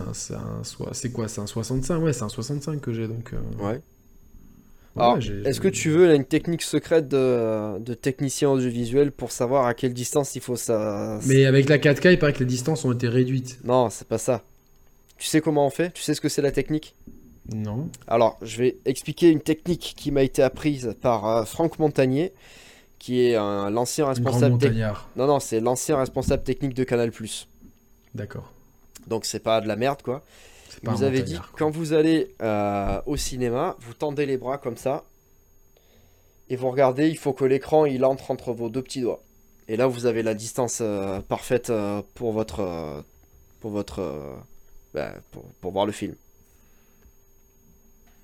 [0.92, 3.34] c'est quoi C'est un 65 Ouais, c'est un 65 que j'ai donc.
[3.34, 3.64] Euh.
[3.64, 3.80] Ouais.
[4.96, 9.74] Alors, est-ce que tu veux une technique secrète de, de, technicien audiovisuel pour savoir à
[9.74, 12.92] quelle distance il faut ça Mais avec la 4K, il paraît que les distances ont
[12.92, 13.60] été réduites.
[13.64, 14.42] Non, c'est pas ça.
[15.16, 15.92] Tu sais comment on fait?
[15.92, 16.96] Tu sais ce que c'est la technique?
[17.52, 17.88] Non.
[18.06, 22.32] Alors, je vais expliquer une technique qui m'a été apprise par euh, Franck Montagnier,
[22.98, 24.58] qui est l'ancien responsable.
[25.16, 27.12] Non, non, c'est l'ancien responsable technique de Canal.
[28.14, 28.52] D'accord.
[29.06, 30.22] Donc, c'est pas de la merde, quoi.
[30.82, 35.04] Vous avez dit, quand vous allez euh, au cinéma, vous tendez les bras comme ça,
[36.48, 39.22] et vous regardez, il faut que l'écran il entre entre vos deux petits doigts.
[39.66, 41.72] Et là, vous avez la distance euh, parfaite
[42.14, 43.04] pour votre,
[43.60, 44.36] pour votre,
[44.94, 45.14] bah,
[45.60, 46.14] pour voir le film.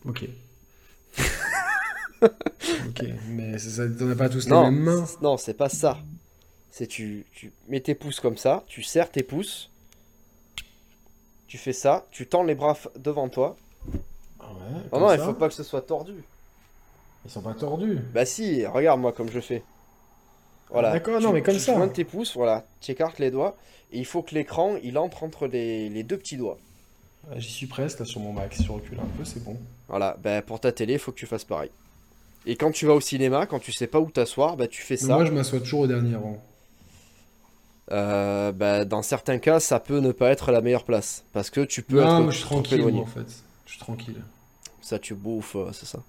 [0.07, 0.29] Ok.
[2.89, 5.05] ok, mais ça ne donne pas tous les mêmes mains.
[5.23, 5.99] Non, c'est pas ça.
[6.71, 9.71] C'est tu, tu mets tes pouces comme ça, tu serres tes pouces,
[11.47, 13.57] tu fais ça, tu tends les bras devant toi.
[14.41, 16.25] Ah ouais, non, non, il faut pas que ce soit tordu.
[17.25, 18.01] Ils sont pas tordus.
[18.13, 19.63] Bah si, regarde moi comme je fais.
[20.71, 20.93] Voilà.
[20.93, 21.81] D'accord, non, mais comme ça.
[21.87, 23.57] Tu tes pouces, voilà, tu écartes les doigts,
[23.93, 26.59] et il faut que l'écran, il entre entre les, les deux petits doigts.
[27.37, 29.57] J'y suis presque là sur mon max, si je recule un peu, c'est bon.
[29.89, 31.71] Voilà, ben, pour ta télé, il faut que tu fasses pareil.
[32.47, 34.97] Et quand tu vas au cinéma, quand tu sais pas où t'asseoir, bah, tu fais
[34.97, 35.15] ça.
[35.15, 36.43] Moi, je m'assois toujours au dernier rang.
[37.93, 41.25] Euh, bah, dans certains cas, ça peut ne pas être la meilleure place.
[41.33, 43.45] Parce que tu peux non, être je suis tranquille, en fait.
[43.67, 44.23] Je suis tranquille.
[44.81, 46.03] Ça, tu bouffes, euh, c'est ça.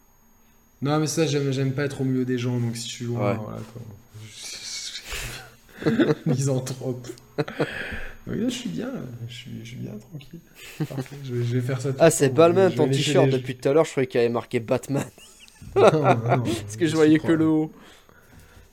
[0.82, 3.34] Non, mais ça, j'aime pas être au milieu des gens, donc si je suis loin,
[3.36, 3.82] voilà quoi.
[6.26, 7.08] Misanthrope.
[8.28, 8.90] Oui, je suis bien,
[9.28, 10.40] je suis, bien tranquille.
[11.24, 11.90] je, vais, faire ça.
[12.00, 13.86] Ah, c'est Balmain ton t-shirt depuis tout à l'heure.
[13.86, 15.06] Je croyais qu'il avait marqué Batman.
[15.74, 17.72] Parce que je voyais que le haut.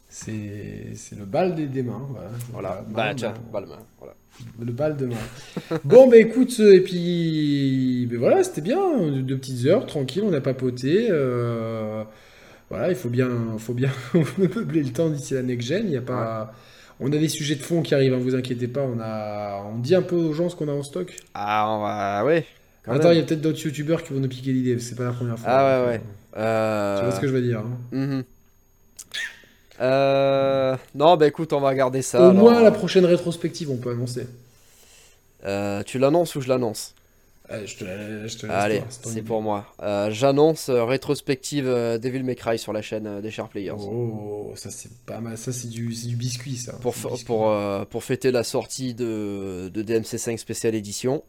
[0.08, 2.06] C'est le bal des, mains.
[2.10, 2.84] Voilà, voilà.
[2.88, 3.78] Bah, tiens, Balmain.
[3.98, 4.14] Voilà.
[4.60, 5.78] Le bal de main.
[5.84, 8.06] bon, bah écoute, et puis.
[8.10, 8.78] Ben voilà, c'était bien.
[9.10, 11.08] Deux petites heures, tranquille, on a papoté.
[11.10, 12.04] Euh,
[12.68, 13.90] voilà, il faut bien, faut bien
[14.38, 15.84] meubler le temps d'ici la next-gen.
[15.84, 16.52] Il n'y a pas.
[17.00, 18.82] On a des sujets de fond qui arrivent, hein, vous inquiétez pas.
[18.82, 19.64] On, a...
[19.74, 21.16] on dit un peu aux gens ce qu'on a en stock.
[21.34, 22.24] Ah, on va...
[22.24, 22.46] ouais.
[22.86, 24.78] Attends, il y a peut-être d'autres youtubeurs qui vont nous piquer l'idée.
[24.78, 25.50] C'est pas la première fois.
[25.50, 26.00] Ah, ouais, ouais.
[26.36, 27.78] Euh, tu vois ce que je veux dire hein.
[27.92, 28.24] mhm.
[29.80, 30.76] euh...
[30.94, 32.28] Non, bah écoute, on va garder ça.
[32.28, 34.26] Au moins, la prochaine rétrospective, on peut annoncer.
[35.44, 36.94] Euh, tu l'annonces ou je l'annonce?
[38.48, 39.66] Allez, c'est pour moi.
[40.10, 43.74] J'annonce rétrospective Devil May Cry sur la chaîne des Sharp Players.
[43.78, 45.36] Oh, ça c'est pas mal.
[45.36, 46.72] Ça c'est du, du, biscuit, ça.
[46.80, 46.94] Pour,
[47.26, 47.54] pour,
[47.90, 51.22] pour fêter la sortie de, de DMC5 Spécial Édition.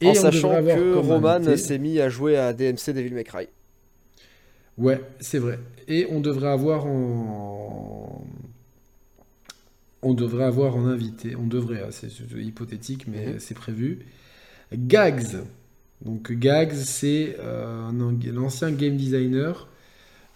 [0.00, 3.48] Et en sachant que Roman s'est mis à jouer à DMC Devil May Cry.
[4.78, 5.58] Ouais, c'est vrai.
[5.88, 8.26] Et on devrait avoir en.
[10.02, 13.40] On devrait avoir en invité, on devrait, hein, c'est hypothétique, mais mhm.
[13.40, 14.00] c'est prévu.
[14.74, 15.42] Gags.
[16.04, 17.90] Donc Gags, c'est euh,
[18.32, 19.68] l'ancien game designer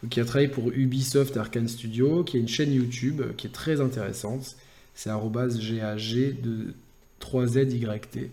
[0.09, 3.81] qui a travaillé pour Ubisoft Arkane Studio, qui a une chaîne YouTube qui est très
[3.81, 4.57] intéressante.
[4.95, 6.75] C'est GAG de
[7.21, 8.29] 3ZYT.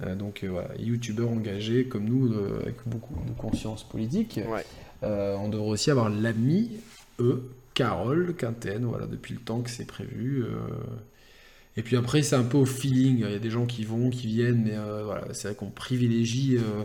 [0.00, 2.32] Euh, donc euh, voilà, youtubeur engagé comme nous,
[2.62, 4.40] avec beaucoup de conscience politique.
[5.02, 6.70] On devrait aussi avoir l'ami,
[7.20, 7.42] E,
[7.74, 10.44] Carole Quinten, voilà, depuis le temps que c'est prévu.
[11.78, 13.18] Et puis après, c'est un peu au feeling.
[13.18, 16.56] Il y a des gens qui vont, qui viennent, mais euh, c'est vrai qu'on privilégie
[16.56, 16.82] euh,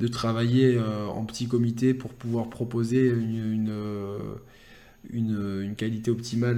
[0.00, 3.08] de travailler euh, en petit comité pour pouvoir proposer
[5.10, 6.52] une qualité optimale